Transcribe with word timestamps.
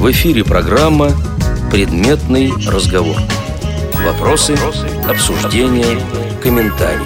В 0.00 0.10
эфире 0.12 0.44
программа 0.44 1.10
«Предметный 1.70 2.50
разговор». 2.66 3.18
Вопросы, 4.02 4.56
обсуждения, 5.06 6.00
комментарии. 6.42 7.04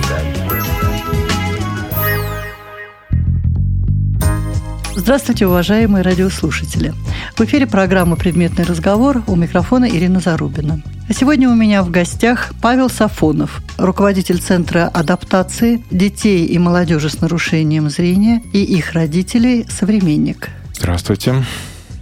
Здравствуйте, 4.94 5.48
уважаемые 5.48 6.02
радиослушатели. 6.02 6.94
В 7.34 7.40
эфире 7.40 7.66
программа 7.66 8.14
«Предметный 8.14 8.64
разговор» 8.64 9.24
у 9.26 9.34
микрофона 9.34 9.90
Ирина 9.90 10.20
Зарубина. 10.20 10.80
А 11.08 11.12
сегодня 11.12 11.50
у 11.50 11.54
меня 11.56 11.82
в 11.82 11.90
гостях 11.90 12.52
Павел 12.62 12.88
Сафонов, 12.88 13.60
руководитель 13.76 14.38
Центра 14.38 14.86
адаптации 14.86 15.84
детей 15.90 16.46
и 16.46 16.58
молодежи 16.58 17.10
с 17.10 17.20
нарушением 17.20 17.90
зрения 17.90 18.40
и 18.52 18.62
их 18.62 18.92
родителей 18.92 19.66
«Современник». 19.68 20.50
Здравствуйте. 20.72 21.42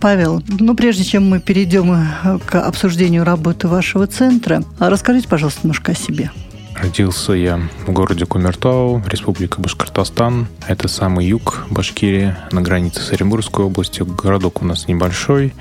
Павел, 0.03 0.43
ну 0.59 0.75
прежде 0.75 1.05
чем 1.05 1.31
мы 1.31 1.39
перейдем 1.39 1.93
э, 1.93 2.39
к 2.45 2.61
обсуждению 2.61 3.23
работы 3.23 3.69
вашего 3.69 4.09
центра, 4.09 4.65
расскажите, 4.81 5.29
пожалуйста, 5.29 5.61
немножко 5.63 5.93
о 5.93 5.95
себе. 5.95 6.33
Родился 6.75 7.35
я 7.35 7.61
в 7.87 7.93
городе 7.93 8.27
Кумертау, 8.27 9.01
Республика 9.07 9.61
Башкортостан. 9.61 10.49
Это 10.67 10.89
самый 10.89 11.27
юг 11.27 11.67
Башкирии, 11.71 12.35
на 12.51 12.63
границе 12.63 13.01
с 13.01 13.13
Оренбургской 13.13 13.65
областью. 13.65 14.05
Городок 14.05 14.61
у 14.61 14.65
нас 14.65 14.89
небольшой, 14.89 15.55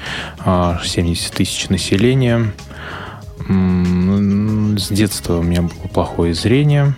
70 0.43 0.43
а, 0.43 1.37
тысяч 1.37 1.69
населения. 1.69 2.51
С 3.47 4.87
детства 4.87 5.37
у 5.37 5.43
меня 5.43 5.61
было 5.61 5.87
плохое 5.93 6.33
зрение, 6.33 6.95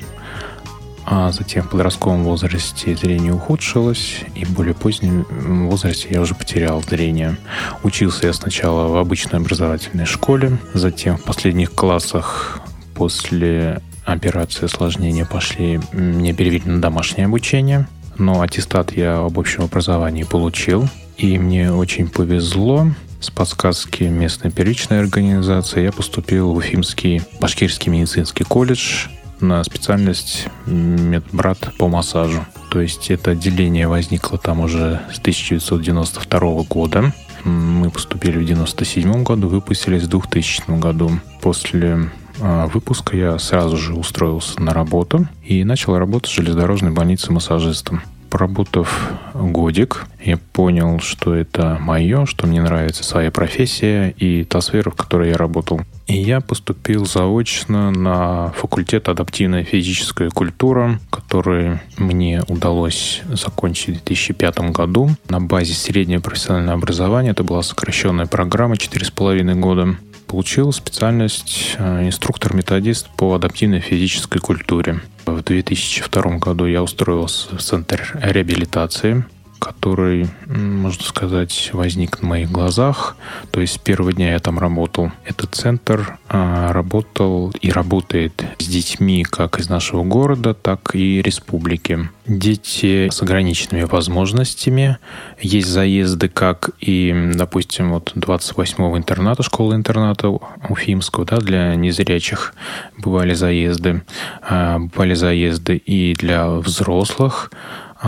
а 1.06 1.32
затем 1.32 1.64
в 1.64 1.70
подростковом 1.70 2.24
возрасте 2.24 2.96
зрение 2.96 3.34
ухудшилось, 3.34 4.22
и 4.36 4.46
в 4.46 4.52
более 4.52 4.74
позднем 4.74 5.26
возрасте 5.70 6.08
я 6.12 6.22
уже 6.22 6.36
потерял 6.36 6.82
зрение. 6.82 7.38
Учился 7.84 8.28
я 8.28 8.34
сначала 8.34 8.88
в 8.88 8.98
обычной 8.98 9.40
образовательной 9.40 10.06
школе, 10.06 10.58
затем 10.74 11.18
в 11.18 11.24
последних 11.24 11.72
классах 11.72 12.62
после 12.96 13.82
операции 14.06 14.66
осложнения 14.66 15.26
пошли, 15.26 15.80
мне 15.92 16.34
перевели 16.34 16.70
на 16.70 16.82
домашнее 16.82 17.26
обучение, 17.26 17.88
но 18.18 18.42
аттестат 18.42 18.96
я 18.96 19.20
об 19.20 19.40
общем 19.40 19.64
образовании 19.64 20.24
получил, 20.24 20.88
и 21.18 21.38
мне 21.38 21.72
очень 21.72 22.08
повезло, 22.08 22.88
с 23.20 23.30
подсказки 23.30 24.04
местной 24.04 24.52
первичной 24.52 25.00
организации 25.00 25.84
я 25.84 25.92
поступил 25.94 26.52
в 26.52 26.58
Уфимский 26.58 27.22
башкирский 27.40 27.90
медицинский 27.90 28.44
колледж 28.44 29.08
на 29.44 29.64
специальность 29.64 30.48
медбрат 30.66 31.74
по 31.78 31.88
массажу. 31.88 32.46
То 32.72 32.82
есть 32.82 33.12
это 33.12 33.32
отделение 33.32 33.88
возникло 33.88 34.40
там 34.40 34.62
уже 34.62 35.02
с 35.14 35.20
1992 35.20 36.64
года. 36.64 37.14
Мы 37.44 37.92
поступили 37.92 38.40
в 38.40 38.44
1997 38.44 39.24
году, 39.24 39.48
выпустились 39.50 40.04
в 40.04 40.08
2000 40.08 40.80
году. 40.80 41.12
После 41.42 42.10
а, 42.42 42.68
выпуска 42.68 43.16
я 43.16 43.38
сразу 43.38 43.78
же 43.78 43.94
устроился 43.94 44.62
на 44.62 44.74
работу 44.74 45.28
и 45.44 45.64
начал 45.64 45.98
работать 45.98 46.32
в 46.32 46.36
железнодорожной 46.36 46.92
больнице 46.92 47.32
массажистом. 47.32 48.02
Поработав 48.34 49.12
годик, 49.36 50.08
я 50.20 50.38
понял, 50.38 51.00
что 51.00 51.36
это 51.36 51.78
мое, 51.80 52.26
что 52.26 52.48
мне 52.48 52.64
нравится 52.64 53.04
своя 53.04 53.30
профессия 53.30 54.10
и 54.10 54.44
та 54.44 54.60
сфера, 54.60 54.90
в 54.90 54.96
которой 54.96 55.30
я 55.30 55.38
работал. 55.38 55.82
И 56.08 56.20
я 56.20 56.42
поступил 56.42 57.06
заочно 57.06 57.92
на 57.92 58.50
факультет 58.54 59.08
адаптивная 59.08 59.64
физическая 59.64 60.32
культура, 60.32 61.00
который 61.12 61.80
мне 61.98 62.42
удалось 62.48 63.22
закончить 63.32 63.90
в 63.90 64.04
2005 64.04 64.72
году 64.72 65.12
на 65.30 65.40
базе 65.40 65.76
среднего 65.76 66.20
профессионального 66.20 66.80
образования. 66.80 67.30
Это 67.30 67.44
была 67.44 67.62
сокращенная 67.62 68.26
программа 68.26 68.74
4,5 68.74 69.54
года 69.60 69.96
получил 70.34 70.72
специальность 70.72 71.76
э, 71.78 72.08
инструктор-методист 72.08 73.08
по 73.18 73.36
адаптивной 73.36 73.82
физической 73.82 74.40
культуре. 74.40 75.00
В 75.28 75.44
2002 75.44 76.38
году 76.40 76.66
я 76.66 76.82
устроился 76.82 77.56
в 77.56 77.62
Центр 77.62 78.18
реабилитации 78.20 79.26
который, 79.64 80.28
можно 80.46 81.04
сказать, 81.04 81.70
возник 81.72 82.22
на 82.22 82.28
моих 82.28 82.52
глазах. 82.52 83.16
То 83.52 83.62
есть 83.62 83.76
с 83.76 83.78
первого 83.78 84.12
дня 84.12 84.34
я 84.34 84.40
там 84.40 84.60
работал. 84.60 85.12
Этот 85.26 85.56
центр 85.56 86.18
а, 86.28 86.74
работал 86.74 87.52
и 87.62 87.72
работает 87.72 88.44
с 88.60 88.66
детьми 88.68 89.24
как 89.24 89.60
из 89.60 89.70
нашего 89.70 90.04
города, 90.04 90.54
так 90.54 90.96
и 90.96 91.22
республики. 91.22 92.10
Дети 92.28 93.10
с 93.10 93.22
ограниченными 93.22 93.84
возможностями. 93.84 94.98
Есть 95.40 95.70
заезды, 95.70 96.28
как 96.28 96.72
и, 96.82 97.32
допустим, 97.34 97.94
вот 97.94 98.12
28-го 98.16 98.98
интерната, 98.98 99.44
школы-интерната 99.44 100.28
Уфимского, 100.68 101.26
да, 101.26 101.38
для 101.38 101.76
незрячих 101.76 102.54
бывали 102.98 103.34
заезды. 103.34 104.04
А, 104.42 104.80
бывали 104.80 105.14
заезды 105.14 105.78
и 105.78 106.16
для 106.16 106.50
взрослых, 106.50 107.50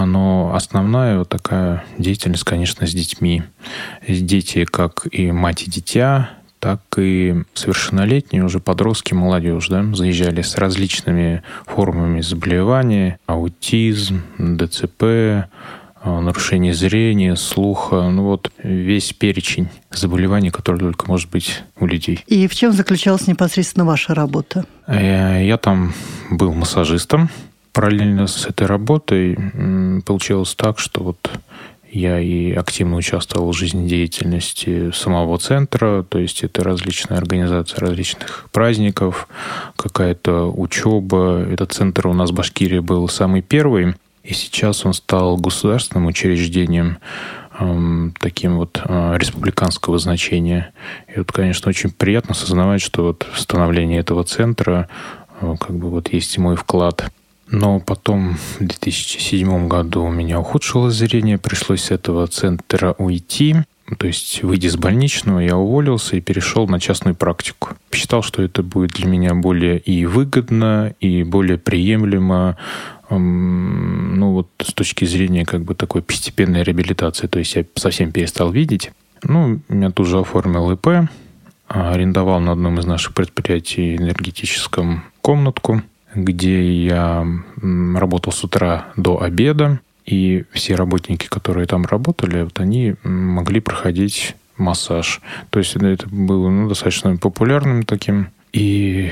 но 0.03 0.51
основная 0.53 1.19
вот 1.19 1.29
такая 1.29 1.85
деятельность, 1.97 2.43
конечно, 2.43 2.85
с 2.85 2.91
детьми. 2.91 3.43
Дети, 4.07 4.65
как 4.65 5.07
и 5.09 5.31
мать 5.31 5.63
и 5.63 5.71
дитя, 5.71 6.31
так 6.59 6.81
и 6.97 7.43
совершеннолетние 7.53 8.43
уже 8.43 8.59
подростки, 8.59 9.13
молодежь, 9.13 9.67
да, 9.69 9.85
заезжали 9.93 10.41
с 10.41 10.57
различными 10.57 11.43
формами 11.65 12.21
заболевания, 12.21 13.19
аутизм, 13.27 14.23
ДЦП, 14.39 15.47
а, 16.07 16.21
нарушение 16.21 16.73
зрения, 16.73 17.35
слуха, 17.35 18.09
ну 18.09 18.23
вот 18.23 18.51
весь 18.61 19.13
перечень 19.13 19.69
заболеваний, 19.91 20.49
которые 20.49 20.79
только 20.79 21.07
может 21.07 21.29
быть 21.29 21.63
у 21.79 21.85
людей. 21.85 22.23
И 22.27 22.47
в 22.47 22.55
чем 22.55 22.73
заключалась 22.73 23.27
непосредственно 23.27 23.85
ваша 23.85 24.13
работа? 24.13 24.65
Я, 24.87 25.39
э, 25.41 25.47
я 25.47 25.57
там 25.57 25.93
был 26.29 26.53
массажистом, 26.53 27.29
параллельно 27.75 28.25
с 28.27 28.47
этой 28.47 28.67
работой 28.67 29.37
получилось 30.05 30.55
так, 30.55 30.79
что 30.79 31.03
вот 31.03 31.29
я 31.91 32.19
и 32.19 32.53
активно 32.53 32.95
участвовал 32.95 33.51
в 33.51 33.57
жизнедеятельности 33.57 34.91
самого 34.91 35.37
центра, 35.37 36.03
то 36.03 36.19
есть 36.19 36.43
это 36.43 36.63
различные 36.63 37.17
организации 37.17 37.77
различных 37.77 38.47
праздников, 38.51 39.27
какая-то 39.75 40.51
учеба. 40.51 41.45
Этот 41.49 41.73
центр 41.73 42.07
у 42.07 42.13
нас 42.13 42.31
в 42.31 42.33
Башкирии 42.33 42.79
был 42.79 43.07
самый 43.09 43.41
первый, 43.41 43.95
и 44.23 44.33
сейчас 44.33 44.85
он 44.85 44.93
стал 44.93 45.37
государственным 45.37 46.07
учреждением, 46.07 46.97
таким 48.19 48.57
вот 48.57 48.81
э, 48.83 49.15
республиканского 49.17 49.97
значения. 49.97 50.73
И 51.07 51.19
вот, 51.19 51.31
конечно, 51.31 51.69
очень 51.69 51.89
приятно 51.89 52.31
осознавать, 52.31 52.81
что 52.81 53.03
вот 53.03 53.25
в 53.31 53.39
становлении 53.39 53.97
этого 53.97 54.25
центра 54.25 54.89
э, 55.39 55.55
как 55.57 55.77
бы 55.77 55.89
вот 55.89 56.11
есть 56.11 56.35
и 56.35 56.41
мой 56.41 56.57
вклад– 56.57 57.09
но 57.49 57.79
потом 57.79 58.35
в 58.35 58.57
2007 58.59 59.67
году 59.67 60.03
у 60.03 60.09
меня 60.09 60.39
ухудшилось 60.39 60.95
зрение, 60.95 61.37
пришлось 61.37 61.83
с 61.83 61.91
этого 61.91 62.27
центра 62.27 62.95
уйти. 62.97 63.55
То 63.99 64.07
есть, 64.07 64.41
выйдя 64.41 64.71
с 64.71 64.77
больничного, 64.77 65.39
я 65.39 65.55
уволился 65.55 66.15
и 66.15 66.21
перешел 66.21 66.67
на 66.67 66.79
частную 66.79 67.13
практику. 67.13 67.75
Считал, 67.91 68.23
что 68.23 68.41
это 68.41 68.63
будет 68.63 68.93
для 68.93 69.05
меня 69.05 69.35
более 69.35 69.77
и 69.77 70.07
выгодно, 70.07 70.95
и 70.99 71.21
более 71.21 71.59
приемлемо, 71.59 72.57
ну 73.11 74.31
вот 74.31 74.49
с 74.59 74.73
точки 74.73 75.05
зрения 75.05 75.45
как 75.45 75.61
бы 75.61 75.75
такой 75.75 76.01
постепенной 76.01 76.63
реабилитации. 76.63 77.27
То 77.27 77.37
есть 77.37 77.55
я 77.55 77.63
совсем 77.75 78.11
перестал 78.11 78.51
видеть. 78.51 78.91
Ну, 79.21 79.59
меня 79.69 79.91
тут 79.91 80.07
же 80.07 80.17
оформил 80.17 80.71
ИП, 80.71 81.07
арендовал 81.67 82.39
на 82.39 82.53
одном 82.53 82.79
из 82.79 82.85
наших 82.87 83.13
предприятий 83.13 83.97
энергетическом 83.97 85.03
комнатку– 85.21 85.83
где 86.15 86.85
я 86.85 87.27
работал 87.53 88.31
с 88.31 88.43
утра 88.43 88.87
до 88.95 89.21
обеда, 89.21 89.79
и 90.05 90.45
все 90.51 90.75
работники, 90.75 91.27
которые 91.27 91.65
там 91.65 91.85
работали, 91.85 92.43
вот 92.43 92.59
они 92.59 92.95
могли 93.03 93.59
проходить 93.59 94.35
массаж. 94.57 95.21
То 95.49 95.59
есть 95.59 95.75
это 95.75 96.07
было 96.09 96.49
ну, 96.49 96.69
достаточно 96.69 97.17
популярным 97.17 97.83
таким. 97.83 98.27
И 98.53 99.11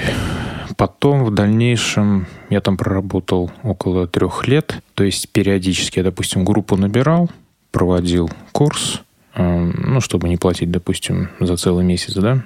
потом 0.78 1.26
в 1.26 1.34
дальнейшем 1.34 2.28
я 2.50 2.62
там 2.62 2.78
проработал 2.78 3.52
около 3.64 4.08
трех 4.08 4.48
лет. 4.48 4.82
То 4.94 5.04
есть 5.04 5.30
периодически 5.30 6.00
я, 6.00 6.04
допустим, 6.04 6.46
группу 6.46 6.78
набирал, 6.78 7.30
проводил 7.72 8.30
курс, 8.52 9.02
э, 9.36 9.72
ну, 9.78 10.00
чтобы 10.00 10.30
не 10.30 10.38
платить, 10.38 10.72
допустим, 10.72 11.30
за 11.40 11.58
целый 11.58 11.84
месяц, 11.84 12.14
да, 12.14 12.42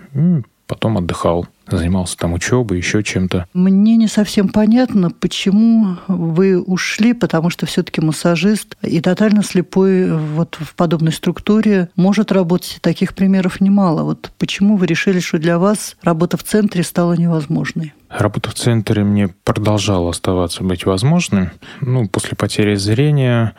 потом 0.66 0.98
отдыхал 0.98 1.48
занимался 1.70 2.18
там 2.18 2.34
учебой, 2.34 2.78
еще 2.78 3.04
чем-то. 3.04 3.48
Мне 3.54 3.98
не 3.98 4.08
совсем 4.08 4.50
понятно, 4.50 5.12
почему 5.12 5.98
вы 6.08 6.62
ушли, 6.62 7.14
потому 7.14 7.50
что 7.50 7.66
все-таки 7.66 8.02
массажист 8.02 8.78
и 8.82 9.02
тотально 9.02 9.44
слепой 9.44 10.12
вот 10.12 10.58
в 10.60 10.76
подобной 10.76 11.12
структуре 11.12 11.90
может 11.96 12.32
работать. 12.32 12.80
Таких 12.82 13.14
примеров 13.14 13.60
немало. 13.62 14.04
Вот 14.04 14.32
почему 14.38 14.78
вы 14.78 14.86
решили, 14.86 15.20
что 15.20 15.38
для 15.40 15.60
вас 15.60 15.98
работа 16.04 16.38
в 16.38 16.44
центре 16.44 16.84
стала 16.84 17.14
невозможной? 17.14 17.94
Работа 18.10 18.52
в 18.52 18.54
центре 18.54 19.04
мне 19.04 19.28
продолжала 19.44 20.12
оставаться 20.12 20.64
быть 20.64 20.86
возможной. 20.86 21.50
Ну, 21.82 22.08
после 22.08 22.38
потери 22.38 22.76
зрения 22.76 23.54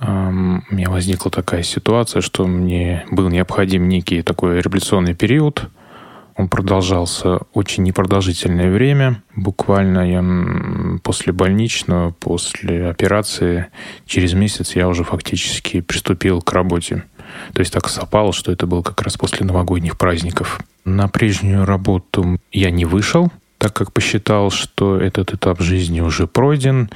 у 0.00 0.04
меня 0.04 0.90
возникла 0.90 1.30
такая 1.30 1.62
ситуация, 1.62 2.22
что 2.22 2.46
мне 2.46 3.04
был 3.10 3.28
необходим 3.28 3.88
некий 3.88 4.22
такой 4.22 4.60
реабилитационный 4.60 5.14
период. 5.14 5.70
Он 6.36 6.48
продолжался 6.48 7.40
очень 7.52 7.82
непродолжительное 7.82 8.70
время. 8.70 9.22
Буквально 9.36 10.10
я 10.10 10.98
после 11.02 11.32
больничного, 11.32 12.12
после 12.12 12.88
операции, 12.88 13.66
через 14.06 14.32
месяц 14.32 14.74
я 14.74 14.88
уже 14.88 15.04
фактически 15.04 15.80
приступил 15.80 16.40
к 16.40 16.52
работе. 16.52 17.04
То 17.52 17.60
есть 17.60 17.72
так 17.72 17.88
совпало, 17.88 18.32
что 18.32 18.52
это 18.52 18.66
было 18.66 18.82
как 18.82 19.02
раз 19.02 19.16
после 19.16 19.46
новогодних 19.46 19.98
праздников. 19.98 20.60
На 20.84 21.08
прежнюю 21.08 21.64
работу 21.64 22.38
я 22.50 22.70
не 22.70 22.84
вышел, 22.84 23.30
так 23.58 23.72
как 23.74 23.92
посчитал, 23.92 24.50
что 24.50 24.98
этот 24.98 25.32
этап 25.34 25.60
жизни 25.60 26.00
уже 26.00 26.26
пройден, 26.26 26.90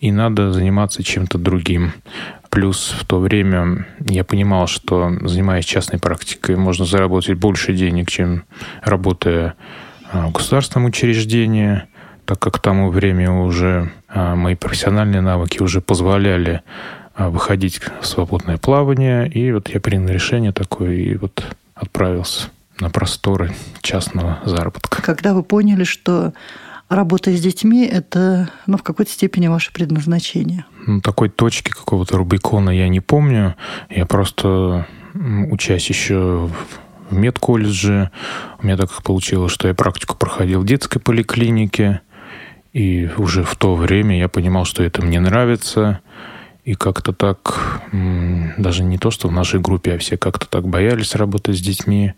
и 0.00 0.10
надо 0.10 0.52
заниматься 0.52 1.02
чем-то 1.02 1.38
другим. 1.38 1.92
Плюс 2.56 2.96
в 2.98 3.04
то 3.04 3.18
время 3.18 3.86
я 4.00 4.24
понимал, 4.24 4.66
что 4.66 5.12
занимаясь 5.24 5.66
частной 5.66 5.98
практикой, 5.98 6.56
можно 6.56 6.86
заработать 6.86 7.36
больше 7.36 7.74
денег, 7.74 8.08
чем 8.08 8.44
работая 8.80 9.56
а, 10.10 10.28
в 10.28 10.32
государственном 10.32 10.86
учреждении, 10.86 11.82
так 12.24 12.38
как 12.38 12.54
к 12.54 12.58
тому 12.58 12.88
времени 12.88 13.26
уже 13.26 13.92
а, 14.08 14.36
мои 14.36 14.54
профессиональные 14.54 15.20
навыки 15.20 15.60
уже 15.60 15.82
позволяли 15.82 16.62
а, 17.14 17.28
выходить 17.28 17.78
в 18.00 18.06
свободное 18.06 18.56
плавание. 18.56 19.28
И 19.28 19.52
вот 19.52 19.68
я 19.68 19.78
принял 19.78 20.08
решение 20.08 20.52
такое 20.52 20.94
и 20.94 21.14
вот 21.16 21.44
отправился 21.74 22.48
на 22.80 22.88
просторы 22.88 23.52
частного 23.82 24.38
заработка. 24.46 25.02
Когда 25.02 25.34
вы 25.34 25.42
поняли, 25.42 25.84
что 25.84 26.32
работа 26.88 27.34
с 27.36 27.40
детьми– 27.40 27.84
это 27.92 28.50
ну, 28.66 28.76
в 28.76 28.82
какой-то 28.82 29.10
степени 29.10 29.48
ваше 29.48 29.72
предназначение? 29.72 30.64
Ну, 30.86 31.00
такой 31.00 31.28
точки 31.28 31.70
какого-то 31.70 32.16
Рубикона 32.16 32.70
я 32.70 32.88
не 32.88 33.00
помню. 33.00 33.56
Я 33.90 34.06
просто, 34.06 34.86
учась 35.14 35.88
еще 35.88 36.50
в 37.10 37.14
медколледже, 37.14 38.10
у 38.60 38.64
меня 38.64 38.76
так 38.76 38.90
получилось, 39.02 39.52
что 39.52 39.68
я 39.68 39.74
практику 39.74 40.16
проходил 40.16 40.60
в 40.60 40.66
детской 40.66 40.98
поликлинике, 40.98 42.00
и 42.72 43.08
уже 43.16 43.42
в 43.44 43.54
то 43.56 43.74
время 43.74 44.18
я 44.18 44.28
понимал, 44.28 44.64
что 44.64 44.82
это 44.82 45.02
мне 45.02 45.20
нравится, 45.20 46.00
и 46.64 46.74
как-то 46.74 47.12
так, 47.12 47.82
даже 47.92 48.82
не 48.82 48.98
то, 48.98 49.10
что 49.10 49.28
в 49.28 49.32
нашей 49.32 49.60
группе, 49.60 49.94
а 49.94 49.98
все 49.98 50.16
как-то 50.16 50.48
так 50.48 50.66
боялись 50.68 51.14
работать 51.14 51.56
с 51.56 51.60
детьми, 51.60 52.14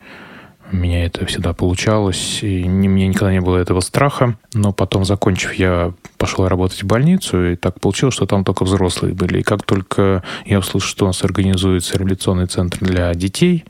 у 0.71 0.77
меня 0.77 1.07
это 1.07 1.25
всегда 1.27 1.53
получалось, 1.53 2.41
и 2.43 2.65
не, 2.65 2.89
мне 2.89 3.09
никогда 3.09 3.33
не 3.33 3.41
было 3.41 3.57
этого 3.57 3.81
страха. 3.81 4.37
Но 4.55 4.73
потом, 4.73 5.05
закончив, 5.05 5.55
я 5.55 5.93
пошел 6.19 6.47
работать 6.47 6.83
в 6.83 6.87
больницу, 6.87 7.53
и 7.53 7.57
так 7.57 7.81
получилось, 7.81 8.15
что 8.15 8.27
там 8.27 8.45
только 8.45 8.65
взрослые 8.65 9.15
были. 9.15 9.41
И 9.41 9.43
как 9.43 9.63
только 9.63 10.23
я 10.45 10.59
услышал, 10.59 10.89
что 10.89 11.05
у 11.05 11.09
нас 11.09 11.23
организуется 11.25 11.97
реабилитационный 11.97 12.47
центр 12.47 12.79
для 12.81 13.15
детей, 13.15 13.65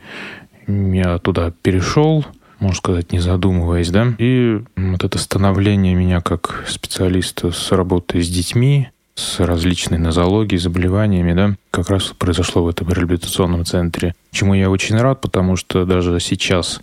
я 0.66 1.18
туда 1.18 1.52
перешел, 1.62 2.24
можно 2.58 2.76
сказать, 2.76 3.12
не 3.12 3.20
задумываясь, 3.20 3.90
да. 3.90 4.14
И 4.18 4.60
вот 4.76 5.04
это 5.04 5.18
становление 5.18 5.94
меня 5.94 6.20
как 6.20 6.64
специалиста 6.66 7.52
с 7.52 7.70
работой 7.72 8.22
с 8.22 8.28
детьми, 8.28 8.88
с 9.18 9.40
различной 9.40 9.98
нозологией, 9.98 10.60
заболеваниями, 10.60 11.32
да, 11.32 11.54
как 11.72 11.90
раз 11.90 12.14
произошло 12.16 12.62
в 12.62 12.68
этом 12.68 12.88
реабилитационном 12.88 13.64
центре. 13.64 14.14
Чему 14.30 14.54
я 14.54 14.70
очень 14.70 14.96
рад, 14.96 15.20
потому 15.20 15.56
что 15.56 15.84
даже 15.84 16.20
сейчас 16.20 16.80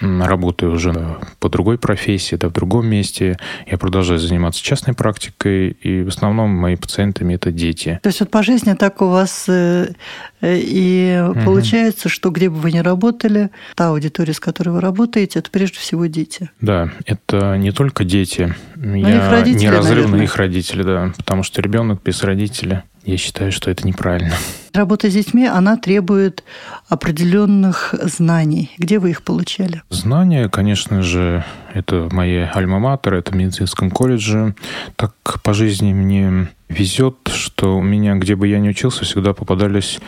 работаю 0.00 0.72
уже 0.72 1.18
по 1.38 1.48
другой 1.48 1.78
профессии, 1.78 2.36
да, 2.36 2.48
в 2.48 2.52
другом 2.52 2.86
месте. 2.86 3.38
Я 3.66 3.78
продолжаю 3.78 4.18
заниматься 4.18 4.62
частной 4.62 4.94
практикой, 4.94 5.70
и 5.70 6.02
в 6.02 6.08
основном 6.08 6.50
мои 6.50 6.76
пациентами 6.76 7.34
это 7.34 7.52
дети. 7.52 8.00
То 8.02 8.08
есть 8.08 8.20
вот 8.20 8.30
по 8.30 8.42
жизни 8.42 8.74
так 8.74 9.02
у 9.02 9.06
вас 9.06 9.46
э, 9.48 9.92
э, 10.40 10.58
и 10.58 11.22
угу. 11.22 11.40
получается, 11.44 12.08
что 12.08 12.30
где 12.30 12.48
бы 12.48 12.56
вы 12.56 12.72
ни 12.72 12.78
работали, 12.78 13.50
та 13.74 13.88
аудитория, 13.88 14.32
с 14.32 14.40
которой 14.40 14.70
вы 14.70 14.80
работаете, 14.80 15.38
это 15.38 15.50
прежде 15.50 15.78
всего 15.78 16.06
дети. 16.06 16.50
Да, 16.60 16.90
это 17.04 17.56
не 17.56 17.72
только 17.72 18.04
дети. 18.04 18.54
Но 18.76 18.96
я 18.96 19.16
их 19.16 19.30
родители, 19.30 19.62
неразрывно 19.62 20.02
наверное. 20.02 20.24
их 20.24 20.36
родители, 20.36 20.82
да, 20.82 21.12
потому 21.16 21.42
что 21.42 21.60
ребенок 21.62 22.02
без 22.02 22.22
родителя 22.22 22.84
я 23.04 23.16
считаю, 23.16 23.52
что 23.52 23.70
это 23.70 23.86
неправильно. 23.86 24.34
Работа 24.72 25.10
с 25.10 25.14
детьми, 25.14 25.46
она 25.46 25.76
требует 25.76 26.44
определенных 26.88 27.94
знаний. 28.02 28.70
Где 28.78 28.98
вы 28.98 29.10
их 29.10 29.22
получали? 29.22 29.82
Знания, 29.90 30.48
конечно 30.48 31.02
же, 31.02 31.44
это 31.74 32.08
мои 32.12 32.46
альма-матер, 32.54 33.14
это 33.14 33.32
в 33.32 33.36
медицинском 33.36 33.90
колледже. 33.90 34.54
Так 34.96 35.14
по 35.42 35.54
жизни 35.54 35.92
мне 35.92 36.48
везет, 36.68 37.30
что 37.34 37.76
у 37.76 37.82
меня, 37.82 38.14
где 38.14 38.36
бы 38.36 38.46
я 38.46 38.60
ни 38.60 38.68
учился, 38.68 39.04
всегда 39.04 39.32
попадались 39.32 39.98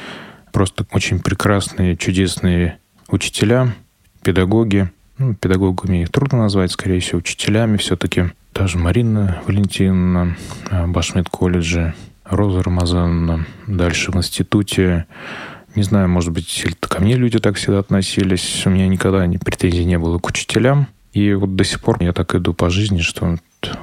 просто 0.52 0.86
очень 0.92 1.18
прекрасные, 1.20 1.96
чудесные 1.96 2.78
учителя, 3.08 3.74
педагоги. 4.22 4.90
Ну, 5.18 5.34
педагогами 5.34 6.02
их 6.02 6.10
трудно 6.10 6.38
назвать, 6.38 6.72
скорее 6.72 7.00
всего, 7.00 7.18
учителями 7.18 7.76
все-таки. 7.76 8.26
Даже 8.54 8.78
Марина 8.78 9.40
Валентиновна 9.46 10.36
в 10.70 10.90
Башмет-колледже, 10.90 11.94
Роза 12.24 12.62
Рамазановна. 12.62 13.46
Дальше 13.66 14.12
в 14.12 14.16
институте, 14.16 15.06
не 15.74 15.82
знаю, 15.82 16.08
может 16.08 16.32
быть, 16.32 16.64
ко 16.80 17.00
мне 17.00 17.16
люди 17.16 17.38
так 17.38 17.56
всегда 17.56 17.78
относились. 17.80 18.62
У 18.66 18.70
меня 18.70 18.88
никогда 18.88 19.26
ни 19.26 19.36
претензий 19.36 19.84
не 19.84 19.98
было 19.98 20.18
к 20.18 20.26
учителям. 20.26 20.86
И 21.12 21.34
вот 21.34 21.56
до 21.56 21.64
сих 21.64 21.80
пор 21.80 22.02
я 22.02 22.12
так 22.12 22.34
иду 22.34 22.54
по 22.54 22.70
жизни, 22.70 23.00
что 23.00 23.36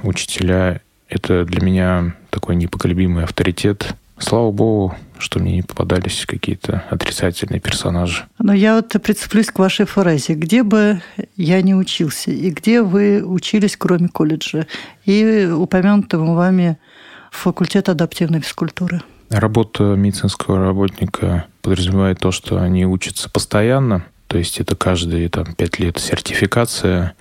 учителя— 0.04 0.82
это 1.10 1.46
для 1.46 1.62
меня 1.62 2.16
такой 2.30 2.56
непоколебимый 2.56 3.24
авторитет. 3.24 3.96
Слава 4.18 4.52
богу, 4.52 4.96
что 5.18 5.40
мне 5.40 5.56
не 5.56 5.62
попадались 5.62 6.26
какие-то 6.26 6.84
отрицательные 6.90 7.62
персонажи. 7.62 8.26
Но 8.38 8.54
я 8.54 8.76
вот 8.76 8.94
прицеплюсь 9.02 9.48
к 9.48 9.60
вашей 9.60 9.86
фразе. 9.86 10.34
Где 10.34 10.64
бы 10.64 11.02
я 11.38 11.62
не 11.62 11.74
учился, 11.74 12.32
и 12.32 12.50
где 12.50 12.82
вы 12.82 13.24
учились, 13.24 13.78
кроме 13.78 14.10
колледжа, 14.10 14.68
и 15.06 15.50
упомянутого 15.52 16.36
вами 16.36 16.78
факультет 17.32 17.90
адаптивной 17.90 18.42
физкультуры. 18.42 19.02
Работа 19.30 19.84
медицинского 19.84 20.60
работника 20.60 21.46
подразумевает 21.62 22.20
то, 22.20 22.32
что 22.32 22.62
они 22.62 22.86
учатся 22.86 23.30
постоянно, 23.30 24.04
то 24.28 24.38
есть 24.38 24.60
это 24.60 24.76
каждые 24.76 25.30
там, 25.30 25.54
пять 25.54 25.80
лет 25.80 26.00
сертификация. 26.00 27.16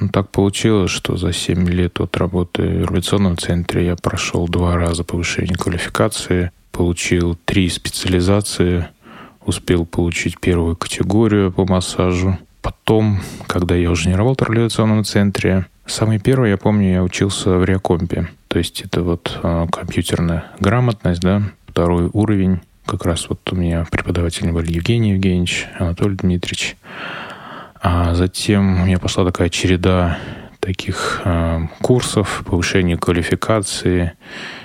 Ну, 0.00 0.08
так 0.08 0.30
получилось, 0.30 0.90
что 0.90 1.16
за 1.16 1.32
7 1.32 1.68
лет 1.68 2.00
от 2.00 2.16
работы 2.16 2.62
в 2.62 2.82
революционном 2.82 3.38
центре 3.38 3.86
я 3.86 3.96
прошел 3.96 4.48
два 4.48 4.76
раза 4.76 5.04
повышение 5.04 5.54
квалификации, 5.54 6.50
получил 6.72 7.36
три 7.44 7.68
специализации, 7.68 8.88
успел 9.44 9.86
получить 9.86 10.40
первую 10.40 10.76
категорию 10.76 11.52
по 11.52 11.64
массажу. 11.64 12.38
Потом, 12.62 13.20
когда 13.46 13.74
я 13.74 13.90
уже 13.90 14.08
не 14.08 14.14
работал 14.14 14.46
в 14.46 14.50
революционном 14.50 15.04
центре, 15.04 15.66
самый 15.92 16.18
первый, 16.18 16.50
я 16.50 16.56
помню, 16.56 16.92
я 16.92 17.02
учился 17.02 17.50
в 17.50 17.64
Реакомпе. 17.64 18.28
То 18.48 18.58
есть 18.58 18.80
это 18.80 19.02
вот 19.02 19.38
э, 19.42 19.66
компьютерная 19.70 20.46
грамотность, 20.58 21.20
да, 21.20 21.42
второй 21.66 22.08
уровень. 22.12 22.60
Как 22.86 23.04
раз 23.04 23.28
вот 23.28 23.40
у 23.52 23.56
меня 23.56 23.86
преподаватели 23.90 24.50
были 24.50 24.72
Евгений 24.72 25.12
Евгеньевич, 25.12 25.66
Анатолий 25.78 26.16
Дмитриевич. 26.16 26.76
А 27.80 28.14
затем 28.14 28.82
у 28.82 28.86
меня 28.86 28.98
пошла 28.98 29.24
такая 29.24 29.48
череда 29.48 30.18
таких 30.60 31.22
э, 31.24 31.60
курсов 31.80 32.42
повышения 32.46 32.96
квалификации. 32.96 34.12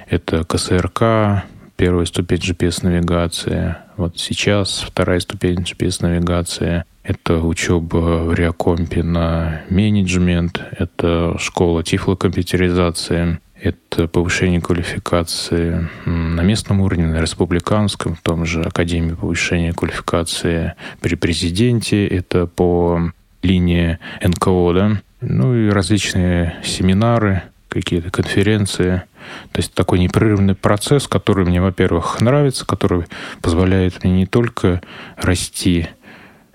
Это 0.10 0.44
КСРК, 0.46 1.44
первая 1.76 2.06
ступень 2.06 2.40
GPS-навигации. 2.40 3.76
Вот 3.98 4.18
сейчас 4.18 4.82
вторая 4.82 5.20
ступень 5.20 5.60
GPS-навигации. 5.60 6.84
Это 7.08 7.40
учеба 7.40 8.26
в 8.26 8.34
Реакомпе 8.34 9.02
на 9.02 9.62
менеджмент, 9.70 10.62
это 10.78 11.38
школа 11.40 11.82
тифлокомпьютеризации, 11.82 13.40
это 13.62 14.10
повышение 14.10 14.60
квалификации 14.60 15.88
на 16.04 16.42
местном 16.42 16.82
уровне, 16.82 17.06
на 17.06 17.22
республиканском, 17.22 18.14
в 18.14 18.22
том 18.22 18.46
же 18.46 18.62
Академии 18.62 19.14
повышения 19.14 19.72
квалификации 19.72 20.74
при 21.00 21.16
президенте, 21.16 22.06
это 22.06 22.46
по 22.46 23.14
линии 23.42 24.00
НКО, 24.22 24.74
да, 24.74 25.02
ну 25.22 25.56
и 25.56 25.70
различные 25.70 26.58
семинары, 26.62 27.44
какие-то 27.70 28.12
конференции. 28.12 29.04
То 29.52 29.60
есть 29.60 29.74
такой 29.74 30.00
непрерывный 30.00 30.56
процесс, 30.56 31.08
который 31.08 31.46
мне, 31.46 31.62
во-первых, 31.62 32.22
нравится, 32.22 32.66
который 32.66 33.06
позволяет 33.42 34.04
мне 34.04 34.14
не 34.14 34.26
только 34.26 34.82
расти, 35.18 35.88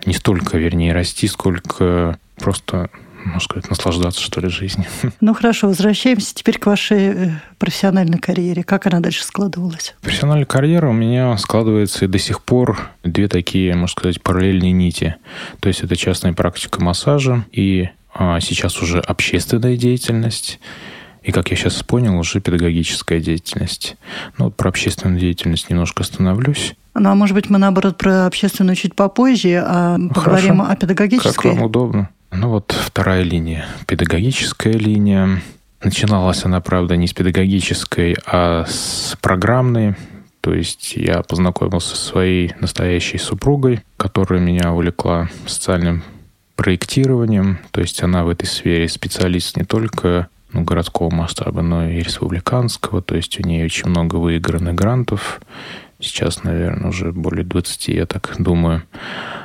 не 0.06 0.14
столько, 0.14 0.58
вернее, 0.58 0.92
расти, 0.92 1.28
сколько 1.28 2.18
просто 2.36 2.90
можно 3.24 3.40
сказать, 3.40 3.70
наслаждаться, 3.70 4.20
что 4.20 4.40
ли, 4.40 4.48
жизнью. 4.48 4.86
Ну, 5.20 5.34
хорошо, 5.34 5.68
возвращаемся 5.68 6.34
теперь 6.34 6.58
к 6.58 6.66
вашей 6.66 6.98
э, 6.98 7.30
профессиональной 7.58 8.18
карьере. 8.18 8.64
Как 8.64 8.86
она 8.86 9.00
дальше 9.00 9.24
складывалась? 9.24 9.94
Профессиональная 10.02 10.46
карьера 10.46 10.88
у 10.88 10.92
меня 10.92 11.36
складывается 11.38 12.04
и 12.04 12.08
до 12.08 12.18
сих 12.18 12.42
пор 12.42 12.90
две 13.04 13.28
такие, 13.28 13.74
можно 13.74 13.92
сказать, 13.92 14.22
параллельные 14.22 14.72
нити. 14.72 15.16
То 15.60 15.68
есть 15.68 15.82
это 15.82 15.96
частная 15.96 16.32
практика 16.32 16.82
массажа 16.82 17.44
и 17.52 17.90
а, 18.14 18.40
сейчас 18.40 18.82
уже 18.82 18.98
общественная 19.00 19.76
деятельность. 19.76 20.58
и, 21.22 21.30
как 21.30 21.50
я 21.50 21.56
сейчас 21.56 21.82
понял, 21.82 22.18
уже 22.18 22.40
педагогическая 22.40 23.20
деятельность. 23.20 23.96
Ну, 24.38 24.46
вот 24.46 24.56
про 24.56 24.70
общественную 24.70 25.20
деятельность 25.20 25.70
немножко 25.70 26.02
остановлюсь. 26.02 26.74
Ну, 26.94 27.10
а 27.10 27.14
может 27.14 27.34
быть, 27.34 27.48
мы, 27.48 27.58
наоборот, 27.58 27.96
про 27.96 28.26
общественную 28.26 28.76
чуть 28.76 28.94
попозже, 28.94 29.62
а 29.64 29.98
поговорим 30.14 30.58
Хорошо. 30.58 30.72
о 30.72 30.76
педагогической? 30.76 31.50
Как 31.50 31.60
вам 31.60 31.62
удобно. 31.62 32.10
Ну, 32.30 32.48
вот 32.48 32.74
вторая 32.78 33.22
линия. 33.22 33.66
Педагогическая 33.86 34.72
линия. 34.72 35.40
Начиналась 35.82 36.44
она, 36.44 36.60
правда, 36.60 36.96
не 36.96 37.06
с 37.06 37.12
педагогической, 37.12 38.16
а 38.26 38.64
с 38.66 39.16
программной. 39.20 39.94
То 40.40 40.54
есть 40.54 40.94
я 40.96 41.22
познакомился 41.22 41.96
со 41.96 42.04
своей 42.04 42.52
настоящей 42.60 43.18
супругой, 43.18 43.80
которая 43.96 44.40
меня 44.40 44.72
увлекла 44.72 45.28
социальным 45.46 46.02
проектированием. 46.56 47.58
То 47.70 47.80
есть 47.80 48.02
она 48.02 48.24
в 48.24 48.28
этой 48.28 48.46
сфере 48.46 48.88
специалист 48.88 49.56
не 49.56 49.64
только 49.64 50.28
ну, 50.52 50.62
городского 50.62 51.14
масштаба, 51.14 51.62
но 51.62 51.88
и 51.88 52.00
республиканского. 52.00 53.02
То 53.02 53.16
есть 53.16 53.38
у 53.40 53.46
нее 53.46 53.64
очень 53.64 53.88
много 53.88 54.16
выигранных 54.16 54.74
грантов. 54.74 55.40
Сейчас, 56.02 56.42
наверное, 56.42 56.90
уже 56.90 57.12
более 57.12 57.44
20, 57.44 57.88
я 57.88 58.06
так 58.06 58.34
думаю. 58.38 58.82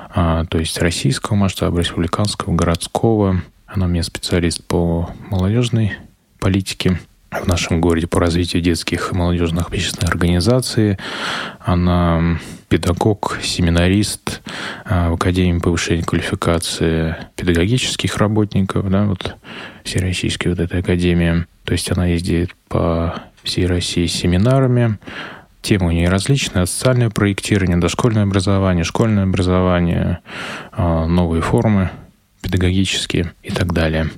А, 0.10 0.46
то 0.46 0.58
есть 0.58 0.80
российского 0.80 1.36
масштаба, 1.36 1.80
республиканского, 1.80 2.56
городского. 2.56 3.44
Она 3.68 3.86
у 3.86 3.90
меня 3.90 4.02
специалист 4.02 4.64
по 4.64 5.12
молодежной 5.30 5.94
политике 6.40 7.00
в 7.30 7.48
нашем 7.48 7.80
городе 7.80 8.08
по 8.08 8.20
развитию 8.20 8.64
детских 8.64 9.12
и 9.12 9.16
молодежных 9.16 9.68
общественных 9.68 10.10
организаций. 10.10 10.98
Она 11.60 12.40
педагог, 12.70 13.38
семинарист 13.44 14.42
а, 14.86 15.12
в 15.12 15.14
Академии 15.14 15.60
повышения 15.60 16.04
квалификации 16.04 17.16
педагогических 17.36 18.18
работников, 18.18 18.90
да, 18.90 19.06
вот 19.06 19.36
Всероссийской 19.84 20.54
вот 20.54 20.60
этой 20.60 20.80
академии. 20.80 21.46
То 21.66 21.74
есть 21.74 21.92
она 21.92 22.08
ездит 22.08 22.56
по 22.68 23.22
всей 23.44 23.68
России 23.68 24.08
с 24.08 24.14
семинарами. 24.14 24.98
Темы 25.67 25.88
у 25.88 25.91
нее 25.91 26.07
различные. 26.07 26.65
Социальное 26.65 27.09
проектирование, 27.09 27.75
дошкольное 27.75 28.24
образование, 28.24 28.86
школьное 28.86 29.24
образование, 29.24 30.19
а, 30.71 31.05
новые 31.07 31.41
формы 31.41 31.89
педагогические 32.41 33.33
и 33.43 33.51
так 33.51 33.74
далее. 33.74 34.09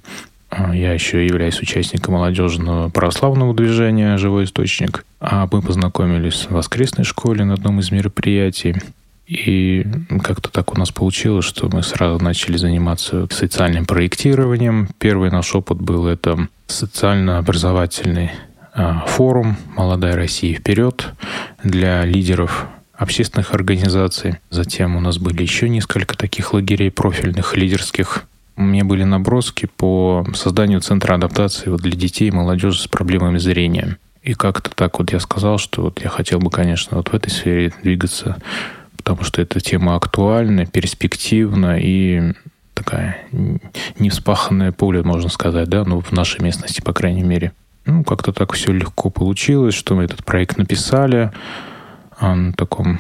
А, 0.51 0.75
я 0.75 0.93
еще 0.93 1.25
являюсь 1.25 1.59
участником 1.59 2.13
молодежного 2.13 2.89
православного 2.89 3.55
движения 3.55 4.15
«Живой 4.17 4.43
источник». 4.43 5.03
А 5.19 5.49
мы 5.51 5.63
познакомились 5.63 6.45
в 6.47 6.51
воскресной 6.51 7.03
школе 7.03 7.43
на 7.45 7.55
одном 7.55 7.79
из 7.79 7.89
мероприятий. 7.89 8.75
И 9.25 9.87
как-то 10.21 10.51
так 10.51 10.71
у 10.75 10.77
нас 10.77 10.91
получилось, 10.91 11.45
что 11.45 11.67
мы 11.67 11.81
сразу 11.81 12.23
начали 12.23 12.57
заниматься 12.57 13.27
социальным 13.31 13.87
проектированием. 13.87 14.87
Первый 14.99 15.31
наш 15.31 15.55
опыт 15.55 15.81
был 15.81 16.05
это 16.05 16.47
социально-образовательный 16.67 18.29
форум 19.07 19.57
«Молодая 19.75 20.15
Россия 20.15 20.55
вперед» 20.55 21.13
для 21.63 22.05
лидеров 22.05 22.67
общественных 22.93 23.53
организаций. 23.53 24.36
Затем 24.50 24.95
у 24.95 25.00
нас 25.00 25.17
были 25.17 25.41
еще 25.41 25.69
несколько 25.69 26.17
таких 26.17 26.53
лагерей 26.53 26.91
профильных, 26.91 27.55
лидерских, 27.55 28.25
у 28.59 28.63
меня 28.63 28.83
были 28.83 29.05
наброски 29.05 29.69
по 29.77 30.27
созданию 30.33 30.81
центра 30.81 31.15
адаптации 31.15 31.74
для 31.77 31.93
детей 31.93 32.27
и 32.27 32.31
молодежи 32.31 32.81
с 32.81 32.88
проблемами 32.88 33.38
зрения. 33.38 33.98
И 34.21 34.33
как-то 34.33 34.69
так 34.69 35.00
вот 35.00 35.13
я 35.13 35.21
сказал, 35.21 35.57
что 35.59 35.83
вот 35.83 36.01
я 36.03 36.09
хотел 36.09 36.39
бы, 36.39 36.51
конечно, 36.51 36.98
вот 36.98 37.07
в 37.07 37.13
этой 37.13 37.29
сфере 37.29 37.71
двигаться, 37.81 38.36
потому 38.98 39.24
что 39.24 39.41
эта 39.41 39.62
тема 39.62 39.95
актуальна, 39.95 40.65
перспективна 40.65 41.79
и 41.79 42.33
такая 42.74 43.19
невспаханное 43.98 44.74
поле, 44.74 45.03
можно 45.03 45.29
сказать, 45.29 45.69
да, 45.69 45.86
ну, 45.86 46.01
в 46.01 46.12
нашей 46.12 46.41
местности, 46.41 46.81
по 46.81 46.91
крайней 46.91 47.24
мере. 47.24 47.53
Ну, 47.86 48.03
как-то 48.03 48.31
так 48.31 48.53
все 48.53 48.71
легко 48.71 49.09
получилось, 49.09 49.74
что 49.74 49.95
мы 49.95 50.03
этот 50.03 50.24
проект 50.24 50.57
написали 50.57 51.31
на 52.19 52.53
таком 52.53 53.00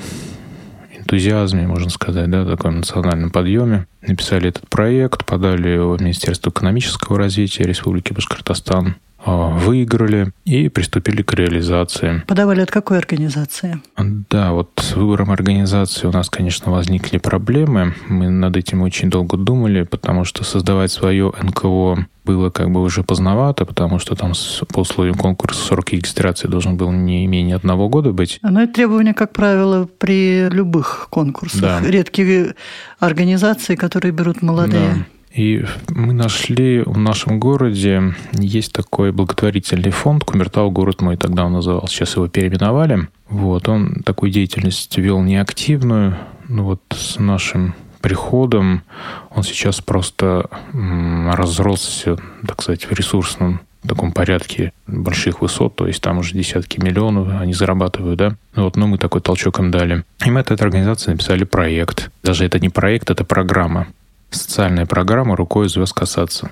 энтузиазме, 0.95 1.67
можно 1.67 1.89
сказать, 1.89 2.29
да, 2.29 2.45
таком 2.45 2.77
национальном 2.77 3.31
подъеме. 3.31 3.87
Написали 4.01 4.49
этот 4.49 4.67
проект, 4.69 5.25
подали 5.25 5.69
его 5.69 5.97
в 5.97 6.01
Министерство 6.01 6.49
экономического 6.51 7.17
развития 7.17 7.63
Республики 7.63 8.13
Башкортостан, 8.13 8.87
а, 8.87 9.08
выиграли 9.25 10.31
и 10.45 10.69
приступили 10.69 11.21
к 11.21 11.33
реализации. 11.33 12.23
Подавали 12.27 12.61
от 12.61 12.71
какой 12.71 12.97
организации? 12.97 13.81
Да, 13.97 14.53
вот 14.53 14.71
с 14.77 14.95
выбором 14.95 15.31
организации 15.31 16.07
у 16.07 16.11
нас, 16.11 16.29
конечно, 16.29 16.71
возникли 16.71 17.17
проблемы. 17.17 17.93
Мы 18.07 18.29
над 18.29 18.55
этим 18.57 18.81
очень 18.81 19.09
долго 19.09 19.37
думали, 19.37 19.83
потому 19.83 20.23
что 20.23 20.43
создавать 20.43 20.91
свое 20.91 21.33
НКО 21.41 22.07
было 22.25 22.49
как 22.49 22.69
бы 22.69 22.81
уже 22.81 23.03
поздновато, 23.03 23.65
потому 23.65 23.97
что 23.97 24.15
там 24.15 24.33
по 24.71 24.81
условиям 24.81 25.15
конкурса 25.15 25.65
срок 25.65 25.89
регистрации 25.91 26.47
должен 26.47 26.77
был 26.77 26.91
не 26.91 27.25
менее 27.25 27.55
одного 27.55 27.89
года 27.89 28.11
быть. 28.11 28.39
Но 28.41 28.61
это 28.61 28.73
требование, 28.73 29.13
как 29.13 29.33
правило, 29.33 29.89
при 29.97 30.47
любых 30.49 31.07
конкурсах. 31.09 31.61
Да. 31.61 31.81
Редкие 31.81 32.55
организации, 32.99 33.75
которые 33.75 34.11
берут 34.11 34.41
молодые. 34.41 34.93
Да. 34.95 35.05
И 35.33 35.63
мы 35.89 36.13
нашли 36.13 36.81
в 36.81 36.97
нашем 36.97 37.39
городе, 37.39 38.15
есть 38.33 38.73
такой 38.73 39.11
благотворительный 39.11 39.91
фонд, 39.91 40.23
Кумертау 40.23 40.71
город 40.71 41.01
мой 41.01 41.17
тогда 41.17 41.45
он 41.45 41.53
назывался, 41.53 41.93
сейчас 41.93 42.15
его 42.15 42.27
переименовали. 42.27 43.07
Вот, 43.29 43.69
он 43.69 44.01
такую 44.03 44.31
деятельность 44.31 44.97
вел 44.97 45.21
неактивную, 45.21 46.17
ну 46.47 46.63
вот 46.63 46.81
с 46.91 47.19
нашим 47.19 47.75
приходом 48.01 48.81
он 49.29 49.43
сейчас 49.43 49.81
просто 49.81 50.49
разросся, 50.73 52.17
так 52.47 52.61
сказать, 52.61 52.85
в 52.85 52.91
ресурсном 52.91 53.61
таком 53.87 54.11
порядке 54.11 54.73
больших 54.87 55.41
высот, 55.41 55.75
то 55.75 55.87
есть 55.87 56.01
там 56.01 56.17
уже 56.17 56.33
десятки 56.33 56.79
миллионов 56.79 57.29
они 57.39 57.53
зарабатывают, 57.53 58.17
да. 58.17 58.35
Ну 58.55 58.63
вот, 58.63 58.75
ну 58.75 58.87
мы 58.87 58.97
такой 58.97 59.21
толчок 59.21 59.59
им 59.59 59.71
дали. 59.71 60.03
И 60.25 60.31
мы 60.31 60.41
от 60.41 60.51
этой 60.51 60.63
организации 60.63 61.11
написали 61.11 61.43
проект. 61.43 62.11
Даже 62.23 62.45
это 62.45 62.59
не 62.59 62.69
проект, 62.69 63.09
это 63.09 63.23
программа. 63.23 63.87
Социальная 64.29 64.85
программа 64.85 65.35
«Рукой 65.35 65.69
звезд 65.69 65.93
касаться». 65.93 66.51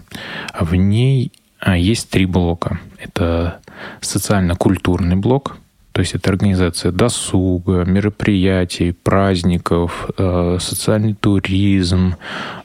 А 0.54 0.66
в 0.66 0.76
ней 0.76 1.32
а, 1.60 1.78
есть 1.78 2.10
три 2.10 2.26
блока. 2.26 2.80
Это 3.00 3.60
социально-культурный 4.02 5.16
блок, 5.16 5.58
то 5.98 6.02
есть 6.02 6.14
это 6.14 6.30
организация 6.30 6.92
досуга, 6.92 7.84
мероприятий, 7.84 8.92
праздников, 8.92 10.08
э, 10.16 10.58
социальный 10.60 11.16
туризм, 11.16 12.18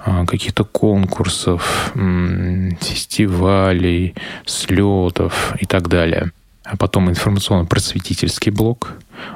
э, 0.04 0.26
каких-то 0.26 0.64
конкурсов, 0.64 1.94
фестивалей, 2.78 4.14
слетов 4.44 5.54
и 5.58 5.64
так 5.64 5.88
далее. 5.88 6.32
А 6.64 6.76
потом 6.76 7.08
информационно-просветительский 7.08 8.52
блок. 8.52 8.92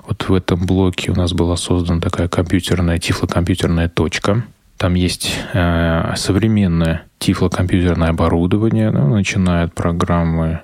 Вот 0.06 0.28
в 0.28 0.35
этом 0.35 0.66
блоке 0.66 1.11
у 1.11 1.14
нас 1.14 1.33
была 1.33 1.56
создана 1.56 1.99
такая 1.99 2.28
компьютерная, 2.28 2.99
тифлокомпьютерная 2.99 3.88
точка. 3.88 4.45
Там 4.76 4.95
есть 4.95 5.33
э, 5.54 6.12
современное 6.16 7.04
тифлокомпьютерное 7.18 8.11
оборудование, 8.11 8.90
ну, 8.90 9.14
начиная 9.14 9.64
от 9.64 9.75
программы 9.75 10.61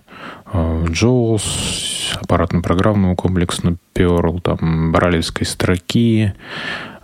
JAWS, 0.53 2.19
аппаратно-программному 2.21 3.17
комплексу 3.17 3.77
Perl, 3.95 4.41
там, 4.41 4.93
баралевской 4.93 5.47
строки, 5.47 6.35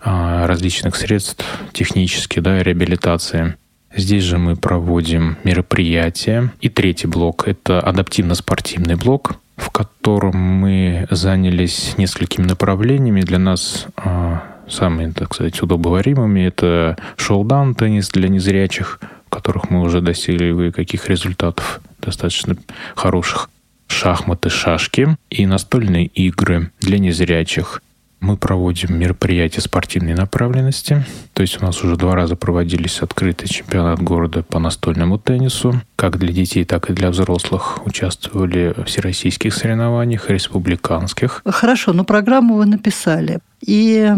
а, 0.02 0.46
различных 0.46 0.96
средств 0.96 1.44
технических, 1.72 2.42
да, 2.42 2.62
реабилитации. 2.62 3.56
Здесь 3.94 4.22
же 4.22 4.38
мы 4.38 4.54
проводим 4.54 5.38
мероприятия. 5.44 6.52
И 6.60 6.68
третий 6.68 7.08
блок— 7.08 7.44
это 7.48 7.80
адаптивно-спортивный 7.80 8.96
блок, 8.96 9.36
в 9.56 9.70
котором 9.70 10.36
мы 10.36 11.06
занялись 11.10 11.94
несколькими 11.96 12.44
направлениями. 12.44 13.22
Для 13.22 13.38
нас 13.38 13.86
а, 13.96 14.42
самыми, 14.68 15.12
так 15.12 15.34
сказать, 15.34 15.60
удобоваримыми— 15.62 16.40
это 16.46 16.96
шоу-даун, 17.16 17.74
теннис 17.74 18.08
для 18.10 18.28
незрячих, 18.28 19.00
в 19.26 19.30
которых 19.30 19.70
мы 19.70 19.82
уже 19.82 20.00
достигли 20.00 20.70
каких 20.70 21.08
результатов 21.08 21.80
достаточно 22.00 22.56
хороших. 22.94 23.50
Шахматы, 23.88 24.50
шашки 24.50 25.16
и 25.30 25.46
настольные 25.46 26.06
игры 26.06 26.70
для 26.80 26.98
незрячих. 26.98 27.82
Мы 28.20 28.36
проводим 28.36 28.98
мероприятия 28.98 29.60
спортивной 29.60 30.14
направленности. 30.14 31.04
То 31.34 31.42
есть 31.42 31.62
у 31.62 31.64
нас 31.64 31.82
уже 31.84 31.96
два 31.96 32.14
раза 32.14 32.34
проводились 32.34 33.00
открытый 33.00 33.48
чемпионат 33.48 34.02
города 34.02 34.42
по 34.42 34.58
настольному 34.58 35.18
теннису. 35.18 35.80
Как 35.96 36.18
для 36.18 36.32
детей, 36.32 36.64
так 36.64 36.90
и 36.90 36.92
для 36.92 37.10
взрослых 37.10 37.86
участвовали 37.86 38.74
в 38.76 38.84
всероссийских 38.84 39.54
соревнованиях, 39.54 40.30
республиканских. 40.30 41.42
Хорошо, 41.44 41.92
но 41.92 42.04
программу 42.04 42.56
вы 42.56 42.66
написали. 42.66 43.38
И 43.64 44.12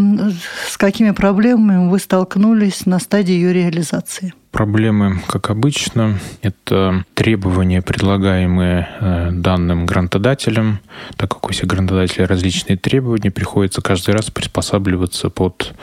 с 0.67 0.77
какими 0.77 1.11
проблемами 1.11 1.89
вы 1.89 1.99
столкнулись 1.99 2.85
на 2.85 2.99
стадии 2.99 3.33
ее 3.33 3.53
реализации? 3.53 4.33
Проблемы, 4.51 5.21
как 5.27 5.49
обычно, 5.49 6.19
это 6.41 7.05
требования, 7.13 7.81
предлагаемые 7.81 8.89
э, 8.99 9.29
данным 9.31 9.85
грантодателям. 9.85 10.79
Так 11.15 11.31
как 11.31 11.49
у 11.49 11.53
всех 11.53 11.67
грантодателей 11.67 12.25
различные 12.25 12.75
требования, 12.75 13.31
приходится 13.31 13.81
каждый 13.81 14.13
раз 14.13 14.29
приспосабливаться 14.29 15.29
под 15.29 15.73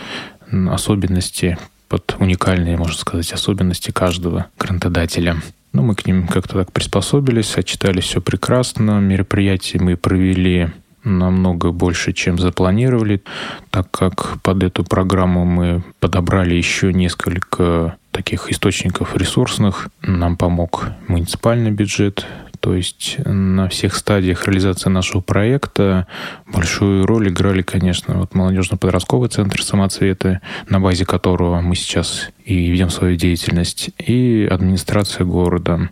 особенности, 0.70 1.56
под 1.88 2.16
уникальные, 2.18 2.76
можно 2.76 2.96
сказать, 2.96 3.32
особенности 3.32 3.90
каждого 3.90 4.46
грантодателя. 4.58 5.40
Ну, 5.72 5.82
мы 5.82 5.94
к 5.94 6.06
ним 6.06 6.26
как-то 6.26 6.54
так 6.54 6.70
приспособились, 6.72 7.56
отчитались 7.56 8.04
все 8.04 8.20
прекрасно. 8.20 9.00
Мероприятие 9.00 9.82
мы 9.82 9.96
провели 9.96 10.68
намного 11.04 11.70
больше, 11.72 12.12
чем 12.12 12.38
запланировали, 12.38 13.22
так 13.70 13.90
как 13.90 14.40
под 14.42 14.62
эту 14.62 14.84
программу 14.84 15.44
мы 15.44 15.82
подобрали 16.00 16.54
еще 16.54 16.92
несколько 16.92 17.96
таких 18.10 18.50
источников 18.50 19.16
ресурсных. 19.16 19.88
Нам 20.02 20.36
помог 20.36 20.88
муниципальный 21.06 21.70
бюджет, 21.70 22.26
то 22.60 22.74
есть 22.74 23.16
на 23.24 23.68
всех 23.68 23.94
стадиях 23.94 24.46
реализации 24.46 24.90
нашего 24.90 25.20
проекта 25.20 26.06
большую 26.46 27.06
роль 27.06 27.28
играли, 27.28 27.62
конечно, 27.62 28.18
вот 28.18 28.34
молодежно-подростковый 28.34 29.28
центр 29.28 29.62
самоцвета, 29.62 30.40
на 30.68 30.80
базе 30.80 31.06
которого 31.06 31.60
мы 31.60 31.76
сейчас 31.76 32.30
и 32.44 32.70
ведем 32.70 32.90
свою 32.90 33.16
деятельность, 33.16 33.90
и 33.98 34.48
администрация 34.50 35.24
города. 35.24 35.90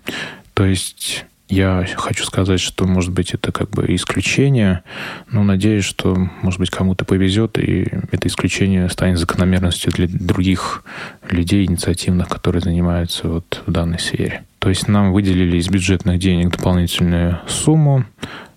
То 0.55 0.65
есть 0.65 1.27
я 1.49 1.87
хочу 1.97 2.25
сказать, 2.25 2.61
что, 2.61 2.87
может 2.87 3.13
быть, 3.13 3.33
это 3.33 3.53
как 3.53 3.71
бы 3.71 3.87
исключение, 3.95 4.83
но 5.31 5.45
надеюсь, 5.45 5.85
что, 5.85 6.17
может 6.43 6.59
быть, 6.59 6.71
кому-то 6.71 7.05
повезет, 7.05 7.59
и 7.59 7.89
это 8.11 8.27
исключение 8.27 8.89
станет 8.89 9.19
закономерностью 9.19 9.93
для 9.93 10.09
других 10.09 10.83
людей 11.29 11.65
инициативных, 11.65 12.29
которые 12.29 12.63
занимаются 12.63 13.29
вот 13.29 13.63
в 13.65 13.71
данной 13.71 14.01
сфере. 14.01 14.45
То 14.59 14.71
есть 14.71 14.89
нам 14.89 15.13
выделили 15.13 15.59
из 15.59 15.69
бюджетных 15.69 16.19
денег 16.19 16.51
дополнительную 16.51 17.41
сумму, 17.47 18.05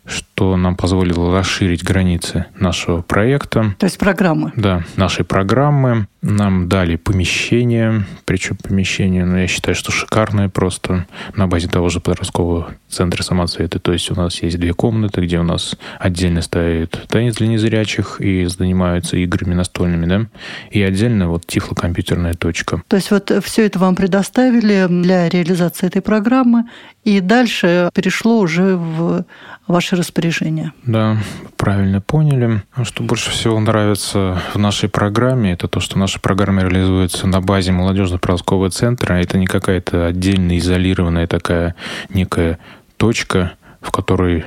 что 0.09 0.57
нам 0.57 0.75
позволило 0.75 1.37
расширить 1.37 1.83
границы 1.83 2.45
нашего 2.59 3.01
проекта. 3.01 3.75
То 3.77 3.85
есть 3.85 3.97
программы? 3.97 4.51
Да, 4.55 4.83
нашей 4.95 5.23
программы. 5.23 6.07
Нам 6.21 6.67
дали 6.67 6.97
помещение, 6.97 8.03
причем 8.25 8.57
помещение, 8.57 9.23
ну, 9.23 9.37
я 9.37 9.47
считаю, 9.47 9.73
что 9.73 9.91
шикарное 9.91 10.49
просто, 10.49 11.05
на 11.35 11.47
базе 11.47 11.69
того 11.69 11.87
же 11.87 12.01
подросткового 12.01 12.73
центра 12.89 13.23
самоцвета. 13.23 13.79
То 13.79 13.93
есть 13.93 14.11
у 14.11 14.15
нас 14.15 14.41
есть 14.41 14.59
две 14.59 14.73
комнаты, 14.73 15.21
где 15.21 15.39
у 15.39 15.43
нас 15.43 15.77
отдельно 15.97 16.41
стоит 16.41 17.05
теннис 17.07 17.35
для 17.35 17.47
незрячих 17.47 18.19
и 18.19 18.45
занимаются 18.45 19.15
играми 19.15 19.53
настольными, 19.53 20.05
да, 20.07 20.25
и 20.71 20.81
отдельно 20.81 21.29
вот 21.29 21.45
тифлокомпьютерная 21.45 22.33
точка. 22.33 22.81
То 22.89 22.97
есть 22.97 23.11
вот 23.11 23.31
все 23.43 23.65
это 23.65 23.79
вам 23.79 23.95
предоставили 23.95 24.87
для 24.89 25.29
реализации 25.29 25.87
этой 25.87 26.01
программы, 26.01 26.65
и 27.05 27.21
дальше 27.21 27.89
перешло 27.93 28.39
уже 28.39 28.75
в 28.75 29.25
ваше 29.67 29.95
распоряжение. 29.99 30.73
Да, 30.83 31.17
правильно 31.57 32.01
поняли. 32.01 32.63
Что 32.83 33.03
больше 33.03 33.31
всего 33.31 33.59
нравится 33.59 34.41
в 34.53 34.57
нашей 34.57 34.89
программе, 34.89 35.53
это 35.53 35.67
то, 35.67 35.79
что 35.79 35.99
наша 35.99 36.19
программа 36.19 36.63
реализуется 36.63 37.27
на 37.27 37.41
базе 37.41 37.71
молодежно-подросткового 37.71 38.69
центра. 38.71 39.15
Это 39.15 39.37
не 39.37 39.45
какая-то 39.45 40.07
отдельная, 40.07 40.57
изолированная 40.57 41.27
такая 41.27 41.75
некая 42.09 42.59
точка, 42.97 43.53
в 43.81 43.91
которой 43.91 44.45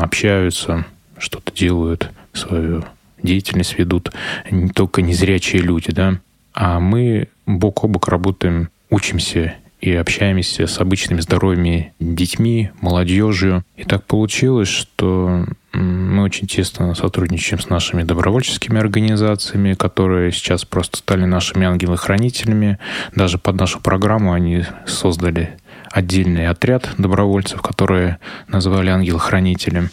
общаются, 0.00 0.84
что-то 1.18 1.52
делают, 1.52 2.10
свою 2.32 2.84
деятельность 3.22 3.78
ведут 3.78 4.12
не 4.50 4.70
только 4.70 5.02
незрячие 5.02 5.62
люди, 5.62 5.92
да, 5.92 6.18
а 6.54 6.80
мы 6.80 7.28
бок 7.46 7.84
о 7.84 7.88
бок 7.88 8.08
работаем, 8.08 8.68
учимся 8.90 9.54
и 9.82 9.92
общаемся 9.94 10.68
с 10.68 10.78
обычными 10.78 11.20
здоровыми 11.20 11.92
детьми, 11.98 12.70
молодежью. 12.80 13.64
И 13.76 13.82
так 13.82 14.04
получилось, 14.04 14.68
что 14.68 15.44
мы 15.72 16.22
очень 16.22 16.46
тесно 16.46 16.94
сотрудничаем 16.94 17.60
с 17.60 17.68
нашими 17.68 18.04
добровольческими 18.04 18.78
организациями, 18.78 19.74
которые 19.74 20.30
сейчас 20.30 20.64
просто 20.64 20.98
стали 20.98 21.24
нашими 21.24 21.66
ангелы-хранителями. 21.66 22.78
Даже 23.16 23.38
под 23.38 23.56
нашу 23.56 23.80
программу 23.80 24.32
они 24.32 24.64
создали 24.86 25.56
отдельный 25.92 26.48
отряд 26.48 26.88
добровольцев, 26.98 27.62
которые 27.62 28.18
назвали 28.48 28.90
ангел-хранителем. 28.90 29.90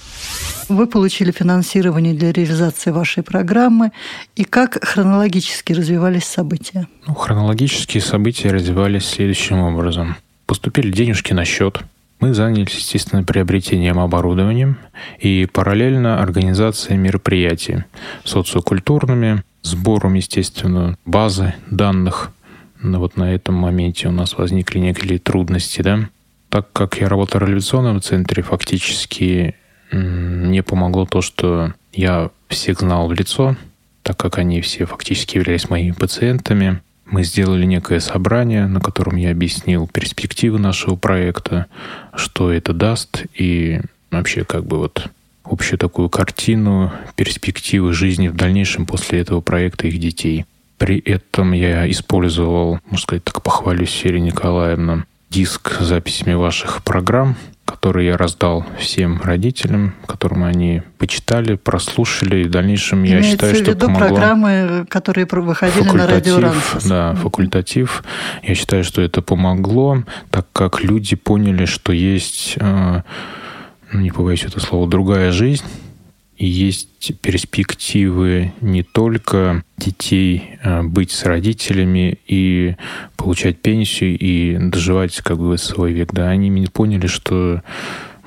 Вы 0.70 0.88
получили 0.88 1.32
финансирование 1.32 2.14
для 2.14 2.32
реализации 2.32 2.92
вашей 2.92 3.24
программы. 3.24 3.92
И 4.36 4.44
как 4.44 4.84
хронологически 4.84 5.74
развивались 5.74 6.26
события? 6.26 6.88
Ну, 7.08 7.16
хронологические 7.16 8.02
события 8.02 8.52
развивались 8.52 9.06
следующим 9.06 9.60
образом. 9.60 10.16
Поступили 10.46 10.92
денежки 10.92 11.34
на 11.34 11.46
счет. 11.46 11.82
Мы 12.20 12.34
занялись, 12.34 12.76
естественно, 12.76 13.24
приобретением 13.24 13.98
оборудования 13.98 14.78
и 15.20 15.48
параллельно 15.52 16.22
организацией 16.22 16.98
мероприятий 16.98 17.86
социокультурными, 18.26 19.44
сбором, 19.64 20.16
естественно, 20.16 20.98
базы 21.06 21.56
данных. 21.72 22.32
Но 22.82 23.00
вот 23.00 23.18
на 23.18 23.34
этом 23.34 23.56
моменте 23.56 24.08
у 24.08 24.12
нас 24.12 24.38
возникли 24.38 24.80
некие 24.80 25.20
трудности, 25.20 25.82
да. 25.82 26.10
Так 26.50 26.72
как 26.72 27.00
я 27.00 27.10
работал 27.10 27.42
в 27.42 27.44
реализационном 27.44 28.02
центре, 28.02 28.42
фактически 28.42 29.56
мне 29.92 30.64
помогло 30.64 31.06
то, 31.06 31.22
что 31.22 31.74
я 31.94 32.32
всех 32.48 32.80
знал 32.80 33.08
в 33.08 33.14
лицо, 33.14 33.56
так 34.04 34.18
как 34.18 34.38
они 34.38 34.62
все 34.62 34.86
фактически 34.86 35.38
являлись 35.38 35.70
моими 35.70 35.92
пациентами. 35.92 36.82
Мы 37.06 37.24
сделали 37.24 37.66
некое 37.66 38.00
собрание, 38.00 38.68
на 38.68 38.80
котором 38.80 39.16
я 39.16 39.32
объяснил 39.32 39.88
перспективы 39.88 40.60
нашего 40.60 40.96
проекта, 40.96 41.66
что 42.16 42.52
это 42.52 42.72
даст, 42.72 43.26
и 43.34 43.82
вообще 44.12 44.46
как 44.46 44.66
бы 44.66 44.78
вот 44.78 45.08
общую 45.44 45.80
такую 45.80 46.10
картину 46.10 46.92
перспективы 47.16 47.94
жизни 47.94 48.28
в 48.28 48.36
дальнейшем 48.36 48.86
после 48.86 49.20
этого 49.20 49.42
проекта 49.42 49.88
их 49.88 50.00
детей. 50.00 50.46
При 50.80 50.98
этом 50.98 51.52
я 51.52 51.90
использовал, 51.92 52.80
можно 52.86 53.04
сказать, 53.04 53.24
так 53.26 53.44
похвалюсь, 53.44 54.02
Ирина 54.06 54.28
Николаевна, 54.28 55.06
диск 55.30 55.74
с 55.80 55.84
записями 55.86 56.34
ваших 56.34 56.84
программ, 56.84 57.36
который 57.66 58.06
я 58.06 58.18
раздал 58.18 58.66
всем 58.80 59.22
родителям, 59.22 59.94
которым 60.08 60.44
они 60.44 60.82
почитали, 60.98 61.56
прослушали. 61.56 62.40
И 62.40 62.44
в 62.46 62.50
дальнейшем 62.50 63.06
Имеется 63.06 63.18
я 63.18 63.32
считаю, 63.32 63.54
в 63.54 63.60
виду 63.60 63.72
что 63.72 63.80
помогло... 63.88 64.08
программы, 64.08 64.86
которые 64.90 65.28
выходили 65.30 65.90
на 65.90 66.08
радио 66.08 66.40
Рансус. 66.40 66.86
Да, 66.86 67.14
факультатив. 67.16 68.04
Я 68.42 68.56
считаю, 68.56 68.84
что 68.86 69.02
это 69.02 69.22
помогло, 69.22 70.04
так 70.32 70.48
как 70.54 70.82
люди 70.82 71.16
поняли, 71.16 71.66
что 71.66 71.92
есть, 71.92 72.56
э, 72.58 73.02
ну, 73.92 74.00
не 74.00 74.12
побоюсь 74.12 74.46
это 74.46 74.60
слово, 74.62 74.88
другая 74.88 75.32
жизнь, 75.32 75.66
и 76.40 76.48
есть 76.48 77.20
перспективы 77.20 78.54
не 78.62 78.82
только 78.82 79.62
детей 79.78 80.58
а, 80.64 80.84
быть 80.84 81.12
с 81.12 81.26
родителями 81.26 82.18
и 82.28 82.78
получать 83.18 83.60
пенсию 83.60 84.18
и 84.18 84.58
доживать 84.58 85.18
как 85.18 85.38
бы 85.38 85.58
свой 85.58 85.92
век. 85.92 86.14
Да, 86.14 86.30
они 86.30 86.66
поняли, 86.68 87.08
что 87.08 87.62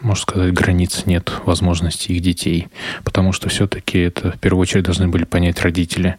можно 0.02 0.22
сказать, 0.22 0.52
границ 0.52 1.04
нет 1.06 1.32
возможностей 1.46 2.12
их 2.12 2.22
детей, 2.22 2.68
потому 3.02 3.32
что 3.32 3.48
все-таки 3.48 3.98
это 3.98 4.32
в 4.32 4.38
первую 4.38 4.62
очередь 4.62 4.84
должны 4.84 5.08
были 5.08 5.24
понять 5.24 5.62
родители. 5.62 6.16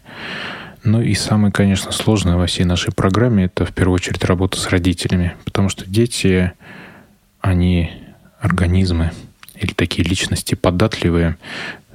Ну 0.82 1.00
и 1.00 1.14
самое, 1.14 1.52
конечно, 1.52 1.92
сложное 1.92 2.36
во 2.36 2.46
всей 2.46 2.64
нашей 2.64 2.92
программе 2.92 3.44
это 3.44 3.64
в 3.64 3.72
первую 3.72 3.94
очередь 3.94 4.24
работа 4.24 4.58
с 4.58 4.68
родителями, 4.68 5.34
потому 5.44 5.68
что 5.68 5.88
дети, 5.88 6.52
они 7.40 7.90
организмы 8.40 9.12
или 9.54 9.72
такие 9.72 10.06
личности 10.06 10.54
податливые, 10.54 11.36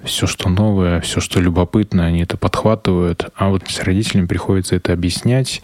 все, 0.04 0.28
что 0.28 0.50
новое, 0.50 1.02
все, 1.02 1.20
что 1.20 1.40
любопытно, 1.40 2.06
они 2.06 2.22
это 2.22 2.38
подхватывают. 2.38 3.30
А 3.36 3.50
вот 3.50 3.64
с 3.68 3.82
родителями 3.82 4.28
приходится 4.28 4.76
это 4.76 4.94
объяснять. 4.94 5.62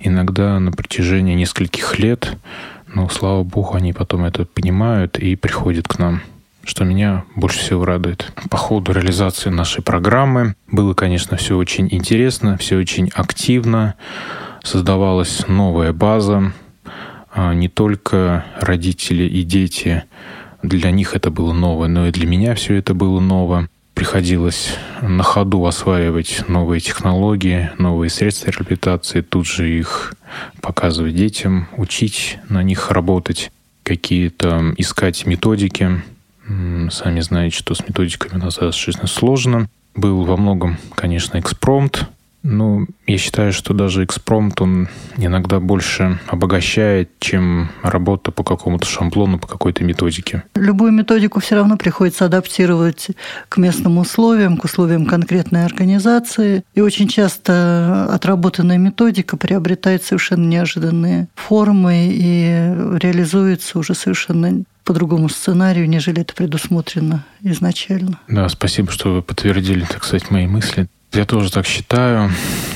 Иногда 0.00 0.58
на 0.60 0.72
протяжении 0.72 1.34
нескольких 1.34 1.98
лет, 1.98 2.36
но, 2.86 3.08
слава 3.08 3.42
богу, 3.42 3.74
они 3.74 3.92
потом 3.92 4.24
это 4.24 4.44
понимают 4.44 5.18
и 5.18 5.36
приходят 5.36 5.88
к 5.88 5.98
нам 5.98 6.22
что 6.64 6.84
меня 6.84 7.24
больше 7.34 7.60
всего 7.60 7.86
радует. 7.86 8.30
По 8.50 8.58
ходу 8.58 8.92
реализации 8.92 9.48
нашей 9.48 9.82
программы 9.82 10.54
было, 10.70 10.92
конечно, 10.92 11.38
все 11.38 11.56
очень 11.56 11.88
интересно, 11.90 12.58
все 12.58 12.76
очень 12.76 13.08
активно. 13.14 13.94
Создавалась 14.62 15.48
новая 15.48 15.94
база. 15.94 16.52
А, 17.32 17.54
не 17.54 17.70
только 17.70 18.44
родители 18.60 19.22
и 19.22 19.44
дети, 19.44 20.04
для 20.62 20.90
них 20.90 21.14
это 21.14 21.30
было 21.30 21.54
новое, 21.54 21.88
но 21.88 22.06
и 22.06 22.10
для 22.10 22.26
меня 22.26 22.54
все 22.54 22.74
это 22.74 22.92
было 22.92 23.18
ново 23.18 23.70
приходилось 23.98 24.76
на 25.02 25.24
ходу 25.24 25.66
осваивать 25.66 26.44
новые 26.46 26.78
технологии, 26.78 27.72
новые 27.78 28.10
средства 28.10 28.52
реабилитации, 28.52 29.22
тут 29.22 29.44
же 29.44 29.68
их 29.68 30.14
показывать 30.60 31.16
детям, 31.16 31.66
учить 31.76 32.38
на 32.48 32.62
них 32.62 32.92
работать, 32.92 33.50
какие-то 33.82 34.72
искать 34.76 35.26
методики. 35.26 36.00
Сами 36.46 37.18
знаете, 37.18 37.56
что 37.56 37.74
с 37.74 37.80
методиками 37.88 38.38
у 38.40 38.44
нас 38.44 38.58
достаточно 38.58 39.08
сложно. 39.08 39.68
Был 39.96 40.22
во 40.22 40.36
многом, 40.36 40.78
конечно, 40.94 41.40
экспромт, 41.40 42.08
Ну, 42.42 42.86
я 43.06 43.18
считаю, 43.18 43.52
что 43.52 43.74
даже 43.74 44.04
экспромт, 44.04 44.60
он 44.60 44.88
иногда 45.16 45.60
больше 45.60 46.20
обогащает, 46.28 47.10
чем 47.18 47.70
работа 47.82 48.30
по 48.30 48.44
какому-то 48.44 48.86
шаблону, 48.86 49.38
по 49.38 49.46
какой-то 49.46 49.84
методике. 49.84 50.44
Любую 50.54 50.92
методику 50.92 51.40
все 51.40 51.56
равно 51.56 51.76
приходится 51.76 52.26
адаптировать 52.26 53.08
к 53.48 53.56
местным 53.56 53.98
условиям, 53.98 54.56
к 54.56 54.64
условиям 54.64 55.06
конкретной 55.06 55.64
организации. 55.64 56.62
И 56.74 56.80
очень 56.80 57.08
часто 57.08 58.08
отработанная 58.12 58.78
методика 58.78 59.36
приобретает 59.36 60.04
совершенно 60.04 60.46
неожиданные 60.46 61.28
формы 61.34 62.08
и 62.12 62.74
реализуется 63.00 63.78
уже 63.78 63.94
совершенно 63.94 64.62
по 64.84 64.94
другому 64.94 65.28
сценарию, 65.28 65.86
нежели 65.86 66.22
это 66.22 66.34
предусмотрено 66.34 67.22
изначально. 67.42 68.20
Да, 68.26 68.48
спасибо, 68.48 68.90
что 68.90 69.12
вы 69.12 69.22
подтвердили, 69.22 69.84
так 69.84 70.02
сказать, 70.02 70.30
мои 70.30 70.46
мысли. 70.46 70.88
Я 71.12 71.24
тоже 71.24 71.50
так 71.50 71.66
считаю. 71.66 72.30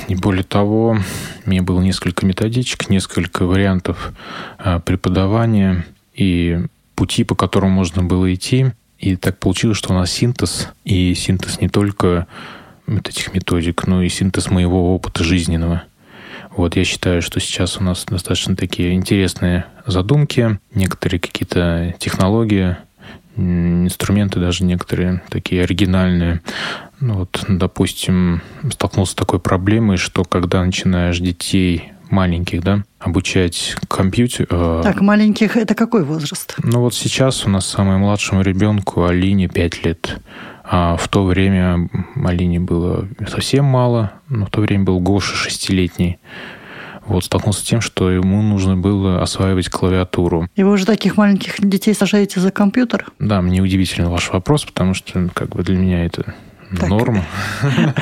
И 0.08 0.14
более 0.14 0.42
того, 0.44 0.98
у 1.44 1.50
меня 1.50 1.62
было 1.62 1.80
несколько 1.80 2.24
методичек, 2.24 2.88
несколько 2.88 3.44
вариантов 3.44 4.12
а, 4.58 4.80
преподавания 4.80 5.84
и 6.14 6.60
пути, 6.94 7.24
по 7.24 7.34
которым 7.34 7.70
можно 7.70 8.02
было 8.02 8.32
идти. 8.32 8.72
И 8.98 9.16
так 9.16 9.38
получилось, 9.38 9.78
что 9.78 9.92
у 9.92 9.96
нас 9.96 10.10
синтез, 10.10 10.68
и 10.84 11.14
синтез 11.14 11.60
не 11.60 11.68
только 11.68 12.26
вот 12.86 13.08
этих 13.08 13.34
методик, 13.34 13.86
но 13.86 14.02
и 14.02 14.08
синтез 14.08 14.50
моего 14.50 14.94
опыта 14.94 15.24
жизненного. 15.24 15.82
Вот 16.56 16.76
я 16.76 16.84
считаю, 16.84 17.22
что 17.22 17.40
сейчас 17.40 17.78
у 17.78 17.82
нас 17.82 18.04
достаточно 18.04 18.56
такие 18.56 18.92
интересные 18.92 19.64
задумки, 19.86 20.58
некоторые 20.74 21.18
какие-то 21.18 21.94
технологии, 21.98 22.76
инструменты 23.36 24.38
даже 24.38 24.64
некоторые 24.64 25.22
такие 25.30 25.62
оригинальные. 25.62 26.42
Ну, 27.02 27.14
вот, 27.14 27.44
допустим, 27.48 28.42
столкнулся 28.70 29.12
с 29.12 29.14
такой 29.16 29.40
проблемой, 29.40 29.96
что 29.96 30.22
когда 30.22 30.64
начинаешь 30.64 31.18
детей 31.18 31.90
маленьких, 32.10 32.62
да, 32.62 32.84
обучать 33.00 33.74
компьютер. 33.88 34.46
Э, 34.48 34.82
так, 34.84 35.00
маленьких 35.00 35.56
это 35.56 35.74
какой 35.74 36.04
возраст? 36.04 36.54
Ну 36.62 36.78
вот 36.78 36.94
сейчас 36.94 37.44
у 37.44 37.50
нас 37.50 37.66
самому 37.66 38.04
младшему 38.04 38.42
ребенку 38.42 39.04
Алине 39.04 39.48
5 39.48 39.84
лет. 39.84 40.20
А 40.62 40.96
в 40.96 41.08
то 41.08 41.24
время 41.24 41.88
Алине 42.24 42.60
было 42.60 43.08
совсем 43.28 43.64
мало, 43.64 44.12
но 44.28 44.46
в 44.46 44.50
то 44.50 44.60
время 44.60 44.84
был 44.84 45.00
Гоша 45.00 45.34
шестилетний 45.34 46.18
вот 47.04 47.24
столкнулся 47.24 47.60
с 47.60 47.64
тем, 47.64 47.80
что 47.80 48.12
ему 48.12 48.42
нужно 48.42 48.76
было 48.76 49.20
осваивать 49.20 49.68
клавиатуру. 49.68 50.46
И 50.54 50.62
вы 50.62 50.70
уже 50.70 50.86
таких 50.86 51.16
маленьких 51.16 51.54
детей 51.58 51.94
сажаете 51.94 52.38
за 52.38 52.52
компьютер? 52.52 53.06
Да, 53.18 53.42
мне 53.42 53.60
удивительный 53.60 54.08
ваш 54.08 54.32
вопрос, 54.32 54.64
потому 54.64 54.94
что 54.94 55.28
как 55.34 55.48
бы 55.48 55.64
для 55.64 55.76
меня 55.76 56.04
это 56.04 56.34
так. 56.78 56.88
Норма. 56.88 57.24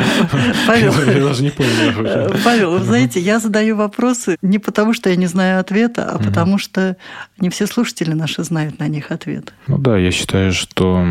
Павел, 0.66 0.92
я 1.06 1.24
даже 1.24 1.42
не 1.42 1.50
понял. 1.50 2.32
Павел, 2.44 2.72
вы 2.72 2.84
знаете, 2.84 3.20
я 3.20 3.38
задаю 3.38 3.76
вопросы 3.76 4.36
не 4.42 4.58
потому, 4.58 4.94
что 4.94 5.10
я 5.10 5.16
не 5.16 5.26
знаю 5.26 5.60
ответа, 5.60 6.10
а 6.10 6.18
потому 6.18 6.58
что 6.58 6.96
не 7.38 7.50
все 7.50 7.66
слушатели 7.66 8.12
наши 8.12 8.42
знают 8.44 8.78
на 8.78 8.88
них 8.88 9.10
ответ. 9.10 9.52
Ну 9.66 9.78
да, 9.78 9.96
я 9.96 10.10
считаю, 10.10 10.52
что 10.52 11.04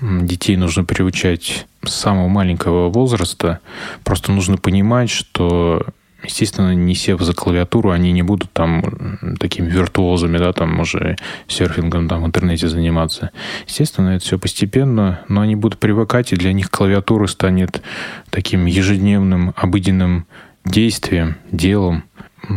детей 0.00 0.56
нужно 0.56 0.84
приучать 0.84 1.66
с 1.84 1.92
самого 1.92 2.28
маленького 2.28 2.88
возраста. 2.88 3.60
Просто 4.04 4.32
нужно 4.32 4.56
понимать, 4.56 5.10
что 5.10 5.86
Естественно, 6.22 6.74
не 6.74 6.94
сев 6.94 7.20
за 7.20 7.32
клавиатуру, 7.34 7.90
они 7.90 8.12
не 8.12 8.22
будут 8.22 8.52
там 8.52 9.18
такими 9.38 9.70
виртуозами, 9.70 10.38
да, 10.38 10.52
там, 10.52 10.78
уже 10.80 11.16
серфингом 11.48 12.08
там 12.08 12.22
в 12.22 12.26
интернете 12.26 12.68
заниматься. 12.68 13.30
Естественно, 13.66 14.10
это 14.10 14.24
все 14.24 14.38
постепенно, 14.38 15.20
но 15.28 15.40
они 15.40 15.56
будут 15.56 15.78
привыкать, 15.78 16.32
и 16.32 16.36
для 16.36 16.52
них 16.52 16.70
клавиатура 16.70 17.26
станет 17.26 17.82
таким 18.30 18.66
ежедневным, 18.66 19.54
обыденным 19.56 20.26
действием, 20.64 21.36
делом, 21.50 22.04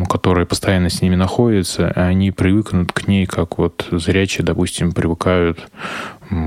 которое 0.09 0.45
постоянно 0.45 0.89
с 0.89 1.01
ними 1.01 1.15
находится, 1.15 1.91
они 1.91 2.31
привыкнут 2.31 2.91
к 2.91 3.07
ней, 3.07 3.25
как 3.25 3.57
вот 3.57 3.87
зрячие, 3.91 4.45
допустим, 4.45 4.91
привыкают 4.91 5.59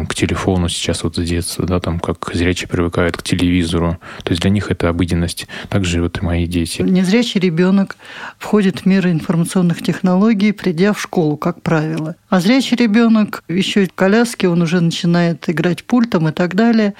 к 0.09 0.15
телефону 0.15 0.69
сейчас 0.69 1.05
вот 1.05 1.17
с 1.17 1.23
детства, 1.23 1.67
да, 1.67 1.81
там 1.81 2.01
как 2.01 2.31
зрячие 2.33 2.69
привыкают 2.69 3.17
к 3.17 3.23
телевизору. 3.23 3.99
То 4.23 4.31
есть 4.31 4.43
для 4.43 4.51
них 4.51 4.71
это 4.71 4.89
обыденность. 4.89 5.47
Также 5.69 6.03
вот 6.03 6.19
и 6.19 6.25
мои 6.25 6.47
дети. 6.47 6.83
Незрячий 6.83 7.41
ребенок 7.41 7.97
входит 8.39 8.81
в 8.81 8.87
мир 8.87 9.07
информационных 9.09 9.83
технологий, 9.83 10.53
придя 10.53 10.93
в 10.93 11.01
школу, 11.01 11.37
как 11.37 11.63
правило. 11.63 12.17
А 12.29 12.41
зрячий 12.41 12.77
ребенок 12.77 13.43
еще 13.49 13.87
в 13.87 13.93
коляске, 13.93 14.49
он 14.49 14.63
уже 14.63 14.81
начинает 14.81 15.49
играть 15.49 15.85
пультом 15.85 16.29
и 16.29 16.33
так 16.33 16.55
далее. 16.55 16.95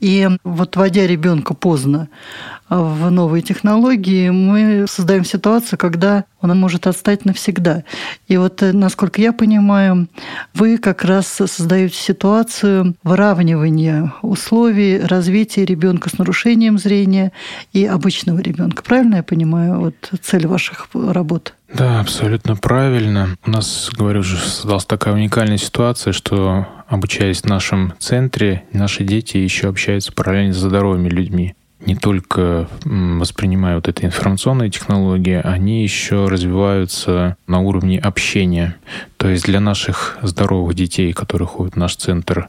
И 0.00 0.28
вот 0.44 0.76
вводя 0.76 1.06
ребенка 1.06 1.54
поздно 1.54 2.08
в 2.68 3.10
новые 3.10 3.42
технологии, 3.42 4.30
мы 4.30 4.86
создаем 4.88 5.24
ситуацию, 5.24 5.78
когда 5.78 6.24
он 6.42 6.58
может 6.58 6.86
отстать 6.86 7.24
навсегда. 7.24 7.84
И 8.28 8.36
вот, 8.36 8.62
э, 8.62 8.72
насколько 8.72 9.20
я 9.20 9.32
понимаю, 9.32 10.08
вы 10.54 10.78
как 10.78 11.04
раз 11.04 11.26
создаете 11.26 11.96
ситуацию 11.96 12.94
выравнивания 13.02 14.12
условий 14.22 15.00
развития 15.00 15.64
ребенка 15.64 16.08
с 16.08 16.18
нарушением 16.18 16.78
зрения 16.78 17.32
и 17.72 17.84
обычного 17.84 18.40
ребенка. 18.40 18.82
Правильно 18.82 19.16
я 19.16 19.22
понимаю 19.22 19.80
вот 19.80 19.94
цель 20.22 20.46
ваших 20.46 20.88
работ? 20.94 21.54
Да, 21.72 22.00
абсолютно 22.00 22.56
правильно. 22.56 23.36
У 23.46 23.50
нас, 23.50 23.90
говорю 23.96 24.22
же, 24.22 24.38
создалась 24.38 24.86
такая 24.86 25.14
уникальная 25.14 25.58
ситуация, 25.58 26.12
что 26.12 26.66
обучаясь 26.88 27.42
в 27.42 27.46
нашем 27.46 27.94
центре, 27.98 28.64
наши 28.72 29.04
дети 29.04 29.36
еще 29.36 29.68
общаются 29.68 30.12
параллельно 30.12 30.52
с 30.52 30.56
здоровыми 30.56 31.08
людьми 31.08 31.54
не 31.84 31.96
только 31.96 32.68
воспринимая 32.84 33.76
вот 33.76 33.88
эти 33.88 34.04
информационные 34.04 34.70
технологии, 34.70 35.40
они 35.42 35.82
еще 35.82 36.26
развиваются 36.26 37.36
на 37.46 37.60
уровне 37.60 37.98
общения. 37.98 38.76
То 39.16 39.28
есть 39.28 39.44
для 39.44 39.60
наших 39.60 40.18
здоровых 40.22 40.74
детей, 40.74 41.12
которые 41.12 41.48
ходят 41.48 41.74
в 41.74 41.78
наш 41.78 41.96
центр, 41.96 42.48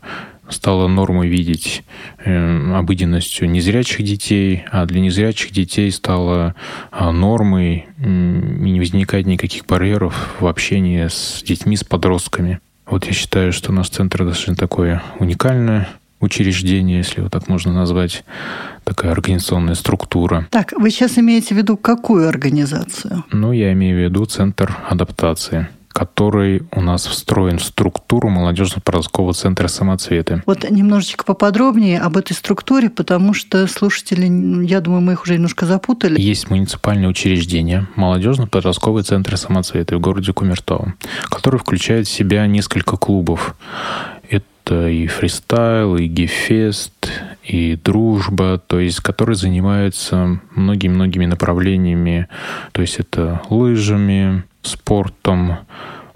стало 0.50 0.88
нормой 0.88 1.30
видеть 1.30 1.84
э, 2.24 2.74
обыденностью 2.76 3.50
незрячих 3.50 4.04
детей, 4.04 4.63
а 4.72 4.86
для 4.86 5.00
незрячих 5.00 5.52
детей 5.52 5.89
стало 5.91 6.56
э, 6.91 7.10
нормой 7.10 7.86
э, 7.98 8.08
не 8.08 8.80
возникать 8.80 9.26
никаких 9.26 9.65
барьеров 9.65 10.36
в 10.39 10.48
общении 10.48 11.08
с 11.08 11.41
детьми, 11.44 11.76
с 11.76 11.84
подростками. 11.84 12.60
Вот 12.86 13.06
я 13.06 13.13
считаю, 13.13 13.54
что 13.54 13.72
наш 13.72 13.89
центр 13.89 14.26
достаточно 14.26 14.56
такое 14.56 15.02
уникальное 15.20 15.88
учреждение, 16.21 16.99
если 16.99 17.19
его 17.19 17.29
так 17.29 17.47
можно 17.47 17.73
назвать, 17.73 18.23
такая 18.84 19.12
организационная 19.12 19.75
структура. 19.75 20.47
Так, 20.51 20.73
вы 20.77 20.89
сейчас 20.89 21.17
имеете 21.17 21.53
в 21.55 21.57
виду 21.57 21.77
какую 21.77 22.29
организацию? 22.29 23.25
Ну, 23.31 23.51
я 23.51 23.73
имею 23.73 23.97
в 23.97 24.03
виду 24.03 24.25
Центр 24.25 24.77
адаптации 24.88 25.67
который 25.93 26.63
у 26.71 26.81
нас 26.81 27.05
встроен 27.05 27.57
в 27.57 27.63
структуру 27.63 28.29
молодежно-подросткового 28.29 29.34
центра 29.34 29.67
«Самоцветы». 29.67 30.41
Вот 30.45 30.69
немножечко 30.69 31.25
поподробнее 31.25 31.99
об 31.99 32.17
этой 32.17 32.34
структуре, 32.34 32.89
потому 32.89 33.34
что 33.34 33.67
слушатели, 33.67 34.65
я 34.65 34.79
думаю, 34.79 35.01
мы 35.01 35.13
их 35.13 35.23
уже 35.23 35.34
немножко 35.34 35.65
запутали. 35.65 36.19
Есть 36.19 36.49
муниципальное 36.49 37.10
учреждение 37.10 37.88
молодежно-подростковый 37.95 39.03
центр 39.03 39.38
«Самоцветы» 39.38 39.97
в 39.97 39.99
городе 39.99 40.34
Кумертово, 40.34 40.93
который 41.29 41.60
включает 41.60 42.07
в 42.07 42.12
себя 42.12 42.47
несколько 42.47 42.97
клубов 42.97 43.55
это 44.32 44.88
и 44.88 45.08
фристайл, 45.08 45.98
и 45.98 46.08
гефест, 46.08 47.12
и 47.44 47.76
дружба, 47.76 48.58
то 48.65 48.80
есть 48.80 49.00
которые 49.02 49.36
занимаются 49.36 50.39
многими-многими 50.56 51.26
направлениями, 51.26 52.28
то 52.72 52.82
есть 52.82 53.00
это 53.00 53.41
лыжами, 53.50 54.44
спортом, 54.62 55.58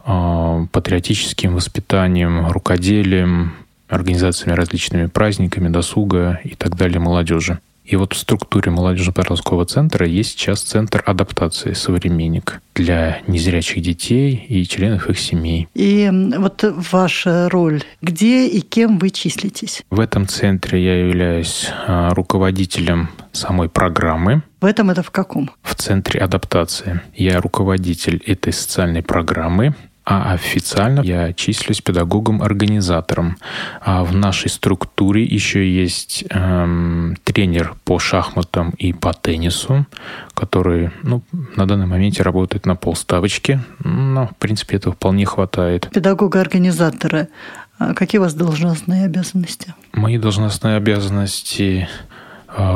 а, 0.05 0.65
патриотическим 0.71 1.55
воспитанием, 1.55 2.47
рукоделием, 2.47 3.53
организациями 3.87 4.55
различными 4.55 5.07
праздниками, 5.07 5.69
досуга 5.69 6.39
и 6.43 6.55
так 6.55 6.75
далее 6.75 6.99
молодежи. 6.99 7.59
И 7.85 7.95
вот 7.95 8.13
в 8.13 8.17
структуре 8.17 8.71
молодежно-подросткового 8.71 9.65
центра 9.65 10.07
есть 10.07 10.31
сейчас 10.31 10.61
центр 10.61 11.03
адаптации 11.05 11.73
«Современник» 11.73 12.61
для 12.73 13.21
незрячих 13.27 13.83
детей 13.83 14.45
и 14.49 14.65
членов 14.67 15.09
их 15.09 15.19
семей. 15.19 15.67
И 15.75 16.11
вот 16.37 16.63
ваша 16.91 17.47
роль, 17.49 17.83
где 18.01 18.47
и 18.47 18.61
кем 18.61 18.97
вы 18.97 19.11
числитесь? 19.11 19.83
В 19.89 19.99
этом 19.99 20.27
центре 20.27 20.83
я 20.83 21.05
являюсь 21.05 21.69
а, 21.87 22.13
руководителем 22.13 23.09
самой 23.31 23.69
программы. 23.69 24.41
В 24.61 24.65
этом 24.65 24.89
это 24.89 25.03
в 25.03 25.11
каком? 25.11 25.51
В 25.61 25.75
центре 25.75 26.19
адаптации. 26.19 27.01
Я 27.15 27.39
руководитель 27.39 28.21
этой 28.25 28.51
социальной 28.51 29.03
программы 29.03 29.75
а 30.05 30.33
официально 30.33 31.01
я 31.01 31.33
числюсь 31.33 31.81
педагогом-организатором. 31.81 33.37
А 33.81 34.03
в 34.03 34.15
нашей 34.15 34.49
структуре 34.49 35.23
еще 35.23 35.67
есть 35.67 36.23
эм, 36.29 37.17
тренер 37.23 37.75
по 37.83 37.97
шахматам 37.97 38.69
и 38.77 38.93
по 38.93 39.13
теннису, 39.13 39.87
который 40.35 40.91
ну, 41.01 41.23
на 41.55 41.67
данный 41.67 41.87
момент 41.87 42.21
работает 42.21 42.67
на 42.67 42.75
полставочки, 42.75 43.59
но, 43.83 44.27
в 44.27 44.35
принципе, 44.37 44.77
этого 44.77 44.93
вполне 44.93 45.25
хватает. 45.25 45.89
Педагога-организатора. 45.91 47.27
А 47.77 47.93
какие 47.93 48.19
у 48.19 48.23
вас 48.23 48.33
должностные 48.33 49.05
обязанности? 49.05 49.73
Мои 49.93 50.17
должностные 50.17 50.77
обязанности 50.77 51.89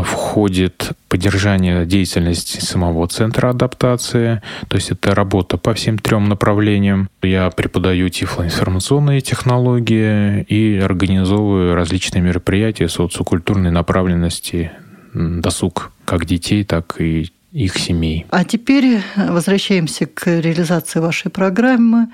входит 0.04 0.92
поддержание 1.08 1.86
деятельности 1.86 2.60
самого 2.60 3.08
центра 3.08 3.50
адаптации, 3.50 4.42
то 4.68 4.76
есть 4.76 4.92
это 4.92 5.16
работа 5.16 5.58
по 5.58 5.74
всем 5.74 5.98
трем 5.98 6.28
направлениям. 6.30 7.10
Я 7.22 7.50
преподаю 7.50 8.10
тифлоинформационные 8.10 9.22
технологии 9.22 10.44
и 10.44 10.78
организовываю 10.78 11.76
различные 11.76 12.22
мероприятия 12.22 12.90
социокультурной 12.90 13.72
направленности, 13.72 14.72
досуг 15.14 15.92
как 16.06 16.26
детей, 16.26 16.64
так 16.64 17.00
и 17.00 17.32
их 17.52 17.78
семей. 17.78 18.26
А 18.30 18.44
теперь 18.44 19.02
возвращаемся 19.16 20.06
к 20.06 20.28
реализации 20.28 21.00
вашей 21.00 21.32
программы 21.32 22.10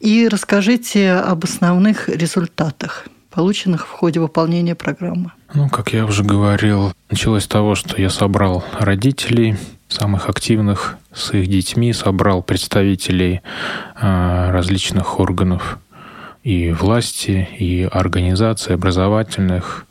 и 0.00 0.28
расскажите 0.28 1.12
об 1.12 1.44
основных 1.44 2.08
результатах 2.08 3.06
полученных 3.38 3.86
в 3.86 3.90
ходе 3.90 4.18
выполнения 4.18 4.74
программы. 4.74 5.30
Ну, 5.54 5.68
как 5.68 5.92
я 5.92 6.04
уже 6.06 6.24
говорил, 6.24 6.92
началось 7.08 7.44
с 7.44 7.46
того, 7.46 7.76
что 7.76 8.02
я 8.02 8.10
собрал 8.10 8.64
родителей, 8.76 9.54
самых 9.86 10.28
активных 10.28 10.96
с 11.14 11.32
их 11.34 11.46
детьми, 11.46 11.92
собрал 11.92 12.42
представителей 12.42 13.42
э, 13.94 14.50
различных 14.50 15.20
органов 15.20 15.78
и 16.42 16.72
власти, 16.72 17.48
и 17.56 17.88
организаций 17.88 18.74
образовательных, 18.74 19.86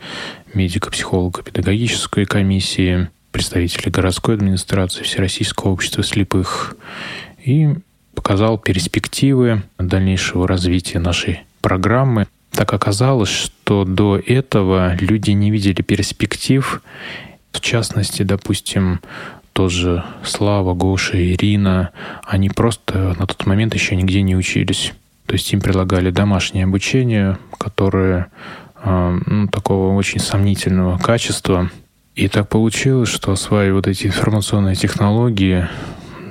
медико-психолого-педагогической 0.53 2.25
комиссии, 2.25 3.07
представителей 3.31 3.93
городской 3.93 4.36
администрации, 4.36 5.03
Всероссийского 5.03 5.71
общества 5.71 6.03
слепых 6.03 6.75
и 7.45 7.69
показал 8.13 8.57
перспективы 8.57 9.63
дальнейшего 9.77 10.49
развития 10.49 10.99
нашей 10.99 11.43
программы. 11.62 12.27
Так 12.58 12.74
оказалось, 12.74 13.30
что 13.30 13.86
до 13.86 14.17
этого 14.17 14.96
люди 15.00 15.30
не 15.30 15.52
видели 15.52 15.84
перспектив, 15.84 16.82
в 17.52 17.62
частности, 17.62 18.24
допустим, 18.24 19.00
тоже 19.54 20.04
Слава, 20.24 20.74
Гоша, 20.74 21.24
Ирина, 21.24 21.91
они 22.26 22.50
просто 22.50 23.15
на 23.20 23.28
тот 23.28 23.46
момент 23.46 23.76
еще 23.76 23.96
нигде 23.96 24.24
не 24.24 24.36
учились. 24.36 24.93
То 25.28 25.34
есть 25.34 25.54
им 25.54 25.62
предлагали 25.62 26.10
домашнее 26.10 26.63
обучение, 26.63 27.38
которое 27.60 28.32
э, 28.84 29.20
ну, 29.28 29.48
такого 29.50 29.96
очень 29.96 30.20
сомнительного 30.20 30.98
качества, 30.98 31.70
и 32.15 32.28
так 32.28 32.50
получилось, 32.50 33.10
что 33.10 33.34
осваивая 33.34 33.76
вот 33.76 33.86
эти 33.86 34.08
информационные 34.08 34.74
технологии, 34.74 35.67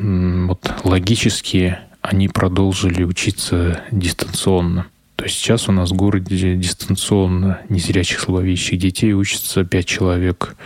вот 0.01 0.73
логически 0.83 1.79
они 2.03 2.27
продолжили 2.27 3.05
учиться 3.05 3.83
дистанционно. 3.93 4.87
То 5.17 5.25
есть 5.25 5.37
сейчас 5.37 5.69
у 5.69 5.73
нас 5.73 5.91
в 5.91 5.95
городе 5.95 6.57
дистанционно 6.57 7.61
незрячих 7.71 8.21
слабовидящих 8.21 8.79
детей 8.79 9.15
учатся 9.15 9.65
5 9.65 9.87
человек. 9.87 10.57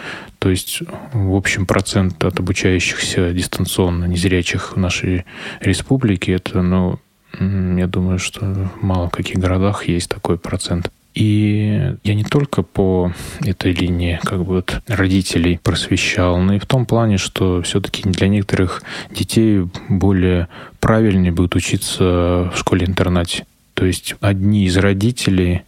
То 0.40 0.50
есть, 0.50 0.80
в 1.12 1.34
общем, 1.34 1.66
процент 1.66 2.22
от 2.24 2.38
обучающихся 2.40 3.32
дистанционно 3.32 4.06
незрячих 4.06 4.72
в 4.74 4.76
нашей 4.76 5.24
республике, 5.60 6.32
это, 6.32 6.62
ну, 6.62 6.98
я 7.38 7.86
думаю, 7.86 8.18
что 8.18 8.70
мало 8.80 9.08
в 9.08 9.12
каких 9.12 9.38
городах 9.38 9.86
есть 9.86 10.08
такой 10.10 10.36
процент. 10.36 10.90
И 11.14 11.96
я 12.04 12.14
не 12.14 12.24
только 12.24 12.62
по 12.62 13.12
этой 13.40 13.72
линии 13.72 14.20
как 14.22 14.38
бы 14.44 14.54
вот 14.54 14.80
родителей 14.86 15.58
просвещал, 15.62 16.38
но 16.38 16.54
и 16.54 16.58
в 16.58 16.66
том 16.66 16.86
плане, 16.86 17.18
что 17.18 17.62
все-таки 17.62 18.08
для 18.08 18.28
некоторых 18.28 18.82
детей 19.10 19.66
более 19.88 20.48
правильнее 20.78 21.32
будет 21.32 21.56
учиться 21.56 22.50
в 22.54 22.56
школе-интернате. 22.56 23.44
То 23.80 23.86
есть 23.86 24.14
одни 24.20 24.66
из 24.66 24.76
родителей, 24.76 25.62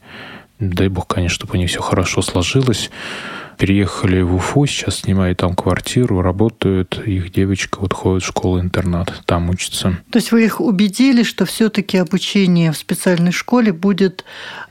дай 0.59 0.89
бог, 0.89 1.07
конечно, 1.07 1.35
чтобы 1.35 1.55
у 1.55 1.57
них 1.57 1.71
все 1.71 1.81
хорошо 1.81 2.21
сложилось, 2.21 2.91
переехали 3.63 4.23
в 4.23 4.35
Уфу, 4.35 4.67
сейчас 4.67 5.03
снимают 5.03 5.39
там 5.39 5.55
квартиру, 5.55 6.21
работают. 6.21 7.01
Их 7.07 7.31
девочка 7.31 7.79
вот 7.79 7.93
ходит 7.93 8.25
в 8.25 8.27
школу-интернат, 8.27 9.23
там 9.25 9.51
учится. 9.51 9.99
То 10.11 10.19
есть 10.19 10.33
вы 10.33 10.45
их 10.45 10.61
убедили, 10.61 11.23
что 11.23 11.45
все-таки 11.45 11.97
обучение 11.97 12.73
в 12.73 12.77
специальной 12.77 13.31
школе 13.31 13.73
будет 13.73 14.25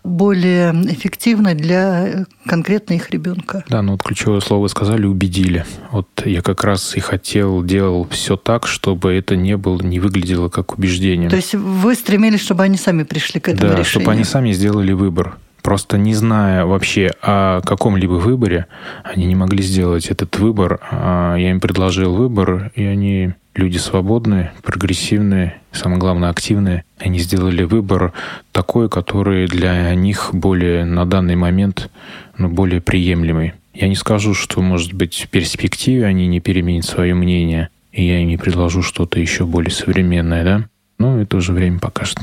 более 0.04 0.74
эффективно 0.92 1.56
для 1.56 2.26
конкретно 2.46 2.96
их 2.96 3.12
ребенка? 3.12 3.64
Да, 3.70 3.82
ну 3.82 3.94
вот 3.94 4.04
ключевое 4.04 4.42
слово 4.42 4.68
сказали 4.68 5.06
«убедили». 5.06 5.64
Вот 5.92 6.10
я 6.26 6.42
как 6.42 6.66
раз 6.66 6.98
и 6.98 7.00
хотел, 7.00 7.64
делал 7.64 8.06
все 8.10 8.36
так, 8.36 8.68
чтобы 8.68 9.14
это 9.14 9.38
не 9.38 9.56
было, 9.56 9.82
не 9.82 10.02
выглядело 10.02 10.50
как 10.50 10.78
убеждение. 10.78 11.30
То 11.30 11.38
есть 11.38 11.56
вы 11.56 11.96
стремились, 11.96 12.42
чтобы 12.42 12.64
они 12.64 12.76
сами 12.76 13.04
пришли 13.04 13.40
к 13.40 13.48
этому 13.48 13.62
да, 13.62 13.68
решению? 13.70 13.86
чтобы 13.86 14.12
они 14.12 14.26
сами 14.26 14.52
сделали 14.52 14.92
выбор. 14.92 15.38
Просто 15.62 15.98
не 15.98 16.14
зная 16.14 16.66
вообще 16.66 17.12
о 17.22 17.62
каком-либо 17.62 18.14
выборе, 18.14 18.66
они 19.04 19.26
не 19.26 19.36
могли 19.36 19.62
сделать 19.64 20.08
этот 20.08 20.38
выбор. 20.40 20.80
А 20.92 21.36
я 21.36 21.52
им 21.52 21.60
предложил 21.60 22.16
выбор, 22.16 22.72
и 22.76 22.84
они 22.84 23.34
люди 23.56 23.78
свободные, 23.78 24.54
прогрессивные, 24.64 25.58
самое 25.72 26.00
главное, 26.00 26.30
активные. 26.30 26.84
Они 27.00 27.20
сделали 27.20 27.64
выбор 27.64 28.14
такой, 28.52 28.90
который 28.90 29.48
для 29.48 29.94
них 29.94 30.30
более 30.34 30.86
на 30.86 31.06
данный 31.06 31.36
момент 31.36 31.90
ну, 32.38 32.50
более 32.50 32.82
приемлемый. 32.82 33.54
Я 33.74 33.88
не 33.88 33.96
скажу, 33.96 34.34
что, 34.34 34.62
может 34.62 34.94
быть, 34.94 35.26
в 35.26 35.30
перспективе 35.30 36.06
они 36.06 36.28
не 36.28 36.40
переменят 36.40 36.86
свое 36.86 37.14
мнение, 37.14 37.70
и 37.92 38.06
я 38.06 38.20
им 38.22 38.28
не 38.28 38.38
предложу 38.38 38.82
что-то 38.82 39.20
еще 39.20 39.46
более 39.46 39.72
современное, 39.72 40.44
да? 40.44 40.66
Но 40.98 41.22
это 41.22 41.38
уже 41.38 41.54
время 41.54 41.80
покажет. 41.80 42.18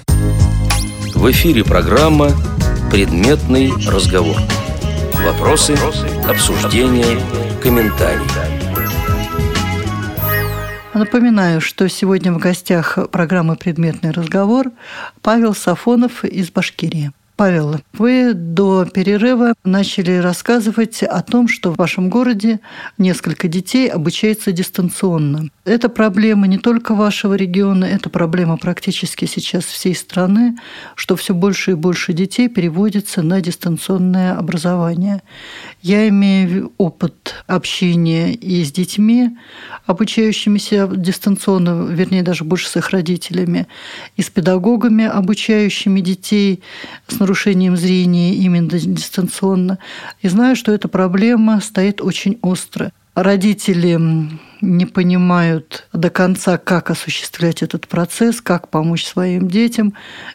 В 1.14 1.30
эфире 1.30 1.64
программа 1.64 2.30
Предметный 2.90 3.70
разговор. 3.86 4.36
Вопросы, 5.22 5.76
обсуждения, 6.26 7.20
комментарии. 7.62 8.24
Напоминаю, 10.94 11.60
что 11.60 11.86
сегодня 11.90 12.32
в 12.32 12.38
гостях 12.38 12.98
программы 13.10 13.56
«Предметный 13.56 14.10
разговор» 14.10 14.72
Павел 15.20 15.54
Сафонов 15.54 16.24
из 16.24 16.50
Башкирии. 16.50 17.12
Павел, 17.38 17.76
вы 17.92 18.34
до 18.34 18.84
перерыва 18.84 19.54
начали 19.62 20.16
рассказывать 20.16 21.04
о 21.04 21.22
том, 21.22 21.46
что 21.46 21.70
в 21.70 21.76
вашем 21.76 22.10
городе 22.10 22.58
несколько 22.98 23.46
детей 23.46 23.88
обучается 23.88 24.50
дистанционно. 24.50 25.48
Это 25.64 25.88
проблема 25.88 26.48
не 26.48 26.58
только 26.58 26.96
вашего 26.96 27.34
региона, 27.34 27.84
это 27.84 28.10
проблема 28.10 28.56
практически 28.56 29.26
сейчас 29.26 29.66
всей 29.66 29.94
страны, 29.94 30.56
что 30.96 31.14
все 31.14 31.32
больше 31.32 31.70
и 31.70 31.74
больше 31.74 32.12
детей 32.12 32.48
переводится 32.48 33.22
на 33.22 33.40
дистанционное 33.40 34.36
образование. 34.36 35.22
Я 35.80 36.08
имею 36.08 36.72
опыт 36.76 37.36
общения 37.46 38.34
и 38.34 38.64
с 38.64 38.72
детьми, 38.72 39.36
обучающимися 39.86 40.88
дистанционно, 40.92 41.86
вернее, 41.86 42.22
даже 42.22 42.44
больше 42.44 42.68
с 42.68 42.76
их 42.76 42.90
родителями, 42.90 43.68
и 44.16 44.22
с 44.22 44.28
педагогами, 44.28 45.04
обучающими 45.04 46.00
детей 46.00 46.62
с 47.06 47.20
нарушением 47.20 47.76
зрения 47.76 48.34
именно 48.34 48.68
дистанционно. 48.68 49.78
И 50.20 50.28
знаю, 50.28 50.56
что 50.56 50.72
эта 50.72 50.88
проблема 50.88 51.60
стоит 51.60 52.00
очень 52.00 52.38
остро. 52.42 52.90
Родители 53.14 53.98
не 54.60 54.86
понимают 54.86 55.86
до 55.92 56.10
конца, 56.10 56.58
как 56.58 56.90
осуществлять 56.90 57.62
этот 57.62 57.88
процесс, 57.88 58.40
как 58.40 58.68
помочь 58.68 59.04
своим 59.04 59.48
детям. 59.48 59.94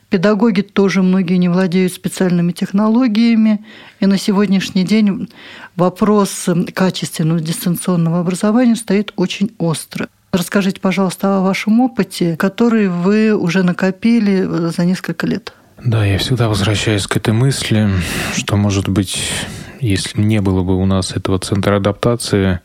Педагоги 0.09 0.61
тоже 0.61 1.01
многие 1.01 1.37
не 1.37 1.49
владеют 1.49 1.93
специальными 1.93 2.51
технологиями. 2.51 3.63
И 3.99 4.05
на 4.05 4.17
сегодняшний 4.17 4.83
день 4.83 5.29
вопрос 5.75 6.49
качественного 6.73 7.39
дистанционного 7.39 8.19
образования 8.19 8.75
стоит 8.75 9.13
очень 9.15 9.51
остро. 9.57 10.07
Расскажите, 10.31 10.81
пожалуйста, 10.81 11.37
о 11.37 11.41
вашем 11.41 11.79
опыте, 11.79 12.35
который 12.37 12.87
вы 12.87 13.35
уже 13.35 13.61
накопили 13.61 14.71
за 14.71 14.83
несколько 14.83 15.27
лет. 15.27 15.53
Да, 15.83 16.05
я 16.05 16.17
всегда 16.17 16.47
возвращаюсь 16.47 17.05
к 17.07 17.17
этой 17.17 17.33
мысли, 17.33 17.89
что, 18.35 18.55
может 18.55 18.87
быть, 18.87 19.21
если 19.79 20.21
не 20.21 20.39
было 20.41 20.63
бы 20.63 20.75
у 20.77 20.85
нас 20.85 21.11
этого 21.11 21.39
центра 21.39 21.75
адаптации, 21.75 22.61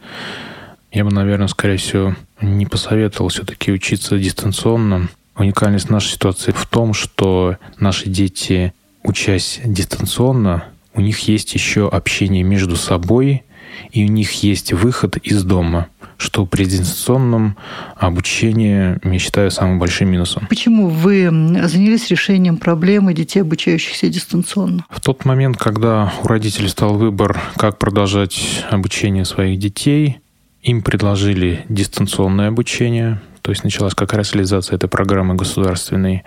я 0.92 1.04
бы, 1.04 1.10
наверное, 1.10 1.48
скорее 1.48 1.76
всего, 1.76 2.16
не 2.40 2.66
посоветовал 2.66 3.28
все-таки 3.28 3.72
учиться 3.72 4.18
дистанционно. 4.18 5.08
Уникальность 5.36 5.90
нашей 5.90 6.12
ситуации 6.12 6.52
в 6.52 6.66
том, 6.66 6.94
что 6.94 7.56
наши 7.78 8.08
дети, 8.08 8.72
учась 9.04 9.60
дистанционно, 9.64 10.64
у 10.94 11.00
них 11.00 11.20
есть 11.20 11.54
еще 11.54 11.88
общение 11.88 12.42
между 12.42 12.76
собой, 12.76 13.44
и 13.92 14.04
у 14.04 14.08
них 14.08 14.42
есть 14.42 14.72
выход 14.72 15.16
из 15.18 15.44
дома– 15.44 15.88
что 16.18 16.44
при 16.44 16.64
дистанционном 16.64 17.56
обучении, 17.96 18.98
я 19.02 19.18
считаю, 19.18 19.50
самым 19.50 19.78
большим 19.78 20.10
минусом. 20.10 20.46
Почему 20.48 20.88
вы 20.88 21.30
занялись 21.64 22.08
решением 22.08 22.58
проблемы 22.58 23.14
детей, 23.14 23.40
обучающихся 23.40 24.08
дистанционно? 24.08 24.84
В 24.90 25.00
тот 25.00 25.24
момент, 25.24 25.56
когда 25.56 26.12
у 26.22 26.26
родителей 26.26 26.68
стал 26.68 26.94
выбор, 26.94 27.40
как 27.56 27.78
продолжать 27.78 28.64
обучение 28.68 29.24
своих 29.24 29.58
детей, 29.58 30.18
им 30.62 30.82
предложили 30.82 31.64
дистанционное 31.68 32.48
обучение, 32.48 33.20
то 33.42 33.50
есть 33.50 33.64
началась 33.64 33.94
как 33.94 34.12
раз 34.12 34.32
реализация 34.32 34.76
этой 34.76 34.88
программы 34.88 35.34
государственной. 35.34 36.24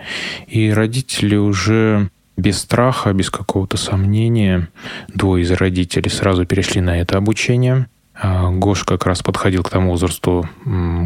И 0.48 0.70
родители 0.70 1.36
уже 1.36 2.10
без 2.36 2.58
страха, 2.58 3.12
без 3.12 3.30
какого-то 3.30 3.76
сомнения, 3.76 4.68
двое 5.08 5.44
из 5.44 5.50
родителей 5.52 6.10
сразу 6.10 6.46
перешли 6.46 6.80
на 6.80 6.98
это 6.98 7.18
обучение. 7.18 7.86
А, 8.14 8.50
Гош 8.50 8.84
как 8.84 9.06
раз 9.06 9.22
подходил 9.22 9.62
к 9.62 9.70
тому 9.70 9.90
возрасту, 9.90 10.48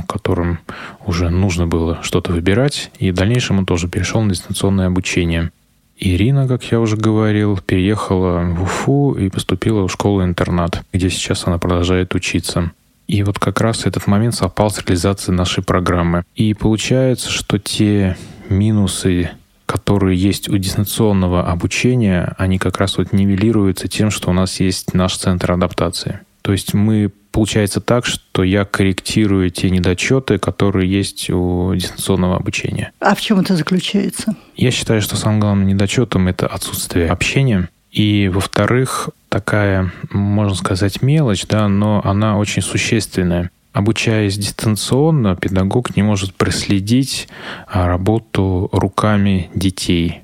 которым 0.08 0.60
уже 1.04 1.28
нужно 1.28 1.66
было 1.66 1.98
что-то 2.02 2.32
выбирать, 2.32 2.90
и 2.98 3.10
в 3.10 3.14
дальнейшем 3.14 3.58
он 3.58 3.66
тоже 3.66 3.88
перешел 3.88 4.22
на 4.22 4.30
дистанционное 4.30 4.86
обучение. 4.86 5.50
Ирина, 5.98 6.46
как 6.46 6.62
я 6.64 6.78
уже 6.78 6.96
говорил, 6.96 7.58
переехала 7.58 8.40
в 8.40 8.62
Уфу 8.62 9.12
и 9.12 9.30
поступила 9.30 9.86
в 9.86 9.92
школу-интернат, 9.92 10.84
где 10.92 11.08
сейчас 11.08 11.46
она 11.46 11.58
продолжает 11.58 12.14
учиться. 12.14 12.70
И 13.06 13.22
вот 13.22 13.38
как 13.38 13.60
раз 13.60 13.86
этот 13.86 14.06
момент 14.06 14.34
совпал 14.34 14.70
с 14.70 14.78
реализацией 14.78 15.36
нашей 15.36 15.62
программы. 15.62 16.24
И 16.34 16.54
получается, 16.54 17.30
что 17.30 17.58
те 17.58 18.16
минусы, 18.48 19.30
которые 19.64 20.18
есть 20.18 20.48
у 20.48 20.56
дистанционного 20.56 21.50
обучения, 21.50 22.34
они 22.38 22.58
как 22.58 22.78
раз 22.78 22.98
вот 22.98 23.12
нивелируются 23.12 23.88
тем, 23.88 24.10
что 24.10 24.30
у 24.30 24.32
нас 24.32 24.60
есть 24.60 24.94
наш 24.94 25.16
центр 25.16 25.52
адаптации. 25.52 26.20
То 26.42 26.52
есть 26.52 26.74
мы 26.74 27.10
получается 27.32 27.80
так, 27.80 28.06
что 28.06 28.42
я 28.42 28.64
корректирую 28.64 29.50
те 29.50 29.68
недочеты, 29.68 30.38
которые 30.38 30.90
есть 30.90 31.28
у 31.28 31.74
дистанционного 31.74 32.36
обучения. 32.36 32.92
А 33.00 33.14
в 33.14 33.20
чем 33.20 33.40
это 33.40 33.56
заключается? 33.56 34.34
Я 34.56 34.70
считаю, 34.70 35.02
что 35.02 35.16
самым 35.16 35.40
главным 35.40 35.66
недочетом 35.66 36.28
это 36.28 36.46
отсутствие 36.46 37.08
общения. 37.08 37.68
И, 37.96 38.28
во-вторых, 38.28 39.08
такая, 39.30 39.90
можно 40.10 40.54
сказать, 40.54 41.00
мелочь, 41.00 41.46
да, 41.46 41.66
но 41.66 42.02
она 42.04 42.36
очень 42.36 42.60
существенная. 42.60 43.50
Обучаясь 43.72 44.36
дистанционно, 44.36 45.34
педагог 45.34 45.96
не 45.96 46.02
может 46.02 46.34
проследить 46.34 47.26
а, 47.66 47.86
работу 47.86 48.68
руками 48.70 49.48
детей, 49.54 50.20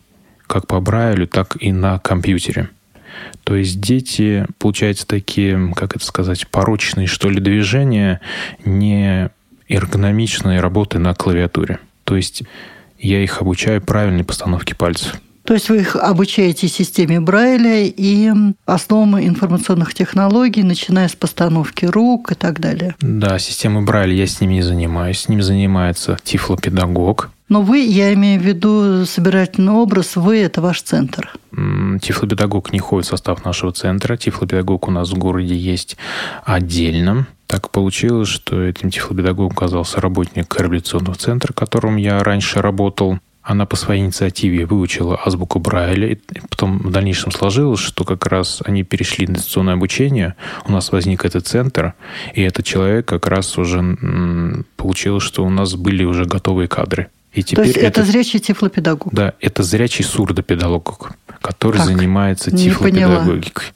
как 0.47 0.67
по 0.67 0.81
Брайлю, 0.81 1.27
так 1.27 1.57
и 1.61 1.73
на 1.73 1.99
компьютере. 1.99 2.69
То 3.43 3.57
есть 3.57 3.81
дети, 3.81 4.47
получается, 4.59 5.07
такие, 5.07 5.73
как 5.75 5.97
это 5.97 6.05
сказать, 6.05 6.47
порочные, 6.49 7.07
что 7.07 7.31
ли, 7.31 7.41
движения, 7.41 8.21
не 8.67 9.31
эргономичные 9.71 10.61
работы 10.61 10.99
на 10.99 11.15
клавиатуре. 11.15 11.79
То 12.05 12.17
есть 12.17 12.43
я 12.99 13.25
их 13.25 13.41
обучаю 13.41 13.81
правильной 13.81 14.25
постановке 14.25 14.75
пальцев. 14.75 15.23
То 15.45 15.55
есть 15.55 15.69
вы 15.69 15.79
их 15.79 15.97
обучаете 15.97 16.69
системе 16.69 17.21
Брайля 17.21 17.83
и 17.85 18.31
основам 18.65 19.19
информационных 19.19 19.93
технологий, 19.95 20.63
начиная 20.63 21.09
с 21.09 21.17
постановки 21.17 21.85
рук 21.85 22.33
и 22.33 22.35
так 22.35 22.61
далее. 22.61 22.95
Да, 23.01 23.39
системы 23.39 23.83
Брайля 23.83 24.15
я 24.15 24.27
с 24.27 24.41
ними 24.41 24.55
не 24.55 24.63
занимаюсь. 24.63 25.21
С 25.21 25.29
ним 25.29 25.43
занимается 25.43 26.19
тифлопедагог. 26.23 27.31
Но 27.49 27.61
вы, 27.61 27.81
я 27.81 28.15
имею 28.15 28.41
в 28.41 28.45
виду 28.45 29.05
собирательный 29.05 29.73
образ, 29.73 30.17
вы– 30.17 30.39
это 30.41 30.63
ваш 30.63 30.81
центр. 30.81 31.35
Тифлопедагог 32.01 32.73
не 32.73 32.79
входит 32.79 33.07
в 33.07 33.11
состав 33.11 33.45
нашего 33.45 33.73
центра. 33.73 34.17
Тифлопедагог 34.17 34.89
у 34.89 34.91
нас 34.91 35.11
в 35.11 35.19
городе 35.19 35.55
есть 35.55 35.99
отдельно. 36.45 37.27
Так 37.47 37.69
получилось, 37.69 38.29
что 38.29 38.63
этим 38.63 38.91
тифлопедагогом 38.91 39.53
оказался 39.53 40.01
работник 40.01 40.59
реабилитационного 40.59 41.17
центра, 41.17 41.53
в 41.53 41.57
котором 41.57 41.97
я 41.97 42.23
раньше 42.25 42.63
работал. 42.63 43.19
Она 43.43 43.67
по 43.67 43.75
своей 43.77 44.03
инициативе 44.03 44.67
выучила 44.67 45.21
азбуку 45.25 45.59
Брайля, 45.59 46.13
и 46.13 46.19
потом 46.49 46.79
в 46.79 46.91
дальнейшем 46.91 47.33
сложилось, 47.33 47.81
что 47.81 48.05
как 48.05 48.27
раз 48.27 48.63
они 48.65 48.85
перешли 48.85 49.27
на 49.27 49.35
дистанционное 49.35 49.75
обучение, 49.75 50.37
у 50.65 50.73
нас 50.73 50.93
возник 50.93 51.25
этот 51.25 51.47
центр, 51.47 51.95
и 52.35 52.43
этот 52.43 52.65
человек 52.65 53.07
как 53.07 53.27
раз 53.27 53.59
уже 53.59 53.83
получилось, 54.77 55.25
что 55.25 55.45
у 55.45 55.51
нас 55.51 55.75
были 55.75 56.05
уже 56.05 56.25
готовые 56.25 56.69
кадры. 56.69 57.09
И 57.33 57.43
теперь 57.43 57.65
То 57.65 57.69
есть 57.69 57.79
это, 57.79 58.01
это 58.01 58.05
зрячий 58.05 58.39
тифлопедагог? 58.39 59.13
Да, 59.13 59.35
это 59.41 59.63
зрячий 59.63 60.05
сурдопедагог, 60.05 61.13
который 61.41 61.79
как? 61.79 61.87
занимается 61.87 62.51
тифлопедагогикой. 62.51 63.73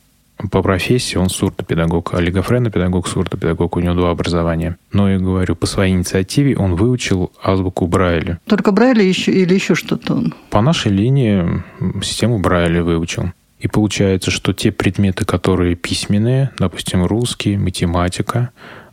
По 0.51 0.63
профессии 0.63 1.17
он 1.17 1.31
сурдопедагог, 1.31 2.13
олигофренопедагог, 2.15 3.09
сурдопедагог, 3.09 3.77
у 3.77 3.81
него 3.81 3.95
два 3.95 4.11
образования. 4.11 4.77
Но 4.93 5.11
я 5.11 5.19
говорю, 5.19 5.57
по 5.57 5.67
своей 5.67 5.95
инициативе 5.95 6.57
он 6.57 6.75
выучил 6.75 7.33
азбуку 7.43 7.87
Брайля. 7.87 8.39
Только 8.47 8.73
Брайля 8.73 9.03
еще, 9.03 9.33
или 9.33 9.55
еще 9.55 9.75
что-то 9.75 10.15
он? 10.15 10.35
По 10.51 10.61
нашей 10.61 10.93
линии 10.93 11.63
систему 12.03 12.39
Брайля 12.39 12.83
выучил. 12.83 13.33
И 13.61 13.69
получается, 13.69 14.31
что 14.31 14.53
те 14.53 14.71
предметы, 14.71 15.25
которые 15.25 15.75
письменные, 15.75 16.51
допустим, 16.59 17.07
русский, 17.07 17.57
математика, 17.57 18.51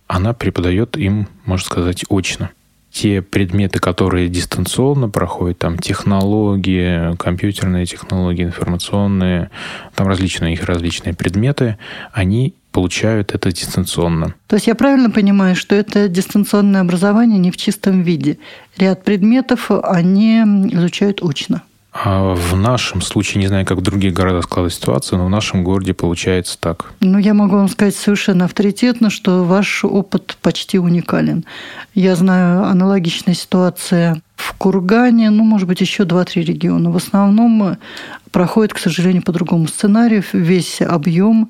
она 0.08 0.34
преподает 0.34 0.95
им, 0.95 1.27
можно 1.45 1.65
сказать, 1.65 2.06
очно 2.10 2.51
те 2.93 3.23
предметы, 3.23 3.79
которые 3.79 4.29
дистанционно 4.29 5.10
проходят, 5.10 5.58
там 5.58 5.79
технологии, 5.79 7.15
компьютерные 7.17 7.88
технологии, 7.88 8.43
информационные, 8.43 9.49
там 9.95 10.08
различные 10.08 10.53
их 10.53 10.63
различные 10.63 11.15
предметы, 11.15 11.79
они 12.12 12.53
получают 12.71 13.34
это 13.34 13.51
дистанционно. 13.51 14.36
То 14.47 14.56
есть 14.56 14.67
я 14.67 14.75
правильно 14.75 15.10
понимаю, 15.10 15.56
что 15.56 15.75
это 15.75 16.08
дистанционное 16.08 16.82
образование 16.82 17.39
не 17.39 17.49
в 17.49 17.58
чистом 17.58 18.03
виде. 18.03 18.38
Ряд 18.77 19.03
предметов 19.03 19.71
они 19.71 20.41
изучают 20.71 21.23
очно. 21.23 21.63
А 21.93 22.34
в 22.34 22.56
нашем 22.56 23.01
случае, 23.01 23.41
не 23.41 23.47
знаю, 23.47 23.67
как 23.67 23.77
в 23.77 23.82
других 23.82 24.13
городах 24.13 24.45
складывается 24.45 24.82
ситуация, 24.82 25.17
но 25.17 25.27
в 25.27 25.29
нашем 25.29 25.63
городе 25.63 25.93
получается 25.93 26.58
так. 26.60 26.91
Ну, 27.01 27.19
я 27.19 27.36
могу 27.36 27.56
вам 27.56 27.69
сказать 27.69 27.95
совершенно 27.95 28.45
авторитетно, 28.45 29.12
что 29.12 29.43
ваш 29.43 29.86
опыт 29.86 30.36
почти 30.41 30.79
уникален. 30.79 31.45
Я 31.93 32.15
знаю 32.15 32.65
аналогичная 32.65 33.36
ситуация 33.36 34.23
в 34.43 34.53
Кургане, 34.58 35.29
ну, 35.29 35.43
может 35.43 35.67
быть, 35.67 35.79
еще 35.79 36.03
два-три 36.03 36.43
региона. 36.43 36.91
В 36.91 36.97
основном 36.97 37.77
проходит, 38.32 38.73
к 38.73 38.77
сожалению, 38.77 39.23
по 39.23 39.32
другому 39.32 39.67
сценарию. 39.67 40.23
Весь 40.34 40.82
объем 40.82 41.49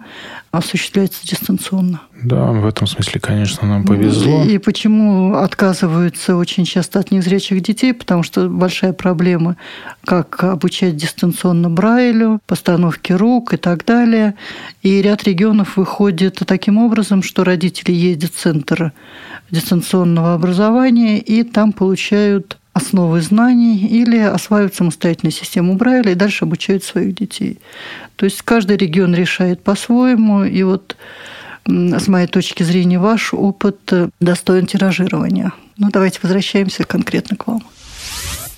осуществляется 0.52 1.26
дистанционно. 1.26 2.02
Да, 2.22 2.52
в 2.52 2.68
этом 2.68 2.86
смысле, 2.86 3.20
конечно, 3.20 3.68
нам 3.68 3.84
повезло. 3.84 4.44
И 4.44 4.60
почему 4.60 5.36
отказываются 5.36 6.36
очень 6.36 6.66
часто 6.66 7.00
от 7.00 7.10
незрячих 7.10 7.62
детей? 7.62 7.94
Потому 7.94 8.22
что 8.22 8.48
большая 8.48 8.94
проблема, 8.94 9.58
как 10.06 10.44
обучать 10.44 10.96
дистанционно 10.96 11.72
Брайлю, 11.72 12.42
постановке 12.46 13.16
рук 13.16 13.54
и 13.54 13.58
так 13.58 13.86
далее. 13.86 14.36
И 14.84 15.02
ряд 15.02 15.24
регионов 15.24 15.78
выходит 15.78 16.42
таким 16.46 16.78
образом, 16.78 17.24
что 17.24 17.44
родители 17.44 17.92
ездят 17.92 18.34
в 18.34 18.40
центр 18.40 18.94
дистанционного 19.50 20.36
образования 20.36 21.20
и 21.20 21.44
там 21.44 21.72
получают 21.72 22.58
основы 22.74 23.22
знаний 23.22 23.78
или 23.86 24.18
осваивают 24.18 24.76
самостоятельно 24.76 25.32
систему 25.32 25.76
Брайля 25.76 26.12
и 26.12 26.16
дальше 26.16 26.46
обучают 26.46 26.84
своих 26.84 27.16
детей. 27.16 27.60
То 28.16 28.26
есть 28.26 28.42
каждый 28.42 28.78
регион 28.78 29.14
решает 29.14 29.64
по-своему, 29.64 30.44
и 30.44 30.64
вот 30.64 30.98
с 31.66 32.08
моей 32.08 32.28
точки 32.28 32.64
зрения 32.64 33.00
ваш 33.00 33.34
опыт 33.34 33.94
достоин 34.20 34.66
тиражирования. 34.66 35.54
Ну, 35.78 35.90
давайте 35.92 36.20
возвращаемся 36.22 36.84
конкретно 36.84 37.38
к 37.38 37.48
вам. 37.48 37.64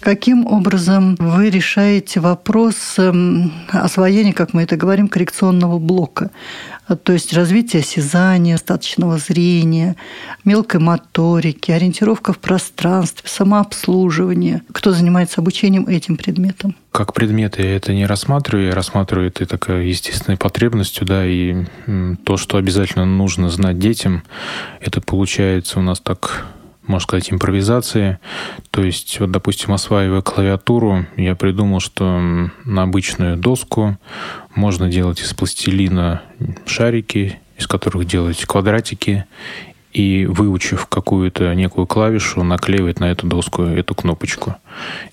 Каким 0.05 0.45
образом 0.45 1.15
вы 1.15 1.49
решаете 1.49 2.19
вопрос 2.19 2.75
эм, 2.99 3.51
освоения, 3.71 4.33
как 4.33 4.53
мы 4.53 4.61
это 4.61 4.77
говорим, 4.77 5.07
коррекционного 5.07 5.79
блока? 5.79 6.29
То 7.03 7.11
есть 7.11 7.33
развитие 7.33 7.79
осязания, 7.79 8.53
остаточного 8.53 9.17
зрения, 9.17 9.95
мелкой 10.43 10.79
моторики, 10.79 11.71
ориентировка 11.71 12.33
в 12.33 12.37
пространстве, 12.37 13.27
самообслуживание. 13.27 14.61
Кто 14.71 14.91
занимается 14.91 15.41
обучением 15.41 15.87
этим 15.87 16.17
предметом? 16.17 16.75
Как 16.91 17.15
предметы 17.15 17.63
я 17.63 17.75
это 17.75 17.91
не 17.91 18.05
рассматриваю, 18.05 18.67
я 18.67 18.75
рассматриваю 18.75 19.29
это 19.29 19.47
такой 19.47 19.87
естественной 19.87 20.37
потребностью, 20.37 21.07
да, 21.07 21.25
и 21.25 21.65
то, 22.23 22.37
что 22.37 22.57
обязательно 22.57 23.05
нужно 23.05 23.49
знать 23.49 23.79
детям, 23.79 24.21
это 24.81 25.01
получается 25.01 25.79
у 25.79 25.81
нас 25.81 25.99
так 25.99 26.45
можно 26.87 27.03
сказать, 27.03 27.31
импровизации. 27.31 28.19
То 28.71 28.83
есть, 28.83 29.19
вот, 29.19 29.31
допустим, 29.31 29.73
осваивая 29.73 30.21
клавиатуру, 30.21 31.05
я 31.17 31.35
придумал, 31.35 31.79
что 31.79 32.49
на 32.65 32.83
обычную 32.83 33.37
доску 33.37 33.97
можно 34.53 34.89
делать 34.89 35.21
из 35.21 35.33
пластилина 35.33 36.21
шарики, 36.65 37.39
из 37.57 37.67
которых 37.67 38.05
делать 38.05 38.43
квадратики, 38.45 39.25
и 39.95 40.25
выучив 40.25 40.87
какую-то 40.87 41.55
некую 41.55 41.87
клавишу, 41.87 42.43
наклеивать 42.43 42.99
на 42.99 43.11
эту 43.11 43.27
доску 43.27 43.63
эту 43.63 43.95
кнопочку. 43.95 44.57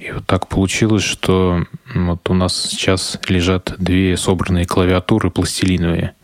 И 0.01 0.11
вот 0.11 0.27
так 0.27 0.49
получилось, 0.49 1.05
что 1.05 1.65
вот 1.95 2.29
у 2.29 2.35
нас 2.35 2.71
сейчас 2.71 3.17
лежат 3.29 3.75
две 3.79 4.17
собранные 4.17 4.67
клавиатуры 4.67 5.31
пластилиновые. 5.31 6.15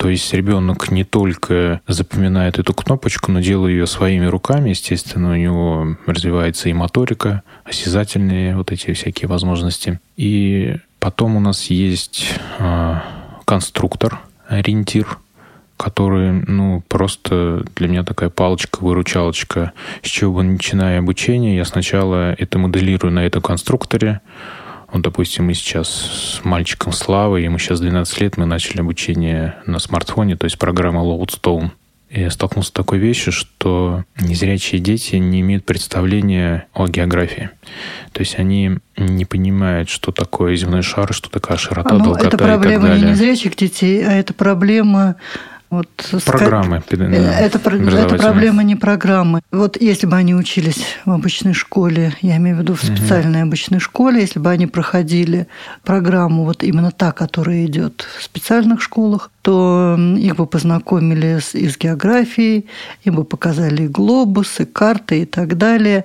То 0.00 0.08
есть 0.08 0.32
ребенок 0.32 0.90
не 0.90 1.04
только 1.04 1.82
запоминает 1.86 2.58
эту 2.58 2.72
кнопочку, 2.72 3.30
но 3.32 3.40
делает 3.40 3.74
ее 3.74 3.86
своими 3.86 4.24
руками. 4.24 4.70
Естественно, 4.70 5.32
у 5.32 5.36
него 5.36 5.94
развивается 6.06 6.70
и 6.70 6.72
моторика, 6.72 7.42
осязательные 7.64 8.56
вот 8.56 8.72
эти 8.72 8.94
всякие 8.94 9.28
возможности. 9.28 10.00
И 10.16 10.76
потом 11.00 11.36
у 11.36 11.40
нас 11.40 11.66
есть 11.66 12.32
э, 12.58 12.94
конструктор, 13.44 14.20
ориентир, 14.48 15.18
который, 15.76 16.32
ну, 16.32 16.82
просто 16.88 17.62
для 17.76 17.88
меня 17.88 18.02
такая 18.02 18.30
палочка-выручалочка. 18.30 19.72
С 20.02 20.08
чего 20.08 20.36
бы 20.36 20.42
начиная 20.44 21.00
обучение, 21.00 21.56
я 21.56 21.66
сначала 21.66 22.32
это 22.32 22.58
моделирую 22.58 23.12
на 23.12 23.26
этом 23.26 23.42
конструкторе, 23.42 24.22
вот, 24.92 25.02
допустим, 25.02 25.46
мы 25.46 25.54
сейчас 25.54 25.88
с 25.88 26.44
мальчиком 26.44 26.92
Славой, 26.92 27.44
ему 27.44 27.58
сейчас 27.58 27.80
12 27.80 28.20
лет, 28.20 28.36
мы 28.36 28.46
начали 28.46 28.80
обучение 28.80 29.56
на 29.66 29.78
смартфоне, 29.78 30.36
то 30.36 30.44
есть 30.44 30.58
программа 30.58 31.00
Loadstone. 31.00 31.70
я 32.10 32.30
столкнулся 32.30 32.70
с 32.70 32.72
такой 32.72 32.98
вещью, 32.98 33.32
что 33.32 34.04
незрячие 34.20 34.80
дети 34.80 35.16
не 35.16 35.40
имеют 35.40 35.64
представления 35.64 36.66
о 36.74 36.88
географии. 36.88 37.50
То 38.12 38.20
есть 38.20 38.38
они 38.38 38.78
не 38.96 39.24
понимают, 39.24 39.88
что 39.88 40.12
такое 40.12 40.56
земной 40.56 40.82
шар, 40.82 41.12
что 41.12 41.30
такая 41.30 41.56
широта, 41.56 41.94
ну, 41.94 42.04
долгота 42.04 42.28
это 42.28 42.38
проблема 42.38 42.70
и 42.70 42.74
так 42.74 42.82
далее. 42.82 43.04
не 43.04 43.10
незрячих 43.12 43.56
детей, 43.56 44.04
а 44.04 44.12
это 44.12 44.34
проблема 44.34 45.16
вот 45.70 45.88
программы. 46.24 46.82
Ска... 46.84 46.96
Это, 46.96 47.58
это 47.58 48.16
проблема 48.16 48.64
не 48.64 48.74
программы. 48.74 49.40
Вот 49.52 49.80
если 49.80 50.06
бы 50.06 50.16
они 50.16 50.34
учились 50.34 50.84
в 51.04 51.12
обычной 51.12 51.54
школе, 51.54 52.12
я 52.22 52.38
имею 52.38 52.56
в 52.56 52.60
виду 52.60 52.74
в 52.74 52.82
специальной 52.82 53.42
угу. 53.42 53.48
обычной 53.48 53.78
школе, 53.78 54.20
если 54.20 54.40
бы 54.40 54.50
они 54.50 54.66
проходили 54.66 55.46
программу 55.84 56.44
вот 56.44 56.64
именно 56.64 56.90
та, 56.90 57.12
которая 57.12 57.66
идет 57.66 58.04
в 58.18 58.24
специальных 58.24 58.82
школах, 58.82 59.30
то 59.42 59.96
их 60.18 60.36
бы 60.36 60.46
познакомили 60.46 61.38
с, 61.38 61.54
и 61.54 61.68
с 61.68 61.78
географией, 61.78 62.66
им 63.04 63.14
бы 63.14 63.24
показали 63.24 63.84
и 63.84 63.88
глобусы, 63.88 64.66
карты 64.66 65.22
и 65.22 65.24
так 65.24 65.56
далее. 65.56 66.04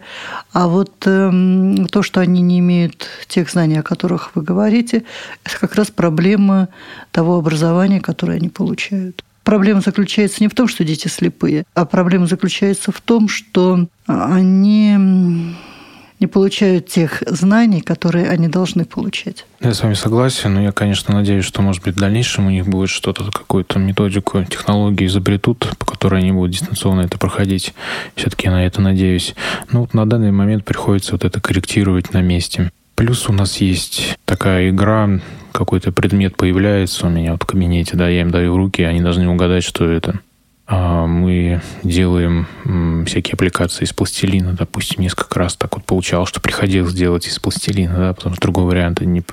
А 0.53 0.68
вот 0.68 0.93
э, 1.07 1.86
то, 1.91 2.03
что 2.03 2.22
они 2.22 2.41
не 2.41 2.59
имеют 2.59 3.07
тех 3.28 3.49
знаний, 3.49 3.80
о 3.80 3.84
которых 3.84 4.32
вы 4.36 4.43
говорите, 4.43 5.03
это 5.43 5.59
как 5.59 5.74
раз 5.74 5.89
проблема 5.89 6.70
того 7.11 7.38
образования, 7.38 7.99
которое 7.99 8.38
они 8.38 8.49
получают. 8.49 9.24
Проблема 9.45 9.79
заключается 9.79 10.41
не 10.41 10.49
в 10.49 10.55
том, 10.55 10.67
что 10.67 10.83
дети 10.83 11.07
слепые, 11.07 11.65
а 11.75 11.85
проблема 11.85 12.25
заключается 12.25 12.91
в 12.91 12.99
том, 12.99 13.29
что 13.29 13.87
они 14.07 14.97
не 16.19 16.27
получают 16.27 16.87
тех 16.87 17.21
знаний, 17.27 17.81
которые 17.81 18.27
они 18.27 18.47
должны 18.47 18.85
получать. 18.85 19.45
Я 19.61 19.73
с 19.73 19.83
вами 19.83 19.93
согласен, 19.93 20.55
но 20.55 20.61
я, 20.61 20.71
конечно, 20.71 21.13
надеюсь, 21.13 21.45
что, 21.45 21.61
может 21.61 21.83
быть, 21.83 21.95
в 21.95 21.99
дальнейшем 21.99 22.47
у 22.47 22.49
них 22.49 22.65
будет 22.65 22.89
что-то, 22.89 23.29
какую-то 23.31 23.77
методику, 23.77 24.43
технологию 24.45 25.09
изобретут, 25.09 25.69
по 25.77 25.85
которой 25.85 26.21
они 26.21 26.31
будут 26.31 26.53
дистанционно 26.53 27.01
это 27.01 27.19
проходить. 27.19 27.75
Все-таки 28.15 28.47
я 28.47 28.51
на 28.51 28.65
это 28.65 28.81
надеюсь. 28.81 29.35
Но 29.71 29.81
вот 29.81 29.93
на 29.93 30.09
данный 30.09 30.31
момент 30.31 30.65
приходится 30.65 31.11
вот 31.11 31.23
это 31.23 31.39
корректировать 31.39 32.13
на 32.13 32.21
месте. 32.21 32.71
Плюс 32.95 33.29
у 33.29 33.33
нас 33.33 33.57
есть 33.57 34.17
такая 34.25 34.69
игра, 34.71 35.19
какой-то 35.56 35.91
предмет 35.91 36.36
появляется 36.36 37.08
у 37.08 37.10
меня 37.10 37.32
вот 37.34 37.43
в 37.43 37.45
кабинете, 37.45 37.95
да, 37.95 38.10
я 38.10 38.22
им 38.22 38.32
даю 38.32 38.56
руки, 38.58 38.84
они 38.84 39.01
должны 39.01 39.28
угадать, 39.28 39.64
что 39.64 39.86
это. 39.89 40.20
А, 40.68 41.06
мы 41.06 41.62
делаем 41.84 42.47
всякие 43.06 43.34
аппликации 43.34 43.84
из 43.84 43.93
пластилина, 43.93 44.53
допустим, 44.53 45.03
несколько 45.03 45.38
раз 45.38 45.56
так 45.56 45.76
вот 45.76 45.86
получалось, 45.86 46.28
что 46.30 46.41
приходилось 46.41 46.93
делать 46.93 47.28
из 47.28 47.38
пластилина, 47.38 47.95
да, 47.95 48.14
потому 48.14 48.34
что 48.34 48.41
другого 48.41 48.70
варианта 48.72 49.06
не, 49.06 49.24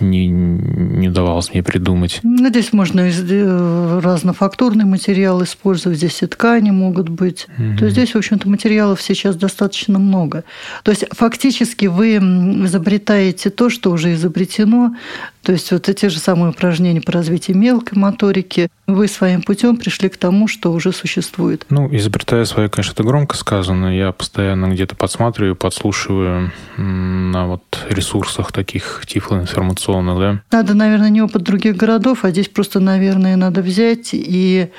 не, 0.00 0.26
не 0.26 1.08
удавалось 1.10 1.52
мне 1.52 1.62
придумать. 1.62 2.20
Ну, 2.22 2.48
здесь 2.48 2.72
можно 2.72 3.02
э, 3.02 4.00
разнофактурный 4.02 4.86
материал 4.86 5.42
использовать, 5.44 5.98
здесь 5.98 6.22
и 6.22 6.26
ткани 6.26 6.70
могут 6.70 7.10
быть. 7.10 7.46
Угу. 7.58 7.78
То 7.78 7.84
есть 7.84 7.96
здесь, 7.96 8.14
в 8.14 8.16
общем-то, 8.16 8.48
материалов 8.48 9.02
сейчас 9.02 9.36
достаточно 9.36 9.98
много. 9.98 10.44
То 10.82 10.92
есть 10.92 11.04
фактически 11.10 11.86
вы 11.86 12.16
изобретаете 12.16 13.50
то, 13.50 13.68
что 13.68 13.90
уже 13.90 14.14
изобретено, 14.14 14.94
то 15.42 15.52
есть 15.52 15.72
вот 15.72 15.88
эти 15.88 16.06
же 16.06 16.18
самые 16.18 16.50
упражнения 16.50 17.00
по 17.00 17.12
развитию 17.12 17.56
мелкой 17.56 17.98
моторики, 17.98 18.68
вы 18.86 19.08
своим 19.08 19.42
путем 19.42 19.76
пришли 19.76 20.08
к 20.08 20.16
тому, 20.16 20.48
что 20.48 20.72
уже 20.72 20.92
существует. 20.92 21.64
Ну, 21.70 21.88
изобретая 21.94 22.44
свое, 22.44 22.68
конечно, 22.68 22.92
это 22.92 23.04
громко 23.04 23.36
сказано. 23.36 23.96
Я 23.96 24.12
постоянно 24.12 24.66
где-то 24.66 24.96
подсматриваю, 24.96 25.56
подслушиваю 25.56 26.52
на 26.76 27.46
вот 27.46 27.86
ресурсах 27.88 28.52
таких 28.52 29.02
тифлоинформационных, 29.06 30.18
да. 30.18 30.42
Надо, 30.50 30.74
наверное, 30.74 31.10
не 31.10 31.22
опыт 31.22 31.42
других 31.42 31.76
городов, 31.76 32.24
а 32.24 32.30
здесь 32.30 32.48
просто, 32.48 32.80
наверное, 32.80 33.36
надо 33.36 33.62
взять 33.62 34.10
и 34.12 34.70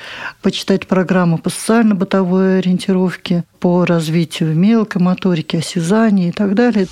почитать 0.42 0.86
программу 0.86 1.38
по 1.38 1.50
социально-бытовой 1.50 2.58
ориентировке, 2.58 3.44
по 3.58 3.84
развитию 3.84 4.54
мелкой 4.54 5.00
моторики, 5.00 5.56
осязания 5.56 6.28
и 6.28 6.32
так 6.32 6.54
далее. 6.54 6.86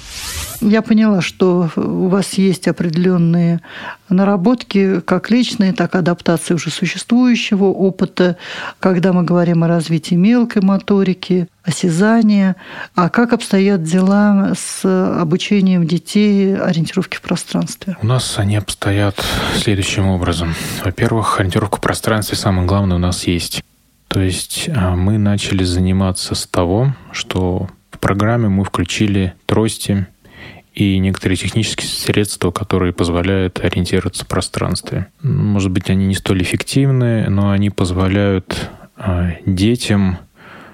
Я 0.61 0.83
поняла, 0.83 1.21
что 1.21 1.69
у 1.77 2.09
вас 2.09 2.35
есть 2.35 2.69
определенные 2.69 3.60
наработки, 4.09 5.01
как 5.01 5.31
личные, 5.31 5.73
так 5.73 5.95
и 5.95 5.99
адаптации 5.99 6.55
уже 6.55 6.71
существующего 6.71 7.65
опыта, 7.65 8.37
когда 8.79 9.13
мы 9.13 9.23
говорим 9.23 9.65
о 9.65 9.69
развитии 9.69 10.15
мелкой 10.15 10.63
моторики, 10.63 11.49
осязания. 11.63 12.57
А 12.95 13.09
как 13.09 13.33
обстоят 13.33 13.83
дела 13.83 14.53
с 14.57 14.85
обучением 15.21 15.87
детей 15.87 16.57
ориентировки 16.57 17.17
в 17.17 17.23
пространстве? 17.23 17.97
У 18.03 18.07
нас 18.07 18.39
они 18.39 18.57
обстоят 18.57 19.17
следующим 19.57 20.07
образом. 20.07 20.55
Во-первых, 20.85 21.41
ориентировка 21.41 21.77
в 21.77 21.81
пространстве 21.81 22.37
самое 22.37 22.67
главное 22.67 22.97
у 22.97 23.01
нас 23.01 23.27
есть. 23.27 23.63
То 24.09 24.21
есть 24.21 24.69
а, 24.75 24.97
мы 24.97 25.19
начали 25.19 25.63
заниматься 25.63 26.35
с 26.35 26.45
того, 26.47 26.95
что 27.13 27.69
в 27.93 27.99
программе 28.01 28.49
мы 28.49 28.65
включили 28.65 29.35
трости 29.47 30.07
и 30.81 30.99
некоторые 30.99 31.37
технические 31.37 31.89
средства, 31.89 32.51
которые 32.51 32.95
позволяют 32.95 33.61
ориентироваться 33.61 34.25
в 34.25 34.29
пространстве. 34.29 35.09
Может 35.21 35.71
быть, 35.71 35.91
они 35.91 36.07
не 36.07 36.15
столь 36.15 36.43
эффективны, 36.43 37.29
но 37.29 37.51
они 37.51 37.69
позволяют 37.69 38.71
а, 38.97 39.33
детям 39.45 40.19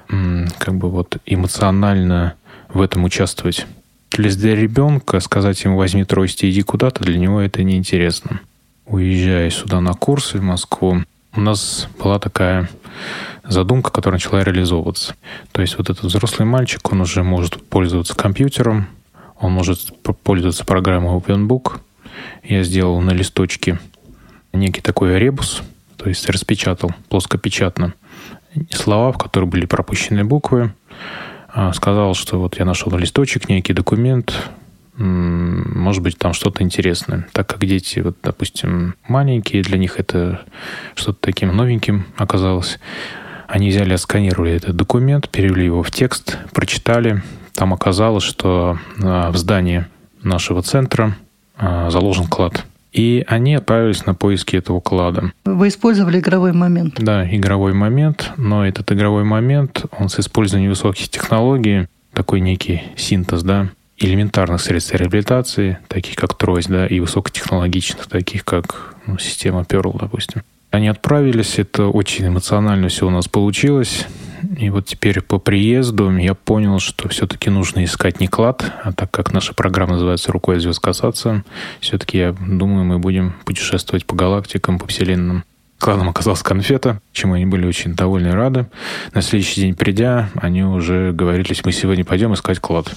как 0.07 0.77
бы 0.77 0.91
вот 0.91 1.17
эмоционально 1.27 2.35
в 2.69 2.81
этом 2.81 3.03
участвовать. 3.03 3.67
Для 4.13 4.55
ребенка 4.55 5.19
сказать 5.19 5.65
ему 5.65 5.77
возьми 5.77 6.05
трость 6.05 6.45
и 6.45 6.51
иди 6.51 6.63
куда-то, 6.63 7.03
для 7.03 7.19
него 7.19 7.41
это 7.41 7.65
неинтересно. 7.65 8.41
Уезжая 8.87 9.51
сюда 9.51 9.81
на 9.81 9.95
курсы 9.95 10.39
в 10.39 10.43
Москву, 10.43 11.03
у 11.35 11.41
нас 11.41 11.89
была 11.99 12.21
такая 12.21 12.71
задумка, 13.43 13.91
которая 13.91 14.21
начала 14.21 14.45
реализовываться. 14.45 15.17
То 15.51 15.63
есть 15.63 15.77
вот 15.77 15.91
этот 15.91 16.05
взрослый 16.05 16.47
мальчик, 16.47 16.93
он 16.93 17.01
уже 17.01 17.25
может 17.25 17.61
пользоваться 17.61 18.15
компьютером, 18.15 18.87
он 19.41 19.53
может 19.53 19.93
пользоваться 20.23 20.65
программой 20.65 21.17
OpenBook. 21.17 21.81
Я 22.43 22.63
сделал 22.63 23.01
на 23.01 23.11
листочке 23.11 23.79
некий 24.53 24.81
такой 24.81 25.19
ребус, 25.19 25.63
то 25.97 26.09
есть 26.09 26.29
распечатал 26.29 26.93
плоскопечатно 27.09 27.95
слова, 28.71 29.13
в 29.13 29.19
которых 29.19 29.51
были 29.51 29.67
пропущены 29.67 30.25
буквы. 30.25 30.73
А, 31.49 31.73
сказал, 31.73 32.15
что 32.15 32.39
вот 32.39 32.59
я 32.59 32.65
нашел 32.65 32.91
на 32.93 32.97
листочек 32.97 33.49
некий 33.49 33.73
документ, 33.73 34.51
может 34.99 36.03
быть, 36.03 36.17
там 36.17 36.33
что-то 36.33 36.63
интересное. 36.63 37.29
Так 37.33 37.49
как 37.49 37.65
дети, 37.65 38.01
вот, 38.01 38.17
допустим, 38.23 38.95
маленькие, 39.09 39.63
для 39.63 39.77
них 39.77 40.01
это 40.01 40.43
что-то 40.95 41.19
таким 41.21 41.55
новеньким 41.55 42.07
оказалось. 42.17 42.79
Они 43.47 43.69
взяли, 43.69 43.93
отсканировали 43.93 44.53
этот 44.53 44.75
документ, 44.75 45.29
перевели 45.29 45.67
его 45.67 45.83
в 45.83 45.91
текст, 45.91 46.39
прочитали. 46.53 47.23
Там 47.57 47.73
оказалось, 47.73 48.23
что 48.23 48.79
а, 49.03 49.31
в 49.31 49.37
здании 49.37 49.87
нашего 50.23 50.63
центра 50.63 51.17
а, 51.57 51.91
заложен 51.91 52.27
клад. 52.27 52.65
И 52.93 53.25
они 53.27 53.55
отправились 53.55 54.07
на 54.07 54.15
поиски 54.15 54.57
этого 54.57 54.81
клада. 54.81 55.33
Вы 55.45 55.69
использовали 55.69 56.19
игровой 56.19 56.53
момент? 56.53 56.95
Да, 56.99 57.29
игровой 57.35 57.73
момент, 57.73 58.33
но 58.37 58.67
этот 58.67 58.93
игровой 58.93 59.25
момент, 59.25 59.85
он 59.99 60.09
с 60.09 60.19
использованием 60.19 60.71
высоких 60.71 61.09
технологий, 61.09 61.89
такой 62.13 62.41
некий 62.41 62.83
синтез, 62.97 63.43
да, 63.43 63.69
элементарных 63.99 64.61
средств 64.61 64.95
реабилитации, 64.95 65.79
таких 65.89 66.17
как 66.17 66.35
трость, 66.35 66.69
да, 66.69 66.87
и 66.87 67.01
высокотехнологичных, 67.01 68.07
таких 68.07 68.45
как 68.45 68.95
ну, 69.07 69.19
система 69.19 69.63
Perl, 69.63 69.99
допустим. 69.99 70.43
Они 70.77 70.89
отправились, 70.89 71.59
это 71.59 71.87
очень 71.87 72.29
эмоционально 72.29 72.89
все 72.89 73.07
у 73.07 73.11
нас 73.11 73.29
получилось. 73.29 74.05
И 74.59 74.69
вот 74.69 74.85
теперь 74.85 75.23
по 75.23 75.39
приезду 75.39 76.15
я 76.19 76.35
понял, 76.35 76.81
что 76.81 77.09
все-таки 77.09 77.49
нужно 77.49 77.83
искать 77.83 78.21
не 78.21 78.27
клад, 78.27 78.71
а 78.85 78.93
так 78.93 79.11
как 79.11 79.33
наша 79.33 79.55
программа 79.55 79.95
называется 79.95 80.33
«Рукой 80.33 80.61
звезд 80.61 80.81
касаться», 80.81 81.45
все-таки 81.81 82.19
я 82.19 82.33
думаю, 82.33 82.85
мы 82.85 82.99
будем 82.99 83.37
путешествовать 83.47 84.05
по 84.05 84.15
галактикам, 84.15 84.79
по 84.79 84.87
вселенным. 84.87 85.45
Кладом 85.79 86.11
оказалась 86.11 86.43
конфета, 86.43 87.01
чему 87.13 87.33
они 87.33 87.47
были 87.47 87.67
очень 87.67 87.95
довольны 87.95 88.29
и 88.29 88.33
рады. 88.33 88.67
На 89.15 89.23
следующий 89.23 89.63
день 89.63 89.75
придя, 89.75 90.29
они 90.35 90.63
уже 90.63 91.13
говорились, 91.13 91.65
мы 91.65 91.73
сегодня 91.73 92.05
пойдем 92.05 92.35
искать 92.35 92.59
клад. 92.59 92.95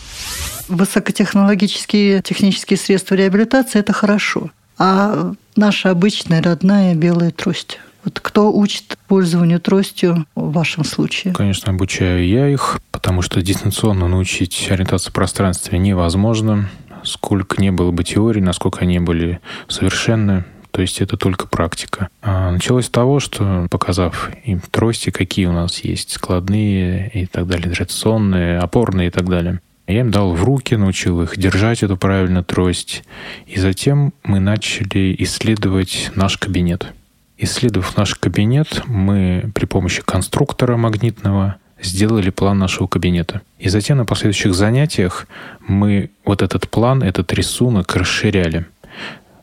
Высокотехнологические 0.68 2.22
технические 2.24 2.76
средства 2.76 3.16
реабилитации– 3.16 3.80
это 3.80 3.94
хорошо. 3.94 4.52
А 4.80 5.34
наша 5.58 5.92
обычная 5.92 6.42
родная 6.42 6.96
белая 6.96 7.32
трость? 7.32 7.80
Вот 8.06 8.22
кто 8.22 8.52
учит 8.52 8.98
пользованию 9.08 9.60
тростью 9.60 10.26
в 10.34 10.54
вашем 10.54 10.86
случае? 10.86 11.34
Конечно, 11.34 11.74
обучаю 11.74 12.26
я 12.26 12.48
их, 12.48 12.80
потому 12.92 13.22
что 13.22 13.42
дистанционно 13.42 14.08
научить 14.08 14.68
ориентацию 14.72 15.12
в 15.12 15.16
пространстве 15.16 15.78
невозможно. 15.80 16.70
Сколько 17.04 17.62
не 17.62 17.72
было 17.72 17.92
бы 17.92 18.06
теорий, 18.06 18.42
насколько 18.42 18.80
они 18.80 19.00
были 19.00 19.42
совершенны, 19.68 20.46
то 20.72 20.82
есть 20.82 21.02
это 21.02 21.18
только 21.18 21.48
практика. 21.48 22.10
А 22.22 22.52
началось 22.52 22.86
с 22.86 22.90
того, 22.90 23.20
что 23.20 23.68
показав 23.70 24.30
им 24.46 24.62
трости, 24.72 25.10
какие 25.10 25.48
у 25.48 25.52
нас 25.52 25.80
есть, 25.80 26.12
складные 26.12 27.10
и 27.14 27.26
так 27.26 27.48
далее, 27.48 27.70
традиционные, 27.70 28.60
опорные 28.60 29.08
и 29.08 29.12
так 29.12 29.28
далее. 29.28 29.60
Я 29.90 30.02
им 30.02 30.12
дал 30.12 30.34
в 30.34 30.44
руки, 30.44 30.76
научил 30.76 31.24
их 31.24 31.36
держать 31.36 31.82
эту 31.82 31.98
правильно 31.98 32.44
трость. 32.44 33.04
И 33.48 33.60
затем 33.60 34.14
мы 34.24 34.40
начали 34.40 35.16
исследовать 35.18 36.12
наш 36.14 36.38
кабинет. 36.38 36.94
Исследовав 37.40 37.98
наш 37.98 38.14
кабинет, 38.14 38.84
мы 38.86 39.50
при 39.56 39.66
помощи 39.66 40.04
конструктора 40.04 40.78
магнитного 40.78 41.56
сделали 41.82 42.30
план 42.30 42.60
нашего 42.60 42.86
кабинета. 42.86 43.42
И 43.58 43.70
затем 43.70 43.98
на 43.98 44.06
последующих 44.06 44.54
занятиях 44.54 45.28
мы 45.68 46.12
вот 46.24 46.44
этот 46.44 46.70
план, 46.70 47.02
этот 47.02 47.34
рисунок 47.34 47.96
расширяли. 47.96 48.68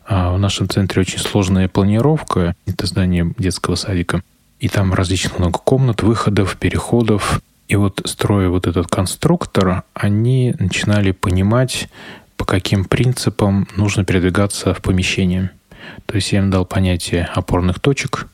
А 0.05 0.33
в 0.33 0.39
нашем 0.39 0.69
центре 0.69 1.01
очень 1.01 1.19
сложная 1.19 1.67
планировка. 1.67 2.55
Это 2.65 2.85
здание 2.87 3.33
детского 3.37 3.75
садика. 3.75 4.21
И 4.61 4.69
там 4.69 4.93
различных 4.93 5.39
много 5.39 5.59
комнат, 5.59 6.03
выходов, 6.03 6.55
переходов. 6.55 7.41
И 7.67 7.75
вот 7.75 8.01
строя 8.05 8.49
вот 8.49 8.65
этот 8.65 8.87
конструктор, 8.87 9.83
они 9.93 10.55
начинали 10.57 11.11
понимать, 11.11 11.89
по 12.37 12.45
каким 12.45 12.85
принципам 12.85 13.67
нужно 13.75 14.05
передвигаться 14.05 14.73
в 14.73 14.81
помещении. 14.81 15.49
То 16.05 16.15
есть 16.15 16.31
я 16.31 16.39
им 16.39 16.49
дал 16.49 16.65
понятие 16.65 17.29
опорных 17.33 17.79
точек, 17.79 18.27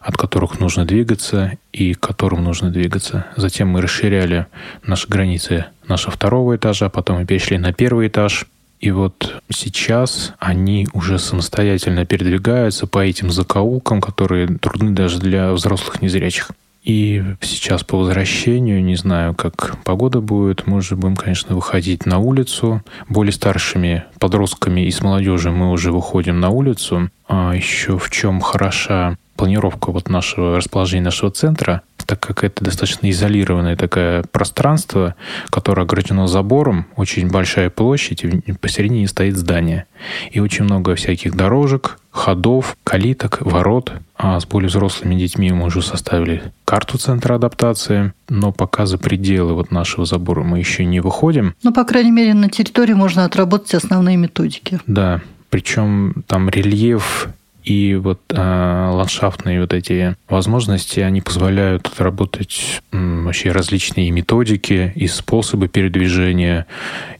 от 0.00 0.16
которых 0.16 0.60
нужно 0.60 0.84
двигаться 0.84 1.52
и 1.72 1.94
к 1.94 2.00
которым 2.00 2.44
нужно 2.44 2.70
двигаться. 2.70 3.26
Затем 3.36 3.68
мы 3.68 3.82
расширяли 3.82 4.46
наши 4.84 5.08
границы 5.08 5.66
нашего 5.88 6.12
второго 6.12 6.56
этажа, 6.56 6.88
потом 6.88 7.18
мы 7.18 7.26
перешли 7.26 7.58
на 7.58 7.72
первый 7.72 8.08
этаж. 8.08 8.46
И 8.78 8.92
вот 8.92 9.42
сейчас 9.50 10.32
они 10.38 10.88
уже 10.94 11.18
самостоятельно 11.18 12.06
передвигаются 12.06 12.86
по 12.86 13.04
этим 13.04 13.30
закоулкам, 13.30 14.00
которые 14.00 14.46
трудны 14.46 14.92
даже 14.92 15.18
для 15.18 15.52
взрослых 15.52 16.00
незрячих. 16.00 16.50
И 16.82 17.22
сейчас 17.40 17.84
по 17.84 17.98
возвращению, 17.98 18.82
не 18.82 18.96
знаю, 18.96 19.34
как 19.34 19.82
погода 19.84 20.20
будет, 20.20 20.66
мы 20.66 20.78
уже 20.78 20.96
будем, 20.96 21.16
конечно, 21.16 21.54
выходить 21.54 22.06
на 22.06 22.18
улицу. 22.18 22.82
Более 23.08 23.32
старшими 23.32 24.04
подростками 24.18 24.82
и 24.82 24.90
с 24.90 25.02
молодежью 25.02 25.52
мы 25.52 25.70
уже 25.70 25.92
выходим 25.92 26.40
на 26.40 26.48
улицу. 26.48 27.10
А 27.28 27.52
еще 27.54 27.98
в 27.98 28.10
чем 28.10 28.40
хороша 28.40 29.18
планировка 29.40 29.90
вот 29.90 30.10
нашего 30.10 30.58
расположения 30.58 31.04
нашего 31.04 31.30
центра, 31.30 31.80
так 32.04 32.20
как 32.20 32.44
это 32.44 32.62
достаточно 32.62 33.08
изолированное 33.08 33.74
такое 33.74 34.22
пространство, 34.30 35.14
которое 35.48 35.84
ограждено 35.84 36.26
забором, 36.26 36.86
очень 36.96 37.30
большая 37.30 37.70
площадь, 37.70 38.22
и 38.22 38.52
посередине 38.52 39.08
стоит 39.08 39.38
здание. 39.38 39.86
И 40.30 40.40
очень 40.40 40.66
много 40.66 40.94
всяких 40.94 41.34
дорожек, 41.34 41.98
ходов, 42.10 42.76
калиток, 42.84 43.38
ворот. 43.40 43.94
А 44.14 44.38
с 44.38 44.44
более 44.44 44.68
взрослыми 44.68 45.14
детьми 45.14 45.50
мы 45.52 45.68
уже 45.68 45.80
составили 45.80 46.42
карту 46.66 46.98
центра 46.98 47.36
адаптации, 47.36 48.12
но 48.28 48.52
пока 48.52 48.84
за 48.84 48.98
пределы 48.98 49.54
вот 49.54 49.70
нашего 49.70 50.04
забора 50.04 50.42
мы 50.42 50.58
еще 50.58 50.84
не 50.84 51.00
выходим. 51.00 51.54
Ну, 51.62 51.72
по 51.72 51.84
крайней 51.84 52.10
мере, 52.10 52.34
на 52.34 52.50
территории 52.50 52.92
можно 52.92 53.24
отработать 53.24 53.72
основные 53.72 54.18
методики. 54.18 54.80
Да, 54.86 55.22
причем 55.48 56.24
там 56.26 56.50
рельеф 56.50 57.30
и 57.70 57.94
вот 57.94 58.20
э, 58.30 58.90
ландшафтные 58.92 59.60
вот 59.60 59.72
эти 59.72 60.16
возможности, 60.28 60.98
они 60.98 61.20
позволяют 61.20 61.86
отработать 61.86 62.82
м, 62.90 63.26
вообще 63.26 63.52
различные 63.52 64.10
методики 64.10 64.92
и 64.96 65.06
способы 65.06 65.68
передвижения, 65.68 66.66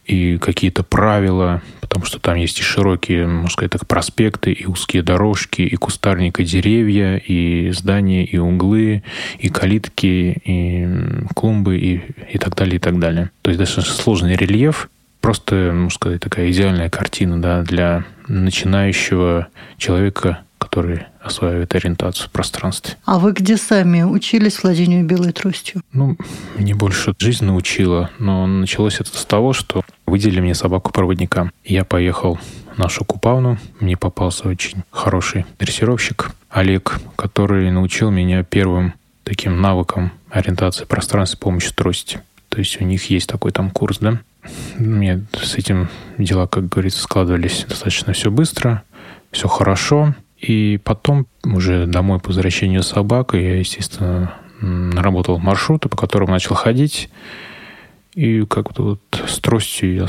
и 0.07 0.39
какие-то 0.39 0.83
правила, 0.83 1.63
потому 1.81 2.05
что 2.05 2.19
там 2.19 2.35
есть 2.35 2.59
и 2.59 2.63
широкие, 2.63 3.29
можно 3.29 3.51
сказать 3.51 3.71
так, 3.71 3.87
проспекты, 3.87 4.51
и 4.51 4.67
узкие 4.67 5.05
дорожки, 5.05 5.63
и 5.63 5.77
кустарник, 5.77 6.41
и 6.41 6.45
деревья, 6.45 7.17
и 7.17 7.71
здания, 7.71 8.25
и 8.25 8.37
углы, 8.37 9.05
и 9.39 9.49
калитки, 9.51 10.43
и 10.45 10.89
клумбы, 11.37 11.79
и, 11.79 12.03
и 12.29 12.39
так 12.39 12.57
далее, 12.57 12.77
и 12.77 12.81
так 12.81 12.99
далее. 12.99 13.31
То 13.43 13.51
есть 13.51 13.61
достаточно 13.61 13.95
сложный 13.95 14.35
рельеф, 14.35 14.91
просто, 15.21 15.71
можно 15.73 15.91
сказать, 15.91 16.21
такая 16.21 16.51
идеальная 16.51 16.91
картина 16.91 17.41
да, 17.41 17.63
для 17.63 18.05
начинающего 18.29 19.49
человека, 19.77 20.41
который 20.59 21.03
осваивает 21.23 21.75
ориентацию 21.75 22.29
в 22.29 22.33
пространстве. 22.33 22.95
А 23.05 23.19
вы 23.19 23.33
где 23.33 23.57
сами 23.57 24.03
учились 24.03 24.63
владению 24.63 25.05
белой 25.05 25.33
тростью? 25.33 25.83
Ну, 25.93 26.17
мне 26.57 26.75
больше 26.75 27.15
жизнь 27.19 27.45
научила, 27.45 28.11
но 28.19 28.47
началось 28.47 29.01
это 29.01 29.17
с 29.17 29.25
того, 29.25 29.53
что 29.53 29.83
выделили 30.07 30.41
мне 30.41 30.55
собаку-проводника. 30.55 31.51
Я 31.65 31.85
поехал 31.85 32.39
в 32.75 32.79
нашу 32.79 33.05
Купавну, 33.05 33.59
мне 33.81 33.97
попался 33.97 34.49
очень 34.49 34.83
хороший 34.91 35.45
дрессировщик 35.59 36.31
Олег, 36.51 37.01
который 37.17 37.71
научил 37.71 38.11
меня 38.11 38.43
первым 38.43 38.95
таким 39.25 39.61
навыкам 39.61 40.13
ориентации 40.31 40.85
в 40.85 40.89
пространстве 40.89 41.37
с 41.37 41.41
помощью 41.41 41.75
трости. 41.75 42.21
То 42.49 42.59
есть 42.59 42.81
у 42.81 42.85
них 42.85 43.11
есть 43.11 43.29
такой 43.29 43.53
там 43.53 43.71
курс, 43.71 43.99
да? 43.99 44.19
Мне 44.79 45.25
с 45.41 45.57
этим 45.57 45.89
дела, 46.19 46.47
как 46.47 46.69
говорится, 46.69 47.03
складывались 47.03 47.65
достаточно 47.69 48.13
все 48.13 48.31
быстро, 48.31 48.83
все 49.31 49.49
хорошо. 49.49 50.15
И 50.39 50.81
потом 50.83 51.27
уже 51.45 51.87
домой 51.87 52.19
по 52.19 52.29
возвращению 52.29 52.83
собак 52.83 53.35
я, 53.35 53.59
естественно, 53.59 54.35
наработал 54.61 55.39
маршруты, 55.39 55.89
по 55.89 55.97
которым 55.97 56.31
начал 56.31 56.55
ходить. 56.55 57.11
И 58.15 58.45
как-то 58.47 58.83
вот 58.83 59.01
с 59.27 59.39
тростью 59.39 59.95
я, 59.95 60.07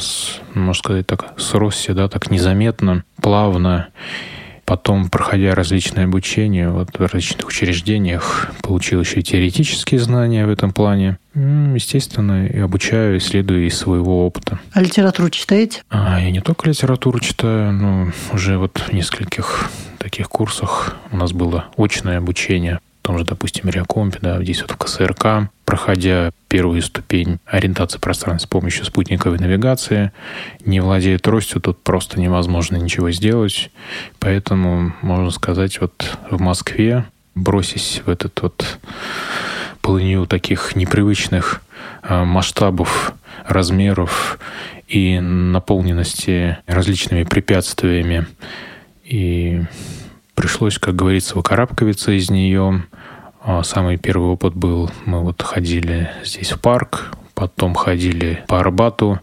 можно 0.53 0.73
сказать 0.73 1.07
так, 1.07 1.34
сросся, 1.38 1.93
да, 1.93 2.07
так 2.07 2.32
незаметно, 2.32 3.03
плавно. 3.21 3.89
Потом, 4.72 5.09
проходя 5.09 5.53
различные 5.53 6.05
обучения 6.05 6.69
вот, 6.69 6.97
в 6.97 7.01
различных 7.01 7.45
учреждениях, 7.45 8.53
получил 8.61 9.01
еще 9.01 9.19
и 9.19 9.22
теоретические 9.22 9.99
знания 9.99 10.45
в 10.45 10.49
этом 10.49 10.72
плане. 10.72 11.17
Естественно, 11.36 12.47
и 12.47 12.57
обучаю, 12.57 13.17
исследую 13.17 13.67
из 13.67 13.78
своего 13.78 14.26
опыта. 14.26 14.61
А 14.72 14.82
литературу 14.82 15.30
читаете? 15.30 15.82
А, 15.89 16.22
я 16.22 16.32
не 16.32 16.39
только 16.39 16.69
литературу 16.69 17.19
читаю, 17.19 17.74
но 17.74 18.11
уже 18.32 18.57
вот 18.57 18.78
в 18.78 18.93
нескольких 18.93 19.69
таких 19.97 20.30
курсах 20.30 20.95
у 21.11 21.17
нас 21.17 21.34
было 21.34 21.65
очное 21.76 22.19
обучение 22.19 22.80
том 23.01 23.17
же, 23.17 23.25
допустим, 23.25 23.69
Реакомпе, 23.69 24.19
да, 24.21 24.41
здесь 24.43 24.61
вот 24.61 24.71
в 24.71 24.77
КСРК, 24.77 25.49
проходя 25.65 26.31
первую 26.47 26.81
ступень 26.81 27.39
ориентации 27.45 27.97
пространства 27.97 28.47
с 28.47 28.49
помощью 28.49 28.85
спутниковой 28.85 29.39
навигации, 29.39 30.11
не 30.65 30.79
владея 30.79 31.17
тростью, 31.17 31.61
тут 31.61 31.81
просто 31.81 32.19
невозможно 32.19 32.75
ничего 32.75 33.11
сделать. 33.11 33.71
Поэтому, 34.19 34.93
можно 35.01 35.31
сказать, 35.31 35.79
вот 35.81 36.17
в 36.29 36.39
Москве, 36.41 37.05
бросись 37.35 38.01
в 38.05 38.09
этот 38.09 38.41
вот 38.41 38.79
полынью 39.81 40.27
таких 40.27 40.75
непривычных 40.75 41.61
а, 42.03 42.25
масштабов, 42.25 43.13
размеров 43.45 44.39
и 44.87 45.19
наполненности 45.19 46.57
различными 46.67 47.23
препятствиями 47.23 48.27
и 49.03 49.63
пришлось, 50.41 50.79
как 50.79 50.95
говорится, 50.95 51.35
выкарабкиваться 51.35 52.11
из 52.13 52.31
нее. 52.31 52.83
А, 53.43 53.61
самый 53.61 53.97
первый 53.97 54.29
опыт 54.29 54.55
был, 54.55 54.89
мы 55.05 55.21
вот 55.21 55.39
ходили 55.43 56.09
здесь 56.23 56.51
в 56.51 56.59
парк, 56.59 57.11
потом 57.35 57.75
ходили 57.75 58.43
по 58.47 58.59
Арбату, 58.59 59.19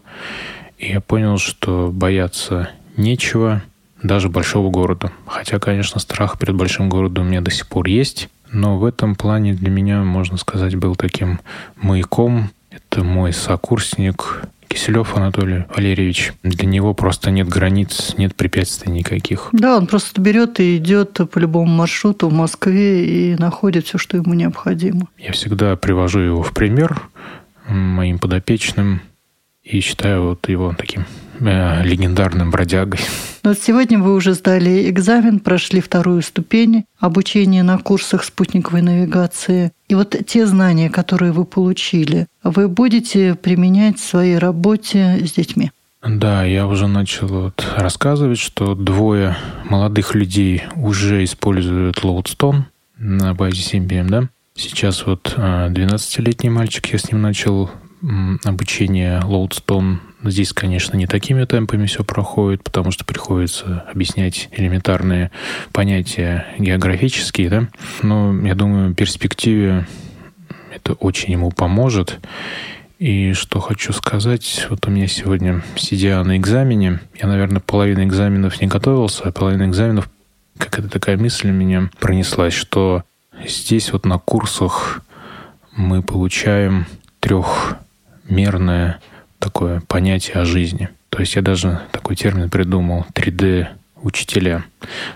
и 0.77 0.91
я 0.91 1.01
понял, 1.01 1.37
что 1.37 1.89
бояться 1.91 2.69
нечего, 2.95 3.61
даже 4.01 4.29
большого 4.29 4.69
города. 4.69 5.11
Хотя, 5.27 5.59
конечно, 5.59 5.99
страх 5.99 6.39
перед 6.39 6.55
большим 6.55 6.87
городом 6.87 7.25
у 7.25 7.29
меня 7.29 7.41
до 7.41 7.51
сих 7.51 7.67
пор 7.67 7.87
есть, 7.87 8.29
но 8.49 8.77
в 8.77 8.85
этом 8.85 9.15
плане 9.15 9.53
для 9.53 9.69
меня, 9.69 10.01
можно 10.03 10.37
сказать, 10.37 10.77
был 10.77 10.95
таким 10.95 11.41
маяком. 11.75 12.49
Это 12.71 13.03
мой 13.03 13.33
сокурсник, 13.33 14.43
Киселев 14.69 15.17
Анатолий 15.17 15.65
Валерьевич. 15.75 16.33
Для 16.43 16.67
него 16.67 16.93
просто 16.93 17.31
нет 17.31 17.49
границ, 17.49 18.13
нет 18.17 18.35
препятствий 18.35 18.91
никаких. 18.91 19.49
Да, 19.51 19.75
он 19.77 19.87
просто 19.87 20.21
берет 20.21 20.59
и 20.59 20.77
идет 20.77 21.19
по 21.31 21.39
любому 21.39 21.65
маршруту 21.65 22.29
в 22.29 22.33
Москве 22.33 23.05
и 23.05 23.35
находит 23.35 23.87
все, 23.87 23.97
что 23.97 24.15
ему 24.17 24.35
необходимо. 24.35 25.07
Я 25.17 25.33
всегда 25.33 25.75
привожу 25.75 26.19
его 26.19 26.43
в 26.43 26.53
пример 26.53 27.01
моим 27.67 28.19
подопечным 28.19 29.01
и 29.63 29.79
считаю 29.79 30.23
вот 30.23 30.47
его 30.47 30.73
таким 30.77 31.05
легендарным 31.39 32.51
бродягой. 32.51 32.99
Но 33.43 33.51
вот 33.51 33.59
сегодня 33.59 33.99
вы 33.99 34.13
уже 34.13 34.33
сдали 34.33 34.89
экзамен, 34.89 35.39
прошли 35.39 35.81
вторую 35.81 36.21
ступень 36.21 36.85
обучения 36.99 37.63
на 37.63 37.77
курсах 37.77 38.23
спутниковой 38.23 38.81
навигации. 38.81 39.71
И 39.87 39.95
вот 39.95 40.15
те 40.27 40.45
знания, 40.45 40.89
которые 40.89 41.31
вы 41.31 41.45
получили, 41.45 42.27
вы 42.43 42.67
будете 42.67 43.35
применять 43.35 43.97
в 43.99 44.07
своей 44.07 44.37
работе 44.37 45.19
с 45.25 45.31
детьми? 45.31 45.71
Да, 46.05 46.45
я 46.45 46.65
уже 46.65 46.87
начал 46.87 47.27
вот 47.27 47.65
рассказывать, 47.75 48.39
что 48.39 48.73
двое 48.73 49.35
молодых 49.65 50.15
людей 50.15 50.63
уже 50.75 51.23
используют 51.23 51.97
Loadstone 52.03 52.63
на 52.97 53.33
базе 53.33 53.61
Symbian, 53.61 54.07
да. 54.07 54.29
Сейчас 54.55 55.05
вот 55.05 55.35
12-летний 55.37 56.49
а, 56.49 56.53
мальчик, 56.53 56.85
я 56.87 56.99
с 56.99 57.11
ним 57.11 57.21
начал 57.21 57.69
обучение 58.43 59.21
Loadstone 59.21 59.99
Здесь, 60.23 60.51
конечно, 60.51 60.97
не 60.97 61.07
такими 61.07 61.45
темпами 61.45 61.85
все 61.85 62.03
проходит, 62.03 62.61
потому 62.63 62.91
что 62.91 63.05
приходится 63.05 63.85
объяснять 63.91 64.49
элементарные 64.51 65.31
понятия 65.71 66.45
географические, 66.57 67.49
да. 67.49 67.67
Но 68.01 68.37
я 68.45 68.53
думаю, 68.53 68.91
в 68.91 68.95
перспективе 68.95 69.87
это 70.75 70.93
очень 70.93 71.31
ему 71.31 71.51
поможет. 71.51 72.19
И 72.97 73.31
что 73.31 73.61
хочу 73.61 73.93
сказать, 73.93 74.67
вот 74.69 74.85
у 74.87 74.91
меня 74.91 75.07
сегодня, 75.07 75.63
сидя 75.77 76.21
на 76.25 76.35
экзамене, 76.35 76.99
я, 77.15 77.27
наверное, 77.27 77.61
половину 77.61 78.03
экзаменов 78.03 78.59
не 78.59 78.67
готовился, 78.67 79.23
а 79.23 79.31
половину 79.31 79.67
экзаменов 79.67 80.09
какая-то 80.57 80.89
такая 80.89 81.17
мысль 81.17 81.49
меня 81.49 81.89
пронеслась, 81.97 82.53
что 82.53 83.03
здесь 83.45 83.93
вот 83.93 84.05
на 84.05 84.19
курсах 84.19 85.01
мы 85.77 86.01
получаем 86.01 86.87
трехмерное 88.29 88.99
такое 89.39 89.81
понятие 89.87 90.35
о 90.35 90.45
жизни. 90.45 90.89
То 91.09 91.19
есть 91.19 91.35
я 91.35 91.41
даже 91.41 91.81
такой 91.91 92.15
термин 92.15 92.49
придумал 92.49 93.05
3D 93.13 93.67
учителя, 94.03 94.63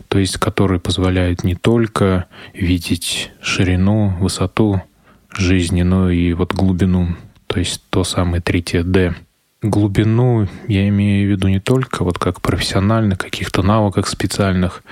то 0.08 0.18
есть 0.18 0.38
который 0.38 0.80
позволяет 0.80 1.44
не 1.44 1.56
только 1.56 2.26
видеть 2.54 3.32
ширину, 3.42 4.10
высоту 4.20 4.82
жизни, 5.32 5.84
но 5.84 6.10
и 6.10 6.34
вот 6.34 6.54
глубину, 6.54 7.16
то 7.48 7.60
есть 7.60 7.82
то 7.90 8.04
самое 8.04 8.42
третье 8.42 8.84
D. 8.84 9.14
Глубину 9.62 10.48
я 10.68 10.90
имею 10.90 11.28
в 11.28 11.32
виду 11.32 11.48
не 11.48 11.60
только 11.60 12.04
вот 12.04 12.18
как 12.18 12.42
профессиональных 12.42 13.20
каких-то 13.20 13.62
навыках 13.62 14.08
специальных, 14.08 14.84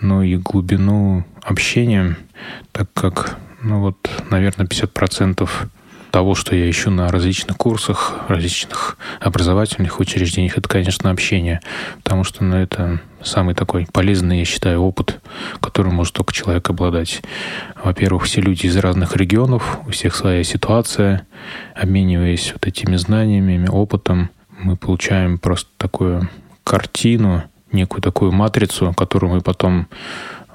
но 0.00 0.22
и 0.22 0.36
глубину 0.36 1.24
общения, 1.42 2.16
так 2.72 2.92
как, 2.94 3.38
ну 3.62 3.80
вот, 3.80 4.10
наверное, 4.30 4.66
50% 4.66 5.48
того, 6.18 6.34
что 6.34 6.56
я 6.56 6.68
ищу 6.68 6.90
на 6.90 7.12
различных 7.12 7.56
курсах, 7.56 8.16
различных 8.26 8.98
образовательных 9.20 10.00
учреждениях, 10.00 10.58
это, 10.58 10.68
конечно, 10.68 11.12
общение. 11.12 11.60
Потому 12.02 12.24
что 12.24 12.42
ну, 12.42 12.56
это 12.56 13.00
самый 13.22 13.54
такой 13.54 13.86
полезный, 13.92 14.40
я 14.40 14.44
считаю, 14.44 14.80
опыт, 14.80 15.20
который 15.60 15.92
может 15.92 16.14
только 16.14 16.32
человек 16.32 16.70
обладать. 16.70 17.22
Во-первых, 17.84 18.24
все 18.24 18.40
люди 18.40 18.66
из 18.66 18.76
разных 18.78 19.14
регионов, 19.14 19.78
у 19.86 19.92
всех 19.92 20.16
своя 20.16 20.42
ситуация. 20.42 21.24
Обмениваясь 21.76 22.52
вот 22.52 22.66
этими 22.66 22.96
знаниями, 22.96 23.68
опытом, 23.68 24.30
мы 24.58 24.76
получаем 24.76 25.38
просто 25.38 25.70
такую 25.76 26.28
картину, 26.64 27.44
некую 27.70 28.02
такую 28.02 28.32
матрицу, 28.32 28.92
которую 28.92 29.34
мы 29.34 29.40
потом 29.40 29.86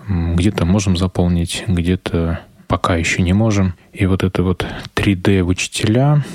где-то 0.10 0.66
можем 0.66 0.98
заполнить, 0.98 1.64
где-то 1.68 2.42
пока 2.74 2.96
еще 2.96 3.22
не 3.22 3.34
можем. 3.34 3.76
И 3.92 4.08
вот 4.08 4.24
это 4.24 4.42
вот 4.42 4.66
3D-учителя, 4.96 6.26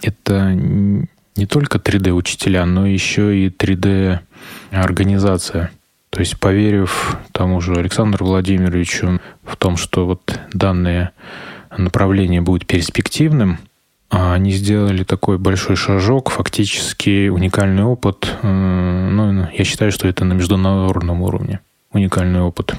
это 0.00 0.54
не 0.54 1.46
только 1.46 1.76
3D-учителя, 1.76 2.64
но 2.64 2.86
еще 2.86 3.38
и 3.38 3.50
3D-организация. 3.50 5.70
То 6.08 6.20
есть, 6.20 6.40
поверив 6.40 7.18
тому 7.32 7.60
же 7.60 7.74
Александру 7.74 8.24
Владимировичу 8.24 9.20
в 9.44 9.56
том, 9.56 9.76
что 9.76 10.06
вот 10.06 10.40
данное 10.54 11.10
направление 11.76 12.40
будет 12.40 12.66
перспективным, 12.66 13.58
а 14.08 14.32
они 14.32 14.52
сделали 14.52 15.04
такой 15.04 15.36
большой 15.36 15.76
шажок, 15.76 16.30
фактически 16.30 17.28
уникальный 17.28 17.84
опыт. 17.84 18.38
Э, 18.42 19.10
ну, 19.12 19.46
я 19.52 19.64
считаю, 19.64 19.92
что 19.92 20.08
это 20.08 20.24
на 20.24 20.32
международном 20.32 21.20
уровне. 21.20 21.60
Уникальный 21.92 22.40
опыт. 22.40 22.74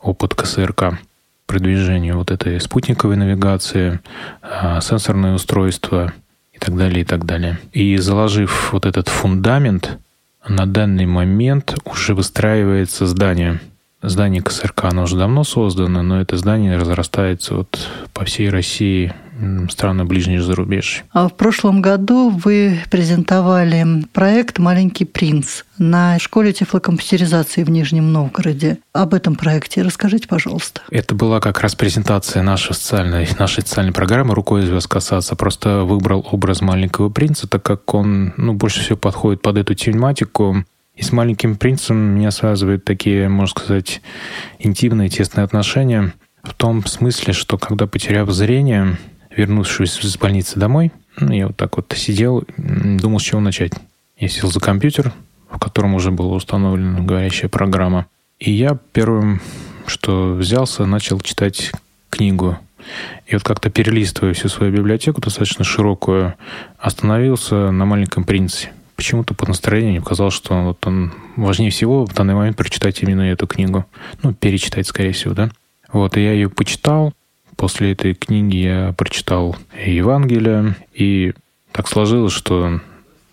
Опыт 0.00 0.34
КСРК 0.34 0.98
продвижению 1.46 2.18
вот 2.18 2.30
этой 2.30 2.60
спутниковой 2.60 3.16
навигации, 3.16 4.00
а, 4.42 4.80
сенсорное 4.80 5.34
устройство 5.34 6.12
и 6.52 6.58
так 6.58 6.76
далее, 6.76 7.02
и 7.02 7.04
так 7.04 7.24
далее. 7.24 7.58
И 7.72 7.96
заложив 7.96 8.72
вот 8.72 8.86
этот 8.86 9.08
фундамент, 9.08 9.98
на 10.48 10.66
данный 10.66 11.06
момент 11.06 11.76
уже 11.84 12.14
выстраивается 12.14 13.06
здание. 13.06 13.60
Здание 14.02 14.42
КСРК, 14.42 14.84
оно 14.84 15.04
уже 15.04 15.16
давно 15.16 15.44
создано, 15.44 16.02
но 16.02 16.20
это 16.20 16.36
здание 16.36 16.76
разрастается 16.76 17.54
вот 17.54 17.78
по 18.12 18.24
всей 18.24 18.50
России 18.50 19.14
страны 19.70 20.04
ближнего 20.04 20.42
зарубежья. 20.42 21.04
А 21.12 21.28
в 21.28 21.36
прошлом 21.36 21.82
году 21.82 22.30
вы 22.30 22.78
презентовали 22.90 24.04
проект 24.12 24.58
«Маленький 24.58 25.04
принц» 25.04 25.62
на 25.78 26.18
школе 26.18 26.52
тефлокомпьютеризации 26.52 27.64
в 27.64 27.70
Нижнем 27.70 28.12
Новгороде. 28.12 28.78
Об 28.92 29.14
этом 29.14 29.34
проекте 29.34 29.82
расскажите, 29.82 30.28
пожалуйста. 30.28 30.82
Это 30.90 31.14
была 31.14 31.40
как 31.40 31.60
раз 31.60 31.74
презентация 31.74 32.42
нашей 32.42 32.74
социальной, 32.74 33.26
нашей 33.38 33.62
социальной 33.62 33.92
программы 33.92 34.34
«Рукой 34.34 34.62
звезд 34.62 34.86
касаться». 34.86 35.34
Просто 35.34 35.80
выбрал 35.80 36.26
образ 36.30 36.60
маленького 36.60 37.08
принца, 37.08 37.48
так 37.48 37.62
как 37.62 37.92
он 37.94 38.34
ну, 38.36 38.52
больше 38.52 38.80
всего 38.80 38.96
подходит 38.96 39.42
под 39.42 39.58
эту 39.58 39.74
тематику. 39.74 40.64
И 40.94 41.02
с 41.02 41.10
маленьким 41.12 41.56
принцем 41.56 41.96
меня 41.96 42.30
связывают 42.30 42.84
такие, 42.84 43.28
можно 43.28 43.60
сказать, 43.60 44.02
интимные, 44.58 45.08
тесные 45.08 45.44
отношения. 45.44 46.12
В 46.42 46.54
том 46.54 46.84
смысле, 46.84 47.32
что 47.32 47.56
когда 47.56 47.86
потеряв 47.86 48.30
зрение, 48.30 48.98
вернувшись 49.30 50.04
из 50.04 50.16
больницы 50.18 50.58
домой, 50.58 50.92
ну, 51.18 51.32
я 51.32 51.46
вот 51.46 51.56
так 51.56 51.76
вот 51.76 51.92
сидел, 51.96 52.44
думал, 52.56 53.20
с 53.20 53.22
чего 53.22 53.40
начать. 53.40 53.72
Я 54.18 54.28
сел 54.28 54.50
за 54.50 54.60
компьютер, 54.60 55.12
в 55.50 55.58
котором 55.58 55.94
уже 55.94 56.10
была 56.10 56.34
установлена 56.34 57.00
говорящая 57.00 57.48
программа. 57.48 58.06
И 58.38 58.50
я 58.50 58.78
первым, 58.92 59.40
что 59.86 60.34
взялся, 60.34 60.84
начал 60.84 61.20
читать 61.20 61.72
книгу. 62.10 62.58
И 63.26 63.34
вот 63.34 63.44
как-то 63.44 63.70
перелистывая 63.70 64.34
всю 64.34 64.48
свою 64.48 64.72
библиотеку, 64.72 65.20
достаточно 65.20 65.64
широкую, 65.64 66.34
остановился 66.78 67.70
на 67.70 67.84
«Маленьком 67.84 68.24
принце». 68.24 68.70
Почему-то 69.02 69.34
по 69.34 69.46
настроению 69.46 69.90
мне 69.90 70.00
показалось, 70.00 70.34
что 70.34 70.62
вот 70.62 70.86
он 70.86 71.12
важнее 71.34 71.72
всего 71.72 72.06
в 72.06 72.14
данный 72.14 72.34
момент 72.34 72.56
прочитать 72.56 73.02
именно 73.02 73.22
эту 73.22 73.48
книгу. 73.48 73.84
Ну, 74.22 74.32
перечитать, 74.32 74.86
скорее 74.86 75.10
всего, 75.10 75.34
да. 75.34 75.50
Вот, 75.92 76.16
и 76.16 76.22
я 76.22 76.32
ее 76.32 76.48
почитал, 76.48 77.12
После 77.56 77.92
этой 77.92 78.14
книги 78.14 78.56
я 78.56 78.94
прочитал 78.96 79.56
Евангелие, 79.84 80.74
и 80.94 81.32
так 81.70 81.88
сложилось, 81.88 82.32
что 82.32 82.80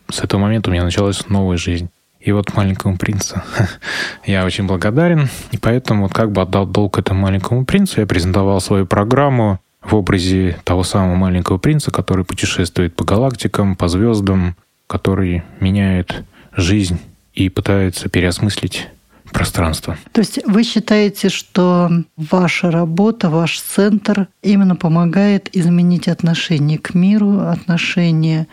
с 0.10 0.20
этого 0.20 0.42
момента 0.42 0.70
у 0.70 0.74
меня 0.74 0.84
началась 0.84 1.28
новая 1.30 1.58
жизнь. 1.58 1.90
И 2.20 2.32
вот 2.32 2.54
маленькому 2.56 2.98
принцу 2.98 3.42
я 4.26 4.46
очень 4.46 4.68
благодарен. 4.68 5.30
И 5.52 5.58
поэтому 5.58 6.04
вот 6.04 6.14
как 6.14 6.32
бы 6.32 6.42
отдал 6.42 6.66
долг 6.66 7.00
этому 7.00 7.22
маленькому 7.22 7.66
принцу. 7.66 8.02
Я 8.02 8.08
презентовал 8.08 8.60
свою 8.60 8.86
программу 8.86 9.60
в 9.82 9.96
образе 9.96 10.58
того 10.66 10.84
самого 10.84 11.16
маленького 11.16 11.58
принца, 11.58 11.92
который 11.92 12.26
путешествует 12.26 12.96
по 12.96 13.06
галактикам, 13.06 13.76
по 13.76 13.88
звездам, 13.88 14.56
который 14.90 15.44
меняет 15.60 16.24
жизнь 16.56 17.00
и 17.36 17.48
пытается 17.48 18.10
переосмыслить 18.10 18.88
пространства. 19.32 19.96
То 20.12 20.22
есть 20.22 20.40
вы 20.46 20.64
считаете, 20.64 21.30
что 21.30 21.92
ваша 22.18 22.72
работа, 22.72 23.30
ваш 23.30 23.62
центр 23.62 24.28
именно 24.42 24.76
помогает 24.76 25.56
изменить 25.56 26.08
отношение 26.08 26.80
к 26.80 26.96
миру, 26.96 27.40
отношение 27.40 28.48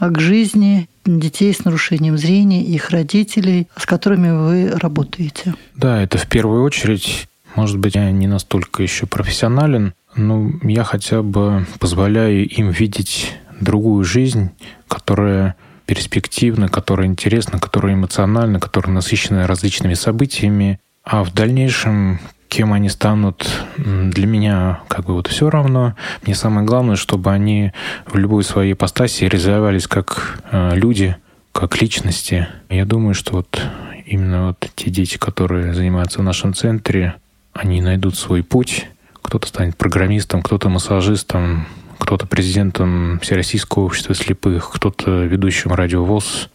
к 0.00 0.18
жизни 0.18 0.88
детей 1.04 1.52
с 1.52 1.66
нарушением 1.66 2.16
зрения, 2.16 2.62
их 2.62 2.88
родителей, 2.88 3.68
с 3.76 3.84
которыми 3.84 4.30
вы 4.30 4.70
работаете? 4.70 5.54
Да, 5.76 6.00
это 6.00 6.16
в 6.16 6.26
первую 6.26 6.62
очередь, 6.62 7.28
может 7.56 7.78
быть, 7.78 7.94
я 7.94 8.10
не 8.10 8.26
настолько 8.26 8.82
еще 8.82 9.04
профессионален, 9.04 9.92
но 10.16 10.50
я 10.62 10.82
хотя 10.84 11.22
бы 11.22 11.66
позволяю 11.78 12.48
им 12.48 12.70
видеть 12.70 13.34
другую 13.60 14.02
жизнь, 14.04 14.48
которая 14.88 15.56
перспективно, 15.86 16.68
которая 16.68 17.06
интересна, 17.06 17.58
которая 17.58 17.94
эмоциональна, 17.94 18.60
которая 18.60 18.92
насыщена 18.94 19.46
различными 19.46 19.94
событиями. 19.94 20.80
А 21.04 21.22
в 21.22 21.32
дальнейшем 21.32 22.20
кем 22.48 22.72
они 22.72 22.88
станут, 22.88 23.50
для 23.76 24.26
меня 24.26 24.80
как 24.88 25.06
бы 25.06 25.14
вот 25.14 25.26
все 25.26 25.50
равно. 25.50 25.96
Мне 26.22 26.36
самое 26.36 26.64
главное, 26.64 26.94
чтобы 26.94 27.32
они 27.32 27.72
в 28.06 28.16
любой 28.16 28.44
своей 28.44 28.74
ипостаси 28.74 29.24
реализовались 29.24 29.88
как 29.88 30.40
э, 30.52 30.76
люди, 30.76 31.16
как 31.50 31.80
личности. 31.82 32.46
Я 32.70 32.84
думаю, 32.84 33.14
что 33.14 33.32
вот 33.32 33.60
именно 34.06 34.48
вот 34.48 34.70
те 34.76 34.90
дети, 34.90 35.18
которые 35.18 35.74
занимаются 35.74 36.20
в 36.20 36.22
нашем 36.22 36.54
центре, 36.54 37.14
они 37.52 37.80
найдут 37.80 38.16
свой 38.16 38.44
путь. 38.44 38.86
Кто-то 39.20 39.48
станет 39.48 39.76
программистом, 39.76 40.42
кто-то 40.42 40.68
массажистом, 40.68 41.66
кто-то 41.98 42.26
президентом 42.26 43.18
Всероссийского 43.20 43.84
общества 43.84 44.14
слепых, 44.14 44.70
кто-то 44.72 45.24
ведущим 45.24 45.72
радиовоз. 45.72 46.48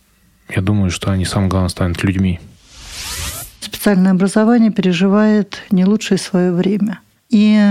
Я 0.50 0.62
думаю, 0.62 0.92
что 0.92 1.12
они 1.12 1.26
самое 1.26 1.50
главное 1.50 1.70
станут 1.70 2.04
людьми. 2.04 2.40
Специальное 3.60 4.12
образование 4.12 4.72
переживает 4.72 5.64
не 5.70 5.86
лучшее 5.86 6.18
свое 6.18 6.52
время. 6.52 7.00
И 7.30 7.62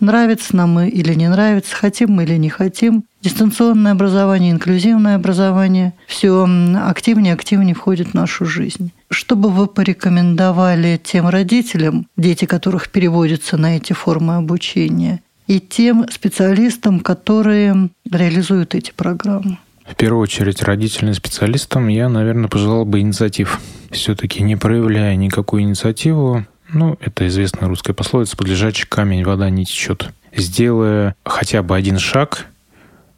нравится 0.00 0.56
нам 0.56 0.72
мы 0.72 0.88
или 0.88 1.14
не 1.14 1.28
нравится, 1.28 1.76
хотим 1.76 2.10
мы 2.10 2.24
или 2.24 2.36
не 2.36 2.48
хотим, 2.48 3.04
дистанционное 3.22 3.92
образование, 3.92 4.50
инклюзивное 4.50 5.14
образование 5.14 5.94
все 6.08 6.48
активнее 6.84 7.30
и 7.30 7.34
активнее 7.34 7.76
входит 7.76 8.08
в 8.08 8.14
нашу 8.14 8.44
жизнь. 8.44 8.92
Что 9.10 9.36
бы 9.36 9.50
вы 9.50 9.68
порекомендовали 9.68 11.00
тем 11.02 11.28
родителям, 11.28 12.08
дети 12.16 12.44
которых 12.44 12.90
переводятся 12.90 13.56
на 13.56 13.76
эти 13.76 13.92
формы 13.92 14.34
обучения, 14.34 15.20
и 15.46 15.60
тем 15.60 16.06
специалистам, 16.10 17.00
которые 17.00 17.90
реализуют 18.10 18.74
эти 18.74 18.92
программы? 18.92 19.58
В 19.86 19.94
первую 19.96 20.22
очередь 20.22 20.62
родительным 20.62 21.14
специалистам 21.14 21.88
я, 21.88 22.08
наверное, 22.08 22.48
пожелал 22.48 22.84
бы 22.86 23.00
инициатив. 23.00 23.60
Все-таки 23.90 24.42
не 24.42 24.56
проявляя 24.56 25.14
никакую 25.14 25.62
инициативу, 25.62 26.44
ну, 26.72 26.96
это 27.00 27.26
известная 27.28 27.68
русская 27.68 27.92
пословица, 27.92 28.36
под 28.36 28.48
лежачий 28.48 28.86
камень 28.86 29.24
вода 29.24 29.50
не 29.50 29.66
течет. 29.66 30.08
Сделая 30.34 31.14
хотя 31.24 31.62
бы 31.62 31.76
один 31.76 31.98
шаг, 31.98 32.46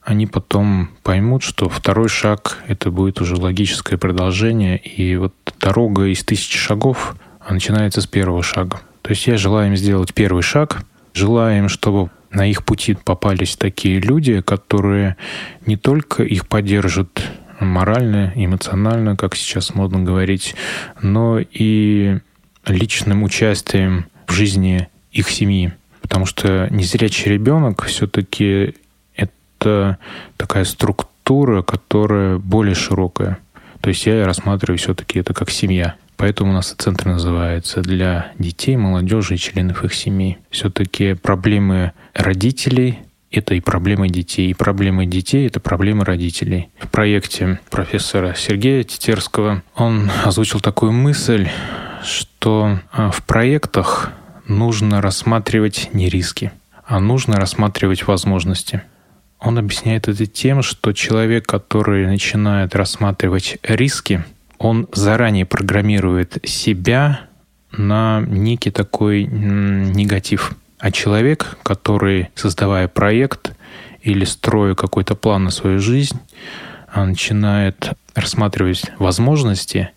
они 0.03 0.27
потом 0.27 0.91
поймут, 1.03 1.43
что 1.43 1.69
второй 1.69 2.09
шаг— 2.09 2.59
это 2.69 2.91
будет 2.91 3.21
уже 3.21 3.37
логическое 3.37 3.97
продолжение, 3.97 4.77
и 4.77 5.17
вот 5.17 5.35
дорога 5.61 6.07
из 6.07 6.23
тысячи 6.25 6.59
шагов, 6.59 7.17
начинается 7.49 8.01
с 8.01 8.07
первого 8.07 8.43
шага. 8.43 8.81
То 9.03 9.11
есть 9.11 9.27
я 9.27 9.37
желаю 9.37 9.69
им 9.69 9.77
сделать 9.77 10.13
первый 10.13 10.43
шаг, 10.43 10.85
желаю 11.15 11.59
им, 11.59 11.69
чтобы 11.69 12.11
на 12.31 12.49
их 12.49 12.65
пути 12.65 12.95
попались 12.95 13.57
такие 13.57 14.01
люди, 14.01 14.41
которые 14.41 15.17
не 15.65 15.77
только 15.77 16.23
их 16.23 16.49
поддержат 16.49 17.23
морально, 17.61 18.33
эмоционально, 18.35 19.17
как 19.17 19.35
сейчас 19.35 19.75
модно 19.75 20.03
говорить, 20.03 20.55
но 21.01 21.39
и 21.39 22.19
личным 22.67 23.23
участием 23.23 24.07
в 24.27 24.33
жизни 24.33 24.89
их 25.13 25.31
семьи. 25.31 25.73
Потому 26.03 26.27
что 26.27 26.69
незрячий 26.71 27.33
ребенок 27.33 27.85
все-таки 27.85 28.75
это 29.15 29.99
такая 30.37 30.65
структура, 30.65 31.63
которая 31.63 32.39
более 32.39 32.75
широкая. 32.75 33.39
То 33.81 33.89
есть 33.89 34.07
я 34.07 34.25
рассматриваю 34.27 34.79
все-таки 34.79 35.19
это 35.21 35.33
как 35.35 35.51
семья. 35.51 35.97
Поэтому 36.17 36.51
у 36.51 36.55
нас 36.55 36.73
и 36.73 36.77
центр 36.77 37.07
называется 37.07 37.83
для 37.83 38.33
детей, 38.39 38.77
молодежи 38.77 39.35
и 39.35 39.39
членов 39.39 39.85
их 39.85 39.95
семей. 39.95 40.39
Все-таки 40.51 41.15
проблемы 41.15 41.93
родителей 42.15 43.01
это 43.31 43.55
и 43.55 43.61
проблемы 43.61 44.09
детей. 44.09 44.51
И 44.51 44.55
проблемы 44.55 45.07
детей— 45.07 45.47
это 45.49 45.61
проблемы 45.61 46.05
родителей. 46.05 46.71
В 46.79 46.89
проекте 46.89 47.61
профессора 47.71 48.35
Сергея 48.37 48.83
Тетерского 48.83 49.63
он 49.75 50.11
озвучил 50.25 50.61
такую 50.61 50.93
мысль, 50.93 51.49
что 52.03 52.79
а, 52.93 53.11
в 53.11 53.23
проектах 53.25 54.13
нужно 54.47 55.03
рассматривать 55.03 55.91
не 55.93 56.09
риски, 56.09 56.53
а 56.87 57.01
нужно 57.01 57.37
рассматривать 57.37 58.07
возможности. 58.07 58.83
Он 59.39 59.59
объясняет 59.59 60.09
это 60.09 60.25
тем, 60.27 60.63
что 60.63 60.93
человек, 60.93 61.47
который 61.47 62.07
начинает 62.07 62.75
рассматривать 62.75 63.59
риски, 63.63 64.25
он 64.59 64.89
заранее 64.93 65.47
программирует 65.47 66.39
себя 66.45 67.21
на 67.73 68.21
некий 68.27 68.71
такой 68.71 69.25
негатив. 69.25 70.53
А 70.79 70.91
человек, 70.91 71.59
который, 71.63 72.29
создавая 72.35 72.89
проект 72.89 73.53
или 74.03 74.25
строя 74.25 74.75
какой-то 74.75 75.15
план 75.15 75.45
на 75.45 75.51
свою 75.51 75.81
жизнь, 75.81 76.19
а, 76.93 77.05
начинает 77.05 77.93
рассматривать 78.15 78.85
возможности, 78.99 79.91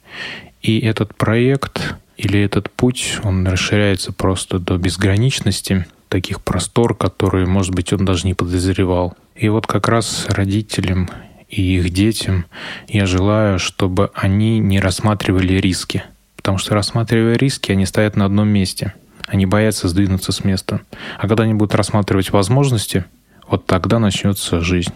и 0.62 0.80
этот 0.80 1.16
проект 1.16 1.96
или 2.18 2.42
этот 2.42 2.70
путь, 2.70 3.18
он 3.24 3.48
расширяется 3.48 4.12
просто 4.12 4.60
до 4.60 4.78
безграничности, 4.78 5.86
таких 6.10 6.42
простор, 6.42 6.96
которые, 6.96 7.46
может 7.46 7.74
быть, 7.74 7.94
он 7.94 8.04
даже 8.04 8.26
не 8.26 8.34
подозревал. 8.34 9.16
И 9.36 9.48
вот 9.48 9.68
как 9.68 9.88
раз 9.88 10.26
родителям 10.28 11.10
и 11.50 11.78
их 11.78 11.90
детям 11.90 12.46
я 12.88 13.06
желаю, 13.06 13.58
чтобы 13.60 14.12
они 14.14 14.60
не 14.60 14.80
рассматривали 14.80 15.54
риски. 15.54 16.04
Потому 16.36 16.58
что 16.58 16.76
рассматривая 16.76 17.36
риски, 17.36 17.72
они 17.72 17.86
стоят 17.86 18.16
на 18.16 18.26
одном 18.26 18.48
месте. 18.48 18.94
Они 19.28 19.46
боятся 19.46 19.88
сдвинуться 19.88 20.32
с 20.32 20.44
места. 20.44 20.82
А 21.18 21.28
когда 21.28 21.44
они 21.44 21.56
будут 21.56 21.76
рассматривать 21.76 22.32
возможности, 22.32 23.06
вот 23.48 23.66
тогда 23.66 24.00
начнется 24.00 24.62
жизнь. 24.62 24.94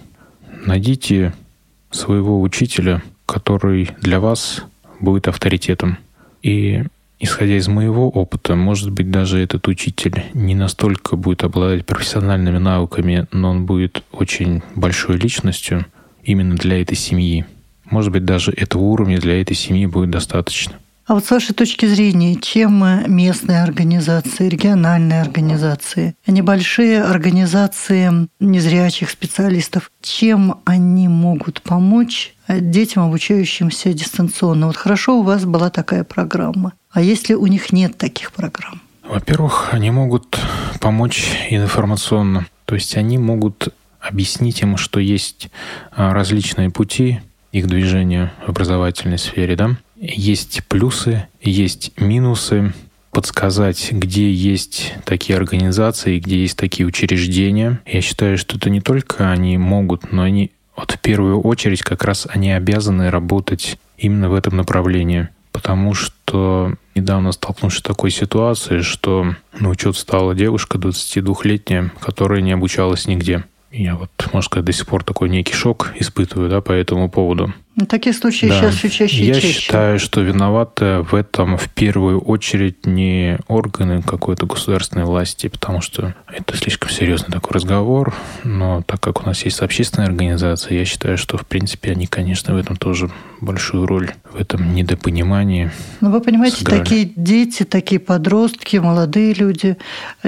Найдите 0.66 1.34
своего 1.92 2.40
учителя, 2.42 3.02
который 3.26 3.90
для 4.02 4.20
вас 4.20 4.64
будет 5.00 5.28
авторитетом. 5.28 5.98
И 6.44 6.84
исходя 7.20 7.58
из 7.58 7.68
моего 7.68 8.10
опыта, 8.10 8.56
может 8.56 8.92
быть, 8.92 9.10
даже 9.10 9.40
этот 9.40 9.68
учитель 9.68 10.24
не 10.34 10.56
настолько 10.56 11.16
будет 11.16 11.44
обладать 11.44 11.86
профессиональными 11.86 12.58
навыками, 12.60 13.28
но 13.32 13.50
он 13.52 13.66
будет 13.66 14.04
очень 14.12 14.62
большой 14.76 15.18
личностью 15.18 15.86
именно 16.24 16.56
для 16.56 16.82
этой 16.82 16.96
семьи. 16.96 17.46
Может 17.90 18.12
быть, 18.12 18.26
даже 18.26 18.52
этого 18.52 18.82
уровня 18.82 19.20
для 19.20 19.42
этой 19.42 19.56
семьи 19.56 19.86
будет 19.86 20.10
достаточно. 20.10 20.74
А 21.06 21.16
вот 21.16 21.26
с 21.26 21.32
вашей 21.32 21.54
точки 21.54 21.86
зрения, 21.86 22.36
чем 22.36 22.82
местные 23.14 23.62
организации, 23.62 24.48
региональные 24.48 25.22
организации, 25.22 26.16
небольшие 26.26 27.04
организации 27.04 28.30
незрячих 28.40 29.10
специалистов, 29.10 29.92
чем 30.02 30.62
они 30.64 31.10
могут 31.10 31.62
помочь 31.62 32.34
детям, 32.48 33.04
обучающимся 33.04 33.94
дистанционно? 33.94 34.68
Вот 34.68 34.78
хорошо, 34.78 35.20
у 35.20 35.24
вас 35.24 35.44
была 35.44 35.70
такая 35.70 36.06
программа. 36.06 36.72
А 36.90 37.02
если 37.02 37.34
у 37.34 37.48
них 37.48 37.74
нет 37.74 37.98
таких 37.98 38.32
программ? 38.32 38.82
Во-первых, 39.04 39.74
они 39.74 39.92
могут 39.92 40.40
помочь 40.80 41.26
информационно. 41.50 42.48
То 42.64 42.76
есть 42.76 42.96
они 42.96 43.18
могут 43.18 43.74
объяснить 44.04 44.62
им, 44.62 44.78
что 44.78 45.00
есть 45.00 45.50
а, 45.92 46.14
различные 46.14 46.70
пути 46.70 47.22
их 47.52 47.68
движения 47.68 48.34
в 48.46 48.50
образовательной 48.50 49.18
сфере, 49.18 49.56
да, 49.56 49.78
есть 49.96 50.64
плюсы, 50.68 51.28
есть 51.42 51.94
минусы, 51.98 52.74
подсказать, 53.14 53.92
где 53.92 54.32
есть 54.32 54.96
такие 55.06 55.38
организации, 55.38 56.20
где 56.20 56.42
есть 56.42 56.58
такие 56.58 56.86
учреждения. 56.88 57.80
Я 57.86 58.02
считаю, 58.02 58.38
что 58.38 58.58
это 58.58 58.70
не 58.72 58.82
только 58.82 59.32
они 59.32 59.58
могут, 59.58 60.12
но 60.12 60.24
они 60.24 60.52
вот 60.76 60.92
в 60.92 61.00
первую 61.00 61.40
очередь 61.40 61.84
как 61.84 62.04
раз 62.04 62.28
они 62.30 62.52
обязаны 62.52 63.12
работать 63.12 63.78
именно 63.98 64.30
в 64.30 64.34
этом 64.34 64.58
направлении. 64.58 65.30
Потому 65.52 65.94
что 65.94 66.74
недавно 66.96 67.32
столкнулся 67.32 67.78
с 67.78 67.84
такой 67.84 68.10
ситуацией, 68.10 68.82
что 68.82 69.36
на 69.60 69.70
учет 69.70 69.96
стала 69.96 70.34
девушка 70.34 70.80
22-летняя, 70.80 71.92
которая 72.00 72.42
не 72.42 72.52
обучалась 72.52 73.06
нигде. 73.06 73.44
Я 73.74 73.96
вот, 73.96 74.12
можно 74.32 74.42
сказать, 74.44 74.66
до 74.66 74.72
сих 74.72 74.86
пор 74.86 75.04
такой 75.04 75.30
некий 75.30 75.56
шок 75.56 75.94
испытываю 75.96 76.48
да, 76.48 76.62
по 76.62 76.72
этому 76.72 77.10
поводу. 77.10 77.52
Ну, 77.76 77.86
такие 77.88 78.14
случаи 78.14 78.48
да. 78.48 78.60
сейчас 78.60 78.76
все 78.76 78.90
чаще 78.90 79.24
и 79.24 79.26
Я 79.26 79.34
чаще. 79.36 79.48
считаю, 79.48 80.00
что 80.00 80.22
виноваты 80.22 81.00
в 81.00 81.16
этом 81.16 81.58
в 81.58 81.70
первую 81.70 82.20
очередь 82.22 82.86
не 82.86 83.40
органы 83.48 84.02
какой-то 84.04 84.46
государственной 84.46 85.06
власти, 85.06 85.48
потому 85.48 85.82
что 85.82 86.14
это 86.32 86.56
слишком 86.56 86.90
серьезный 86.92 87.32
такой 87.34 87.54
разговор. 87.54 88.14
Но 88.44 88.84
так 88.86 89.00
как 89.00 89.24
у 89.24 89.26
нас 89.26 89.44
есть 89.46 89.60
общественная 89.62 90.08
организация, 90.08 90.78
я 90.78 90.86
считаю, 90.86 91.18
что, 91.18 91.38
в 91.38 91.48
принципе, 91.48 91.92
они, 91.92 92.06
конечно, 92.06 92.54
в 92.54 92.58
этом 92.58 92.76
тоже 92.76 93.10
большую 93.42 93.86
роль, 93.88 94.12
в 94.32 94.40
этом 94.40 94.74
недопонимании 94.74 95.72
Ну, 96.00 96.12
вы 96.12 96.22
понимаете, 96.22 96.58
сыграли. 96.58 96.80
такие 96.80 97.12
дети, 97.16 97.64
такие 97.64 98.00
подростки, 98.00 98.78
молодые 98.78 99.34
люди 99.34 99.78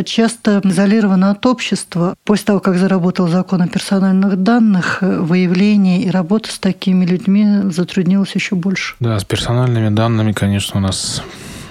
часто 0.03 0.61
изолированы 0.63 1.25
от 1.25 1.45
общества. 1.45 2.15
После 2.23 2.45
того, 2.45 2.59
как 2.59 2.77
заработал 2.77 3.27
закон 3.27 3.61
о 3.61 3.67
персональных 3.67 4.37
данных, 4.37 4.97
выявление 5.01 6.01
и 6.01 6.09
работа 6.09 6.51
с 6.51 6.59
такими 6.59 7.05
людьми 7.05 7.34
людьми 7.35 7.71
затруднилось 7.71 8.33
еще 8.35 8.55
больше. 8.55 8.95
Да, 8.99 9.19
с 9.19 9.25
персональными 9.25 9.89
данными, 9.89 10.31
конечно, 10.31 10.79
у 10.79 10.83
нас 10.83 11.21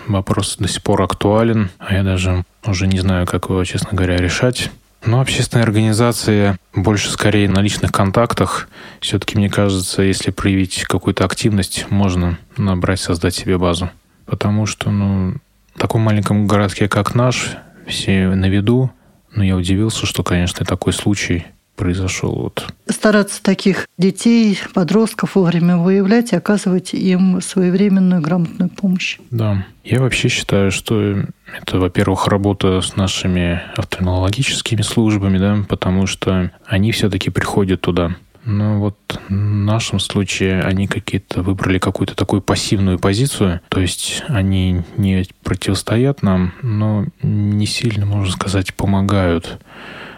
вопрос 0.06 0.56
до 0.58 0.68
сих 0.68 0.82
пор 0.82 1.02
актуален, 1.02 1.70
а 1.78 1.94
я 1.94 2.02
даже 2.02 2.44
уже 2.64 2.86
не 2.86 3.00
знаю, 3.00 3.26
как 3.26 3.48
его, 3.48 3.64
честно 3.64 3.90
говоря, 3.92 4.16
решать. 4.16 4.70
Но 5.06 5.20
общественная 5.20 5.64
организация 5.64 6.58
больше 6.74 7.10
скорее 7.10 7.48
на 7.48 7.60
личных 7.60 7.92
контактах. 7.92 8.68
Все-таки, 9.00 9.36
мне 9.36 9.50
кажется, 9.50 10.02
если 10.02 10.30
проявить 10.30 10.84
какую-то 10.84 11.24
активность, 11.24 11.86
можно 11.90 12.38
набрать, 12.56 13.00
создать 13.00 13.34
себе 13.34 13.58
базу. 13.58 13.90
Потому 14.24 14.64
что, 14.64 14.90
ну, 14.90 15.34
в 15.74 15.78
таком 15.78 16.00
маленьком 16.00 16.46
городке, 16.46 16.88
как 16.88 17.14
наш, 17.14 17.50
все 17.86 18.28
на 18.28 18.48
виду. 18.48 18.90
Но 19.34 19.44
я 19.44 19.56
удивился, 19.56 20.06
что, 20.06 20.22
конечно, 20.22 20.64
такой 20.64 20.94
случай 20.94 21.46
произошел. 21.76 22.34
Вот. 22.34 22.72
Стараться 22.88 23.42
таких 23.42 23.88
детей, 23.98 24.58
подростков 24.74 25.34
вовремя 25.34 25.76
выявлять 25.76 26.32
и 26.32 26.36
оказывать 26.36 26.94
им 26.94 27.40
своевременную 27.40 28.20
грамотную 28.20 28.70
помощь. 28.70 29.18
Да. 29.30 29.66
Я 29.84 30.00
вообще 30.00 30.28
считаю, 30.28 30.70
что 30.70 31.24
это, 31.60 31.78
во-первых, 31.78 32.26
работа 32.28 32.80
с 32.80 32.96
нашими 32.96 33.62
офтальмологическими 33.76 34.82
службами, 34.82 35.38
да, 35.38 35.58
потому 35.68 36.06
что 36.06 36.50
они 36.66 36.92
все-таки 36.92 37.30
приходят 37.30 37.82
туда. 37.82 38.16
Но 38.44 38.78
вот 38.78 38.98
в 39.28 39.32
нашем 39.32 39.98
случае 39.98 40.60
они 40.62 40.86
какие-то 40.86 41.42
выбрали 41.42 41.78
какую-то 41.78 42.14
такую 42.14 42.42
пассивную 42.42 42.98
позицию, 42.98 43.60
то 43.68 43.80
есть 43.80 44.22
они 44.28 44.82
не 44.98 45.26
противостоят 45.42 46.22
нам, 46.22 46.52
но 46.62 47.06
не 47.22 47.66
сильно, 47.66 48.04
можно 48.04 48.32
сказать, 48.32 48.74
помогают 48.74 49.58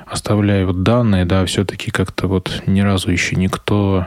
оставляя 0.06 0.64
вот 0.66 0.82
данные, 0.82 1.24
да, 1.24 1.44
все-таки 1.44 1.90
как-то 1.90 2.28
вот 2.28 2.62
ни 2.66 2.80
разу 2.80 3.10
еще 3.10 3.36
никто 3.36 4.06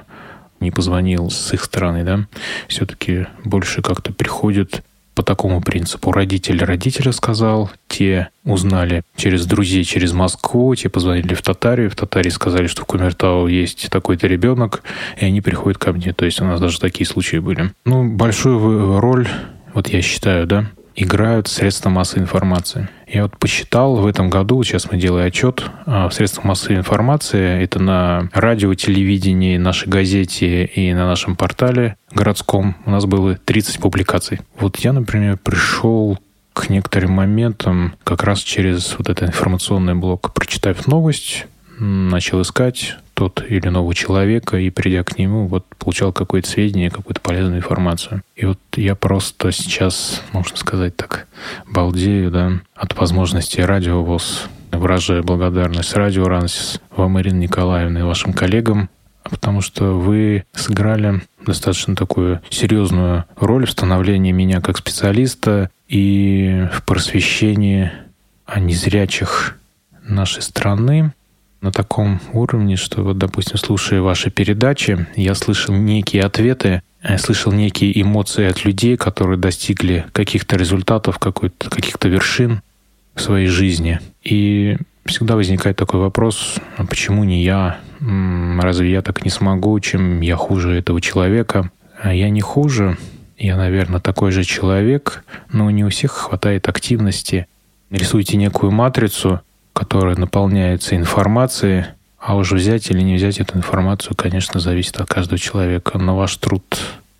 не 0.59 0.71
позвонил 0.71 1.29
с 1.29 1.53
их 1.53 1.63
стороны, 1.63 2.03
да, 2.03 2.25
все-таки 2.67 3.27
больше 3.43 3.81
как-то 3.81 4.11
приходит 4.11 4.83
по 5.19 5.23
такому 5.23 5.61
принципу. 5.61 6.13
Родитель 6.13 6.63
родителя 6.63 7.11
сказал, 7.11 7.69
те 7.89 8.29
узнали 8.45 9.03
через 9.17 9.45
друзей, 9.45 9.83
через 9.83 10.13
Москву, 10.13 10.73
те 10.75 10.87
позвонили 10.87 11.33
в 11.33 11.41
Татарию, 11.41 11.89
в 11.89 11.95
Татарии 11.95 12.29
сказали, 12.29 12.67
что 12.67 12.83
в 12.83 12.85
Кумертау 12.85 13.47
есть 13.47 13.89
такой-то 13.89 14.27
ребенок, 14.27 14.81
и 15.17 15.25
они 15.25 15.41
приходят 15.41 15.77
ко 15.77 15.91
мне. 15.91 16.13
То 16.13 16.23
есть 16.23 16.39
у 16.39 16.45
нас 16.45 16.61
даже 16.61 16.79
такие 16.79 17.05
случаи 17.05 17.37
были. 17.37 17.73
Ну, 17.83 18.09
большую 18.09 19.01
роль, 19.01 19.27
вот 19.73 19.89
я 19.89 20.01
считаю, 20.01 20.47
да, 20.47 20.71
играют 20.99 21.47
средства 21.47 21.89
массовой 21.89 22.23
информации. 22.23 22.89
Я 23.07 23.23
вот 23.23 23.37
посчитал 23.37 23.95
в 23.95 24.05
этом 24.05 24.29
году, 24.29 24.61
сейчас 24.63 24.91
мы 24.91 24.97
делаем 24.97 25.27
отчет 25.27 25.63
а, 25.85 26.09
в 26.09 26.13
средствах 26.13 26.45
массовой 26.45 26.75
информации, 26.75 27.63
это 27.63 27.79
на 27.79 28.29
радио, 28.33 28.73
телевидении, 28.73 29.57
нашей 29.57 29.87
газете 29.87 30.65
и 30.65 30.93
на 30.93 31.07
нашем 31.07 31.35
портале 31.35 31.95
городском 32.11 32.75
у 32.85 32.91
нас 32.91 33.05
было 33.05 33.35
30 33.35 33.79
публикаций. 33.79 34.41
Вот 34.59 34.77
я, 34.77 34.91
например, 34.91 35.37
пришел 35.37 36.19
к 36.53 36.69
некоторым 36.69 37.11
моментам 37.13 37.95
как 38.03 38.23
раз 38.23 38.39
через 38.39 38.97
вот 38.97 39.07
этот 39.07 39.29
информационный 39.29 39.95
блок. 39.95 40.33
Прочитав 40.33 40.85
новость, 40.87 41.47
начал 41.79 42.41
искать 42.41 42.97
тот 43.13 43.43
или 43.47 43.67
иного 43.67 43.93
человека, 43.93 44.57
и 44.57 44.69
придя 44.69 45.03
к 45.03 45.17
нему, 45.17 45.47
вот 45.47 45.65
получал 45.77 46.13
какое-то 46.13 46.49
сведение, 46.49 46.89
какую-то 46.89 47.21
полезную 47.21 47.57
информацию. 47.57 48.21
И 48.35 48.45
вот 48.45 48.59
я 48.75 48.95
просто 48.95 49.51
сейчас, 49.51 50.21
можно 50.31 50.55
сказать 50.55 50.95
так, 50.95 51.27
балдею, 51.67 52.31
да, 52.31 52.53
от 52.75 52.95
возможности 52.97 53.59
радиовоз. 53.61 54.47
Выражаю 54.71 55.23
благодарность 55.23 55.95
Радио 55.95 56.25
Рансис, 56.25 56.79
вам, 56.95 57.19
Ирина 57.19 57.39
Николаевна, 57.39 58.01
и 58.01 58.03
вашим 58.03 58.33
коллегам, 58.33 58.89
потому 59.23 59.61
что 59.61 59.99
вы 59.99 60.45
сыграли 60.53 61.21
достаточно 61.45 61.95
такую 61.95 62.41
серьезную 62.49 63.25
роль 63.35 63.65
в 63.65 63.71
становлении 63.71 64.31
меня 64.31 64.61
как 64.61 64.77
специалиста 64.77 65.71
и 65.87 66.67
в 66.71 66.83
просвещении 66.83 67.91
незрячих 68.55 69.57
нашей 70.03 70.41
страны 70.41 71.13
на 71.61 71.71
таком 71.71 72.19
уровне, 72.33 72.75
что 72.75 73.03
вот, 73.03 73.17
допустим, 73.17 73.57
слушая 73.57 74.01
ваши 74.01 74.31
передачи, 74.31 75.07
я 75.15 75.35
слышал 75.35 75.75
некие 75.75 76.23
ответы, 76.23 76.81
я 77.03 77.17
слышал 77.17 77.51
некие 77.51 78.01
эмоции 78.01 78.45
от 78.45 78.65
людей, 78.65 78.97
которые 78.97 79.37
достигли 79.37 80.05
каких-то 80.11 80.57
результатов, 80.57 81.19
каких-то 81.19 82.09
вершин 82.09 82.61
в 83.15 83.21
своей 83.21 83.47
жизни. 83.47 83.99
И 84.23 84.77
всегда 85.05 85.35
возникает 85.35 85.77
такой 85.77 85.99
вопрос, 85.99 86.55
а 86.77 86.85
почему 86.85 87.23
не 87.23 87.43
я? 87.43 87.79
Разве 87.99 88.91
я 88.91 89.01
так 89.01 89.25
не 89.25 89.31
смогу? 89.31 89.79
Чем 89.79 90.21
я 90.21 90.35
хуже 90.35 90.77
этого 90.77 91.01
человека? 91.01 91.71
А 92.01 92.13
я 92.13 92.29
не 92.29 92.41
хуже, 92.41 92.97
я, 93.37 93.57
наверное, 93.57 93.99
такой 93.99 94.31
же 94.31 94.43
человек, 94.43 95.23
но 95.51 95.69
не 95.71 95.83
у 95.83 95.89
всех 95.89 96.11
хватает 96.11 96.67
активности. 96.69 97.47
Рисуйте 97.89 98.37
некую 98.37 98.71
матрицу, 98.71 99.41
которая 99.79 100.17
наполняется 100.17 100.97
информацией, 100.97 101.85
а 102.19 102.35
уже 102.35 102.55
взять 102.55 102.91
или 102.91 102.99
не 102.99 103.15
взять 103.15 103.39
эту 103.39 103.57
информацию, 103.57 104.13
конечно, 104.13 104.59
зависит 104.59 104.99
от 104.99 105.07
каждого 105.07 105.39
человека. 105.39 105.97
Но 105.97 106.17
ваш 106.17 106.35
труд, 106.35 106.65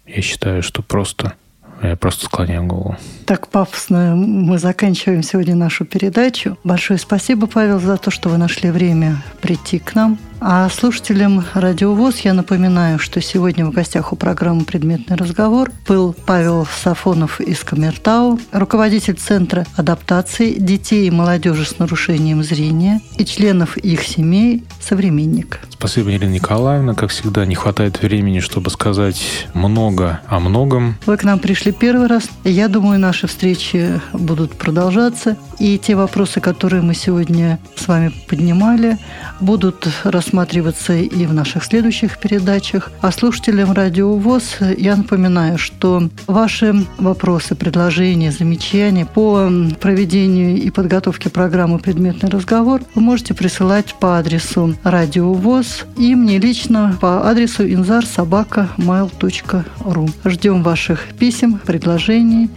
я 0.06 0.22
считаю, 0.22 0.62
что 0.62 0.82
просто 0.82 1.36
я 1.82 1.96
просто 1.96 2.26
склоняю 2.26 2.66
голову. 2.66 2.98
Так 3.26 3.48
пафосно 3.48 4.14
мы 4.18 4.58
заканчиваем 4.58 5.24
сегодня 5.24 5.56
нашу 5.56 5.86
передачу. 5.86 6.58
Большое 6.66 7.00
спасибо, 7.00 7.48
Павел, 7.48 7.80
за 7.80 7.96
то, 7.96 8.12
что 8.12 8.28
вы 8.28 8.38
нашли 8.38 8.72
время 8.72 9.24
прийти 9.40 9.80
к 9.80 9.96
нам. 9.96 10.20
А 10.42 10.70
слушателям 10.70 11.44
Радиовоз 11.54 12.20
я 12.20 12.34
напоминаю, 12.34 12.98
что 12.98 13.22
сегодня 13.22 13.66
в 13.66 13.72
гостях 13.72 14.14
у 14.14 14.16
программы 14.16 14.64
«Предметный 14.64 15.18
разговор» 15.18 15.70
был 15.86 16.16
Павел 16.26 16.66
Сафонов 16.66 17.42
из 17.42 17.60
Камертау, 17.64 18.40
руководитель 18.54 19.16
Центра 19.16 19.66
адаптации 19.76 20.54
детей 20.54 21.08
и 21.08 21.12
молодежи 21.12 21.66
с 21.66 21.78
нарушением 21.78 22.42
зрения 22.42 23.02
и 23.18 23.26
членов 23.26 23.76
их 23.78 24.04
семей 24.04 24.64
«Современник». 24.80 25.60
Спасибо, 25.80 26.10
Елена 26.10 26.32
Николаевна. 26.32 26.94
Как 26.94 27.10
всегда, 27.10 27.46
не 27.46 27.56
хватает 27.56 28.02
времени, 28.02 28.42
чтобы 28.42 28.70
сказать 28.70 29.48
много 29.54 30.20
о 30.28 30.42
многом. 30.42 30.98
Вы 31.06 31.16
к 31.16 31.24
нам 31.24 31.40
пришли 31.40 31.72
первый 31.72 32.08
раз. 32.08 32.30
Я 32.44 32.68
думаю, 32.68 33.00
наши 33.00 33.28
встречи 33.28 34.02
будут 34.12 34.58
продолжаться. 34.58 35.38
И 35.58 35.78
те 35.78 35.96
вопросы, 35.96 36.42
которые 36.42 36.82
мы 36.82 36.96
сегодня 36.96 37.60
с 37.78 37.88
вами 37.88 38.12
поднимали, 38.28 38.98
будут 39.40 39.88
рассматриваться 40.30 40.94
и 40.94 41.26
в 41.26 41.34
наших 41.34 41.64
следующих 41.64 42.20
передачах. 42.20 42.92
А 43.02 43.12
слушателям 43.12 43.72
Радио 43.72 44.14
ВОЗ 44.14 44.58
я 44.78 44.96
напоминаю, 44.96 45.58
что 45.58 46.08
ваши 46.28 46.86
вопросы, 47.00 47.56
предложения, 47.56 48.32
замечания 48.32 49.08
по 49.08 49.50
проведению 49.80 50.56
и 50.56 50.70
подготовке 50.70 51.32
программы 51.32 51.80
«Предметный 51.80 52.30
разговор» 52.30 52.84
вы 52.94 53.02
можете 53.02 53.34
присылать 53.34 53.96
по 54.00 54.20
адресу 54.20 54.76
Радио 54.84 55.34
ВОЗ 55.34 55.88
и 55.98 56.14
мне 56.14 56.38
лично 56.38 56.96
по 57.02 57.28
адресу 57.28 57.68
inzarsobaka.mail.ru. 57.68 60.12
Ждем 60.26 60.62
ваших 60.62 61.08
писем, 61.18 61.58
предложений 61.58 62.52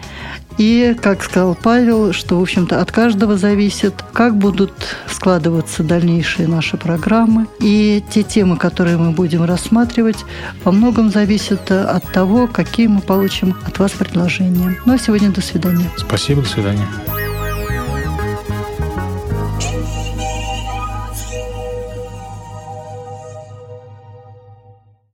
и, 0.59 0.97
как 1.01 1.23
сказал 1.23 1.57
Павел, 1.61 2.13
что, 2.13 2.39
в 2.39 2.43
общем-то, 2.43 2.81
от 2.81 2.93
каждого 2.93 3.37
зависит, 3.37 3.95
как 4.13 4.37
будут 4.37 4.73
складываться 5.11 5.83
дальнейшие 5.83 6.49
наши 6.49 6.77
программы. 6.77 7.47
И 7.61 8.03
те 8.11 8.23
темы, 8.23 8.57
которые 8.57 8.97
мы 8.97 9.13
будем 9.13 9.45
рассматривать, 9.45 10.25
во 10.65 10.73
многом 10.73 11.11
зависят 11.11 11.71
от 11.71 12.11
того, 12.13 12.47
какие 12.47 12.87
мы 12.87 13.01
получим 13.01 13.57
от 13.65 13.79
вас 13.79 13.93
предложения. 13.93 14.79
Ну 14.85 14.95
а 14.95 14.99
сегодня 14.99 15.31
до 15.31 15.41
свидания. 15.41 15.91
Спасибо, 15.97 16.43
до 16.43 16.49
свидания. 16.49 16.87